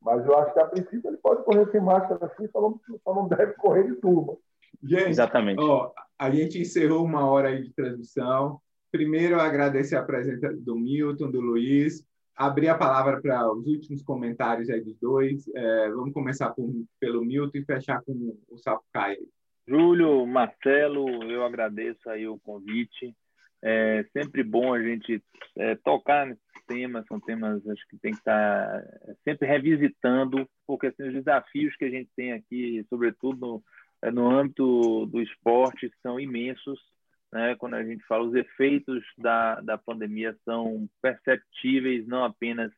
Mas 0.00 0.24
eu 0.24 0.36
acho 0.38 0.54
que, 0.54 0.60
a 0.60 0.66
princípio, 0.66 1.10
ele 1.10 1.18
pode 1.18 1.44
correr 1.44 1.70
sem 1.70 1.80
máscara 1.80 2.24
assim, 2.24 2.48
só 2.50 2.60
não, 2.60 2.80
só 3.04 3.14
não 3.14 3.28
deve 3.28 3.52
correr 3.54 3.84
de 3.84 3.96
turma. 3.96 4.36
Gente, 4.82 5.10
Exatamente. 5.10 5.60
Ó, 5.60 5.92
a 6.18 6.30
gente 6.30 6.58
encerrou 6.58 7.04
uma 7.04 7.28
hora 7.28 7.48
aí 7.48 7.62
de 7.62 7.72
transmissão. 7.74 8.60
Primeiro, 8.90 9.38
agradecer 9.38 9.96
a 9.96 10.02
presença 10.02 10.52
do 10.54 10.74
Milton, 10.74 11.30
do 11.30 11.40
Luiz. 11.40 12.02
Abrir 12.40 12.68
a 12.68 12.74
palavra 12.74 13.20
para 13.20 13.52
os 13.52 13.66
últimos 13.66 14.02
comentários 14.02 14.70
aí 14.70 14.80
dos 14.80 14.98
dois. 14.98 15.46
É, 15.54 15.90
vamos 15.90 16.14
começar 16.14 16.48
por, 16.48 16.72
pelo 16.98 17.22
Milton 17.22 17.58
e 17.58 17.64
fechar 17.66 18.00
com 18.02 18.34
o 18.48 18.56
Sapucaia. 18.56 19.18
Júlio, 19.68 20.26
Marcelo, 20.26 21.22
eu 21.30 21.44
agradeço 21.44 22.08
aí 22.08 22.26
o 22.26 22.38
convite. 22.38 23.14
É 23.62 24.06
sempre 24.14 24.42
bom 24.42 24.72
a 24.72 24.82
gente 24.82 25.22
é, 25.58 25.74
tocar 25.84 26.28
nesses 26.28 26.42
temas, 26.66 27.04
são 27.08 27.20
temas 27.20 27.68
acho 27.68 27.86
que 27.90 27.98
tem 27.98 28.12
que 28.12 28.20
estar 28.20 28.80
tá, 28.80 29.14
sempre 29.22 29.46
revisitando, 29.46 30.48
porque 30.66 30.86
assim, 30.86 31.08
os 31.08 31.12
desafios 31.12 31.76
que 31.76 31.84
a 31.84 31.90
gente 31.90 32.08
tem 32.16 32.32
aqui, 32.32 32.82
sobretudo 32.88 33.38
no, 33.38 33.62
é, 34.00 34.10
no 34.10 34.30
âmbito 34.30 35.04
do 35.04 35.20
esporte, 35.20 35.92
são 36.02 36.18
imensos. 36.18 36.80
Né? 37.32 37.54
Quando 37.56 37.74
a 37.74 37.84
gente 37.84 38.04
fala, 38.06 38.24
os 38.24 38.34
efeitos 38.34 39.04
da, 39.16 39.60
da 39.60 39.78
pandemia 39.78 40.36
são 40.44 40.88
perceptíveis, 41.00 42.06
não 42.06 42.24
apenas 42.24 42.72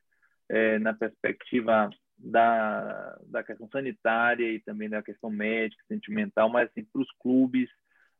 é, 0.48 0.78
na 0.78 0.92
perspectiva 0.92 1.90
da, 2.18 3.18
da 3.26 3.42
questão 3.42 3.68
sanitária 3.68 4.50
e 4.50 4.60
também 4.60 4.88
da 4.88 5.02
questão 5.02 5.30
médica, 5.30 5.82
sentimental, 5.88 6.48
mas 6.48 6.68
assim, 6.68 6.84
para 6.84 7.02
os 7.02 7.10
clubes, 7.18 7.68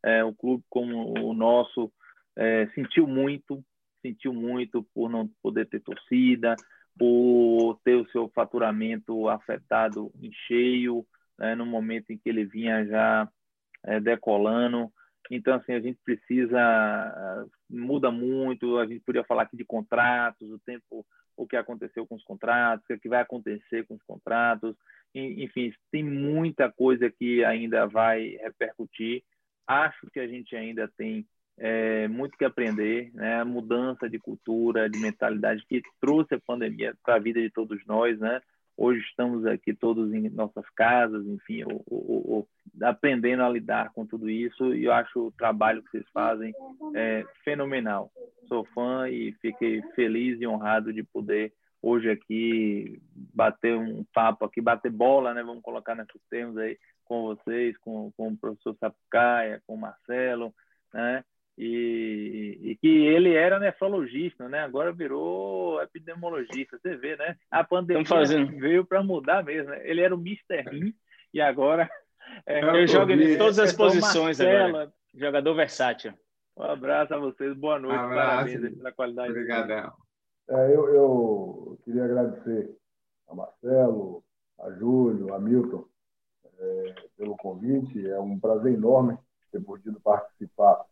é, 0.02 0.24
o 0.24 0.34
clube 0.34 0.64
como 0.68 1.14
o 1.20 1.32
nosso 1.32 1.92
é, 2.36 2.66
sentiu 2.74 3.06
muito, 3.06 3.64
sentiu 4.00 4.32
muito 4.32 4.82
por 4.94 5.08
não 5.08 5.28
poder 5.42 5.66
ter 5.68 5.80
torcida, 5.80 6.56
por 6.98 7.78
ter 7.84 7.94
o 7.94 8.08
seu 8.10 8.28
faturamento 8.34 9.28
afetado 9.28 10.12
em 10.20 10.32
cheio, 10.46 11.06
né, 11.38 11.54
no 11.54 11.64
momento 11.64 12.10
em 12.10 12.18
que 12.18 12.28
ele 12.28 12.44
vinha 12.44 12.84
já 12.86 13.28
é, 13.84 14.00
decolando. 14.00 14.92
Então, 15.34 15.54
assim, 15.54 15.72
a 15.72 15.80
gente 15.80 15.98
precisa, 16.04 17.48
muda 17.70 18.10
muito, 18.10 18.76
a 18.76 18.84
gente 18.84 19.00
podia 19.00 19.24
falar 19.24 19.44
aqui 19.44 19.56
de 19.56 19.64
contratos, 19.64 20.50
o 20.50 20.58
tempo, 20.58 21.06
o 21.34 21.46
que 21.46 21.56
aconteceu 21.56 22.06
com 22.06 22.16
os 22.16 22.22
contratos, 22.22 22.84
o 22.90 23.00
que 23.00 23.08
vai 23.08 23.22
acontecer 23.22 23.86
com 23.86 23.94
os 23.94 24.02
contratos, 24.02 24.76
enfim, 25.14 25.72
tem 25.90 26.04
muita 26.04 26.70
coisa 26.70 27.10
que 27.10 27.42
ainda 27.46 27.86
vai 27.86 28.36
repercutir. 28.42 29.22
Acho 29.66 30.06
que 30.12 30.20
a 30.20 30.26
gente 30.26 30.54
ainda 30.54 30.86
tem 30.98 31.26
é, 31.56 32.06
muito 32.08 32.36
que 32.36 32.44
aprender, 32.44 33.10
né? 33.14 33.40
A 33.40 33.44
mudança 33.44 34.10
de 34.10 34.18
cultura, 34.18 34.90
de 34.90 34.98
mentalidade 34.98 35.64
que 35.66 35.80
trouxe 35.98 36.34
a 36.34 36.40
pandemia 36.40 36.94
para 37.02 37.14
a 37.14 37.18
vida 37.18 37.40
de 37.40 37.48
todos 37.48 37.82
nós, 37.86 38.18
né? 38.18 38.42
Hoje 38.76 39.00
estamos 39.00 39.44
aqui 39.46 39.74
todos 39.74 40.12
em 40.12 40.28
nossas 40.30 40.68
casas, 40.70 41.26
enfim, 41.26 41.62
aprendendo 42.82 43.42
a 43.42 43.48
lidar 43.48 43.92
com 43.92 44.06
tudo 44.06 44.30
isso. 44.30 44.74
E 44.74 44.84
eu 44.84 44.92
acho 44.92 45.26
o 45.26 45.32
trabalho 45.32 45.82
que 45.82 45.90
vocês 45.90 46.08
fazem 46.12 46.54
é, 46.94 47.24
fenomenal. 47.44 48.10
Sou 48.48 48.64
fã 48.74 49.08
e 49.08 49.32
fiquei 49.40 49.82
feliz 49.94 50.40
e 50.40 50.46
honrado 50.46 50.92
de 50.92 51.02
poder 51.02 51.52
hoje 51.82 52.08
aqui 52.08 53.00
bater 53.34 53.76
um 53.76 54.04
papo 54.14 54.44
aqui, 54.44 54.60
bater 54.60 54.90
bola, 54.90 55.34
né? 55.34 55.42
Vamos 55.42 55.62
colocar 55.62 55.94
nesses 55.94 56.22
termos 56.30 56.56
aí 56.56 56.78
com 57.04 57.22
vocês, 57.22 57.76
com, 57.78 58.10
com 58.16 58.28
o 58.28 58.36
professor 58.36 58.76
Sapucaia, 58.78 59.62
com 59.66 59.74
o 59.74 59.78
Marcelo, 59.78 60.54
né? 60.94 61.24
E, 61.56 62.58
e, 62.62 62.76
que 62.76 62.88
ele 62.88 63.34
era 63.34 63.58
nefrologista, 63.58 64.48
né? 64.48 64.60
Agora 64.60 64.90
virou 64.90 65.82
epidemiologista. 65.82 66.78
Você 66.78 66.96
vê, 66.96 67.16
né? 67.16 67.36
A 67.50 67.62
pandemia 67.62 68.46
veio 68.58 68.86
para 68.86 69.02
mudar 69.02 69.44
mesmo. 69.44 69.70
Né? 69.70 69.80
Ele 69.84 70.00
era 70.00 70.14
o 70.14 70.18
Mr. 70.18 70.62
Rim 70.70 70.94
e 71.32 71.40
agora 71.40 71.90
é, 72.46 72.64
eu 72.64 72.86
jogo 72.86 73.12
em 73.12 73.36
todas 73.36 73.58
as 73.58 73.72
posições 73.72 74.40
agora. 74.40 74.92
Jogador 75.14 75.54
versátil. 75.54 76.14
Um 76.56 76.62
abraço 76.62 77.14
a 77.14 77.18
vocês, 77.18 77.54
boa 77.56 77.78
noite, 77.78 77.98
um 77.98 78.08
parabéns 78.08 78.76
pela 78.76 78.92
qualidade. 78.92 79.30
Obrigadão. 79.30 79.92
É, 80.48 80.74
eu, 80.74 80.88
eu, 80.88 81.78
queria 81.84 82.04
agradecer 82.04 82.70
a 83.28 83.34
Marcelo, 83.34 84.22
a 84.60 84.70
Júlio, 84.72 85.32
a 85.34 85.38
Milton 85.38 85.86
é, 86.58 86.94
pelo 87.16 87.36
convite. 87.36 88.06
É 88.06 88.18
um 88.18 88.38
prazer 88.38 88.74
enorme 88.74 89.18
ter 89.50 89.60
podido 89.60 90.00
participar 90.00 90.84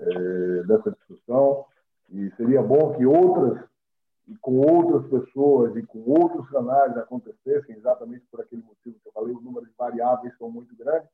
é, 0.00 0.62
dessa 0.64 0.90
discussão 0.90 1.64
e 2.10 2.30
seria 2.36 2.62
bom 2.62 2.94
que 2.96 3.06
outras 3.06 3.68
e 4.26 4.36
com 4.36 4.58
outras 4.58 5.10
pessoas 5.10 5.76
e 5.76 5.82
com 5.82 5.98
outros 6.08 6.48
canais 6.50 6.96
acontecessem 6.96 7.76
exatamente 7.76 8.24
por 8.30 8.40
aquele 8.40 8.62
motivo 8.62 8.96
que 9.00 9.08
eu 9.08 9.12
falei, 9.12 9.34
o 9.34 9.40
número 9.40 9.66
de 9.66 9.72
variáveis 9.76 10.36
são 10.38 10.48
muito 10.48 10.74
grandes 10.76 11.08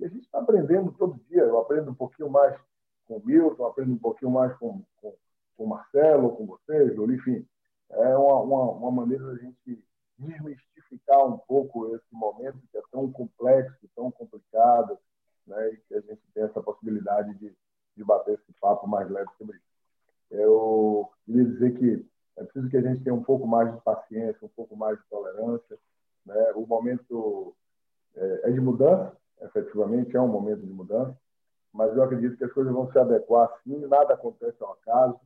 e 0.00 0.06
a 0.06 0.08
gente 0.08 0.24
está 0.24 0.38
aprendendo 0.38 0.90
todo 0.92 1.20
dia. 1.28 1.42
Eu 1.42 1.58
aprendo 1.58 1.90
um 1.90 1.94
pouquinho 1.94 2.30
mais 2.30 2.58
com 3.06 3.18
o 3.18 3.22
Milton, 3.24 3.66
aprendo 3.66 3.92
um 3.92 3.98
pouquinho 3.98 4.30
mais 4.30 4.56
com, 4.56 4.82
com, 4.96 5.14
com 5.56 5.64
o 5.64 5.68
Marcelo, 5.68 6.34
com 6.34 6.46
você, 6.46 6.94
Júlio, 6.94 7.16
enfim. 7.16 7.46
É 7.90 8.16
uma, 8.16 8.40
uma, 8.40 8.70
uma 8.72 8.90
maneira 8.90 9.26
da 9.26 9.36
gente 9.36 9.84
desmistificar 10.18 11.26
um 11.26 11.36
pouco 11.38 11.94
esse 11.94 12.06
momento 12.10 12.58
que 12.70 12.78
é 12.78 12.82
tão 12.90 13.10
complexo, 13.12 13.88
tão 13.94 14.10
complicado, 14.10 14.98
né, 15.46 15.72
e 15.72 15.76
que 15.76 15.94
a 15.94 16.00
gente 16.00 16.22
tem 16.32 16.44
essa 16.44 16.62
possibilidade 16.62 17.34
de 17.34 17.54
de 17.96 18.04
bater 18.04 18.34
esse 18.34 18.52
papo 18.60 18.86
mais 18.86 19.08
leve 19.10 19.30
sobre 19.38 19.56
isso. 19.56 19.66
Eu 20.30 21.10
queria 21.24 21.44
dizer 21.44 21.78
que 21.78 22.06
é 22.36 22.44
preciso 22.44 22.70
que 22.70 22.76
a 22.76 22.82
gente 22.82 23.02
tenha 23.02 23.14
um 23.14 23.22
pouco 23.22 23.46
mais 23.46 23.72
de 23.72 23.80
paciência, 23.82 24.38
um 24.42 24.50
pouco 24.56 24.76
mais 24.76 24.98
de 24.98 25.04
tolerância. 25.08 25.78
Né? 26.24 26.52
O 26.54 26.66
momento 26.66 27.54
é, 28.14 28.48
é 28.48 28.50
de 28.50 28.60
mudança, 28.60 29.16
efetivamente 29.42 30.16
é 30.16 30.20
um 30.20 30.28
momento 30.28 30.64
de 30.64 30.72
mudança, 30.72 31.16
mas 31.72 31.94
eu 31.96 32.02
acredito 32.02 32.36
que 32.36 32.44
as 32.44 32.52
coisas 32.52 32.72
vão 32.72 32.90
se 32.90 32.98
adequar 32.98 33.50
assim, 33.50 33.78
nada 33.86 34.14
acontece 34.14 34.62
ao 34.62 34.72
acaso. 34.72 35.20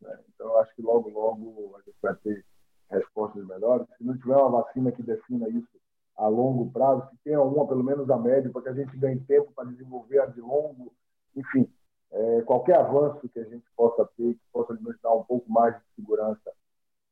Né? 0.00 0.18
Então, 0.34 0.48
eu 0.48 0.58
acho 0.58 0.74
que 0.74 0.82
logo, 0.82 1.08
logo 1.08 1.76
a 1.76 1.80
gente 1.80 1.96
vai 2.02 2.14
ter 2.16 2.44
respostas 2.90 3.44
melhores. 3.46 3.86
Se 3.96 4.04
não 4.04 4.16
tiver 4.16 4.36
uma 4.36 4.62
vacina 4.62 4.92
que 4.92 5.02
defina 5.02 5.48
isso 5.48 5.68
a 6.16 6.28
longo 6.28 6.70
prazo, 6.70 7.08
que 7.10 7.16
tenha 7.18 7.42
uma, 7.42 7.66
pelo 7.66 7.84
menos 7.84 8.08
a 8.10 8.16
médio, 8.16 8.50
para 8.52 8.62
que 8.62 8.68
a 8.68 8.74
gente 8.74 8.96
ganhe 8.96 9.20
tempo 9.20 9.52
para 9.52 9.68
desenvolver 9.68 10.20
a 10.20 10.26
de 10.26 10.40
longo, 10.40 10.92
enfim, 11.34 11.70
é, 12.12 12.42
qualquer 12.42 12.76
avanço 12.76 13.28
que 13.28 13.38
a 13.38 13.44
gente 13.44 13.64
possa 13.76 14.04
ter, 14.16 14.34
que 14.34 14.40
possa 14.52 14.74
nos 14.74 14.98
dar 15.00 15.12
um 15.12 15.24
pouco 15.24 15.50
mais 15.50 15.74
de 15.74 15.82
segurança, 15.96 16.52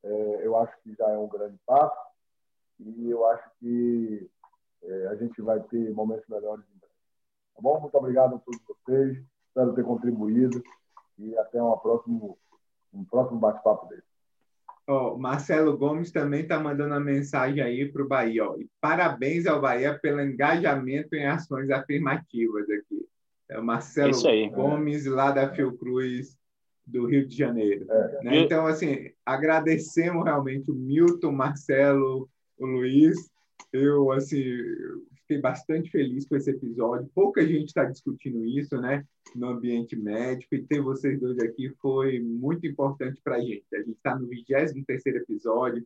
é, 0.02 0.46
eu 0.46 0.56
acho 0.56 0.72
que 0.82 0.94
já 0.94 1.08
é 1.10 1.18
um 1.18 1.28
grande 1.28 1.58
passo 1.66 1.96
e 2.78 3.10
eu 3.10 3.24
acho 3.26 3.50
que 3.58 4.30
é, 4.82 5.06
a 5.08 5.14
gente 5.16 5.40
vai 5.40 5.60
ter 5.60 5.92
momentos 5.92 6.28
melhores 6.28 6.64
em 6.64 6.78
breve. 6.78 6.94
Tá 7.54 7.62
bom? 7.62 7.80
Muito 7.80 7.96
obrigado 7.96 8.36
a 8.36 8.38
todos 8.38 8.60
vocês, 8.66 9.22
espero 9.48 9.74
ter 9.74 9.84
contribuído 9.84 10.62
e 11.18 11.36
até 11.38 11.62
uma 11.62 11.78
próximo, 11.78 12.38
um 12.92 13.04
próximo 13.04 13.38
bate-papo 13.38 13.86
dele. 13.88 14.02
Oh, 14.86 15.16
Marcelo 15.16 15.78
Gomes 15.78 16.12
também 16.12 16.42
está 16.42 16.60
mandando 16.60 16.92
uma 16.92 17.00
mensagem 17.00 17.62
aí 17.62 17.90
para 17.90 18.02
o 18.02 18.08
Bahia. 18.08 18.44
Ó. 18.44 18.58
parabéns 18.80 19.46
ao 19.46 19.58
Bahia 19.58 19.98
pelo 19.98 20.20
engajamento 20.20 21.14
em 21.14 21.26
ações 21.26 21.70
afirmativas 21.70 22.68
aqui. 22.68 23.08
É 23.48 23.58
o 23.58 23.64
Marcelo 23.64 24.12
Gomes, 24.50 25.06
lá 25.06 25.30
da 25.30 25.52
Fiocruz, 25.52 26.36
do 26.86 27.06
Rio 27.06 27.26
de 27.26 27.36
Janeiro. 27.36 27.86
É. 27.90 28.24
Né? 28.24 28.38
Então, 28.40 28.66
assim, 28.66 29.10
agradecemos 29.24 30.24
realmente 30.24 30.70
o 30.70 30.74
Milton, 30.74 31.32
Marcelo, 31.32 32.28
o 32.58 32.66
Luiz. 32.66 33.30
Eu, 33.72 34.12
assim, 34.12 34.42
fiquei 35.24 35.40
bastante 35.40 35.90
feliz 35.90 36.26
com 36.26 36.36
esse 36.36 36.50
episódio. 36.50 37.10
Pouca 37.14 37.44
gente 37.46 37.68
está 37.68 37.84
discutindo 37.84 38.44
isso, 38.44 38.80
né, 38.80 39.04
no 39.34 39.48
ambiente 39.48 39.96
médico, 39.96 40.54
e 40.54 40.62
ter 40.62 40.80
vocês 40.80 41.18
dois 41.18 41.38
aqui 41.38 41.70
foi 41.80 42.20
muito 42.20 42.66
importante 42.66 43.20
para 43.22 43.36
a 43.36 43.40
gente. 43.40 43.64
A 43.74 43.78
gente 43.78 43.92
está 43.92 44.16
no 44.16 44.28
23 44.28 45.06
episódio, 45.06 45.84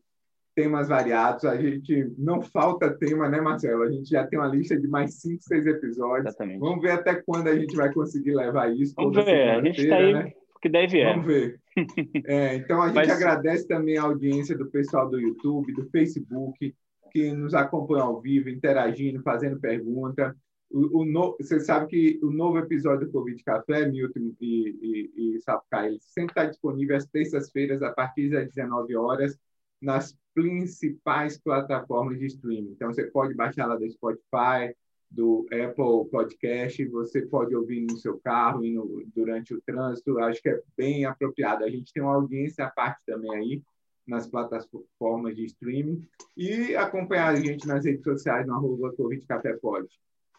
temas 0.59 0.89
variados. 0.89 1.45
A 1.45 1.55
gente 1.55 2.11
não 2.17 2.41
falta 2.41 2.93
tema, 2.93 3.29
né, 3.29 3.39
Marcelo? 3.39 3.83
A 3.83 3.89
gente 3.89 4.09
já 4.09 4.27
tem 4.27 4.37
uma 4.37 4.49
lista 4.49 4.77
de 4.77 4.89
mais 4.89 5.21
cinco, 5.21 5.41
seis 5.41 5.65
episódios. 5.65 6.27
Exatamente. 6.27 6.59
Vamos 6.59 6.81
ver 6.81 6.91
até 6.91 7.15
quando 7.15 7.47
a 7.47 7.57
gente 7.57 7.77
vai 7.77 7.93
conseguir 7.93 8.35
levar 8.35 8.69
isso. 8.75 8.93
Vamos 8.97 9.15
ver, 9.23 9.51
a 9.51 9.63
gente 9.63 9.81
está 9.81 9.95
aí 9.95 10.13
né? 10.13 10.33
que 10.61 10.67
deve 10.67 10.99
é. 10.99 11.13
Vamos 11.13 11.25
ver. 11.25 11.59
É, 12.25 12.55
então, 12.55 12.81
a 12.81 12.87
gente 12.87 12.95
Mas... 12.95 13.09
agradece 13.09 13.65
também 13.65 13.97
a 13.97 14.03
audiência 14.03 14.57
do 14.57 14.69
pessoal 14.69 15.09
do 15.09 15.17
YouTube, 15.17 15.73
do 15.73 15.89
Facebook, 15.89 16.75
que 17.09 17.31
nos 17.31 17.53
acompanha 17.53 18.03
ao 18.03 18.19
vivo, 18.19 18.49
interagindo, 18.49 19.23
fazendo 19.23 19.57
pergunta. 19.61 20.35
O, 20.69 20.99
o 20.99 21.05
no... 21.05 21.37
Você 21.39 21.61
sabe 21.61 21.87
que 21.87 22.19
o 22.21 22.29
novo 22.29 22.57
episódio 22.57 23.07
do 23.07 23.13
Covid 23.13 23.41
Café, 23.45 23.87
Milton 23.87 24.33
e, 24.41 24.75
e, 24.81 25.35
e 25.37 25.39
Sapucai, 25.39 25.87
ele 25.87 25.99
sempre 26.01 26.31
está 26.31 26.43
disponível 26.43 26.97
às 26.97 27.05
terças-feiras, 27.05 27.81
a 27.81 27.93
partir 27.93 28.29
das 28.29 28.49
19 28.49 28.93
horas 28.97 29.39
nas 29.81 30.15
principais 30.39 31.37
plataformas 31.37 32.17
de 32.17 32.27
streaming. 32.27 32.71
Então, 32.71 32.93
você 32.93 33.03
pode 33.03 33.33
baixar 33.33 33.65
lá 33.65 33.75
do 33.75 33.89
Spotify, 33.91 34.73
do 35.11 35.45
Apple 35.51 36.09
Podcast, 36.09 36.85
você 36.85 37.23
pode 37.23 37.53
ouvir 37.53 37.81
no 37.81 37.97
seu 37.97 38.17
carro 38.19 38.63
e 38.63 38.71
no, 38.71 39.03
durante 39.13 39.53
o 39.53 39.61
trânsito. 39.61 40.17
Acho 40.19 40.41
que 40.41 40.49
é 40.49 40.61
bem 40.77 41.03
apropriado. 41.03 41.65
A 41.65 41.69
gente 41.69 41.91
tem 41.91 42.01
uma 42.01 42.15
audiência 42.15 42.65
à 42.65 42.69
parte 42.69 43.01
também 43.05 43.35
aí 43.35 43.61
nas 44.07 44.27
plataformas 44.27 45.35
de 45.35 45.45
streaming 45.45 46.07
e 46.37 46.75
acompanhar 46.75 47.33
a 47.33 47.35
gente 47.35 47.67
nas 47.67 47.85
redes 47.85 48.03
sociais 48.03 48.47
no 48.47 48.53
arroba 48.53 48.93
Covid 48.95 49.25
Café 49.25 49.53
Pod. 49.57 49.87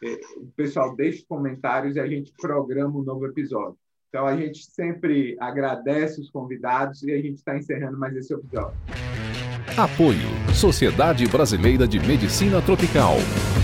É, 0.02 0.18
o 0.38 0.46
pessoal 0.56 0.96
deixa 0.96 1.24
comentários 1.28 1.96
e 1.96 2.00
a 2.00 2.06
gente 2.06 2.32
programa 2.40 2.98
um 2.98 3.02
novo 3.02 3.26
episódio. 3.26 3.76
Então, 4.08 4.26
a 4.26 4.36
gente 4.36 4.64
sempre 4.64 5.36
agradece 5.38 6.20
os 6.20 6.30
convidados 6.30 7.02
e 7.02 7.12
a 7.12 7.20
gente 7.20 7.36
está 7.36 7.56
encerrando 7.56 7.98
mais 7.98 8.16
esse 8.16 8.32
episódio. 8.32 8.76
Apoio 9.76 10.40
Sociedade 10.54 11.26
Brasileira 11.26 11.86
de 11.86 11.98
Medicina 12.00 12.60
Tropical, 12.60 13.16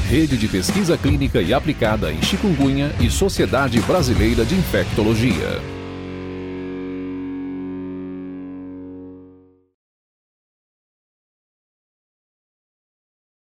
Rede 0.09 0.37
de 0.37 0.49
Pesquisa 0.49 0.97
Clínica 0.97 1.43
e 1.43 1.53
Aplicada 1.53 2.13
em 2.13 2.23
Chikungunya 2.23 2.93
e 3.01 3.11
Sociedade 3.11 3.81
Brasileira 3.81 4.45
de 4.45 4.55
Infectologia. 4.55 5.76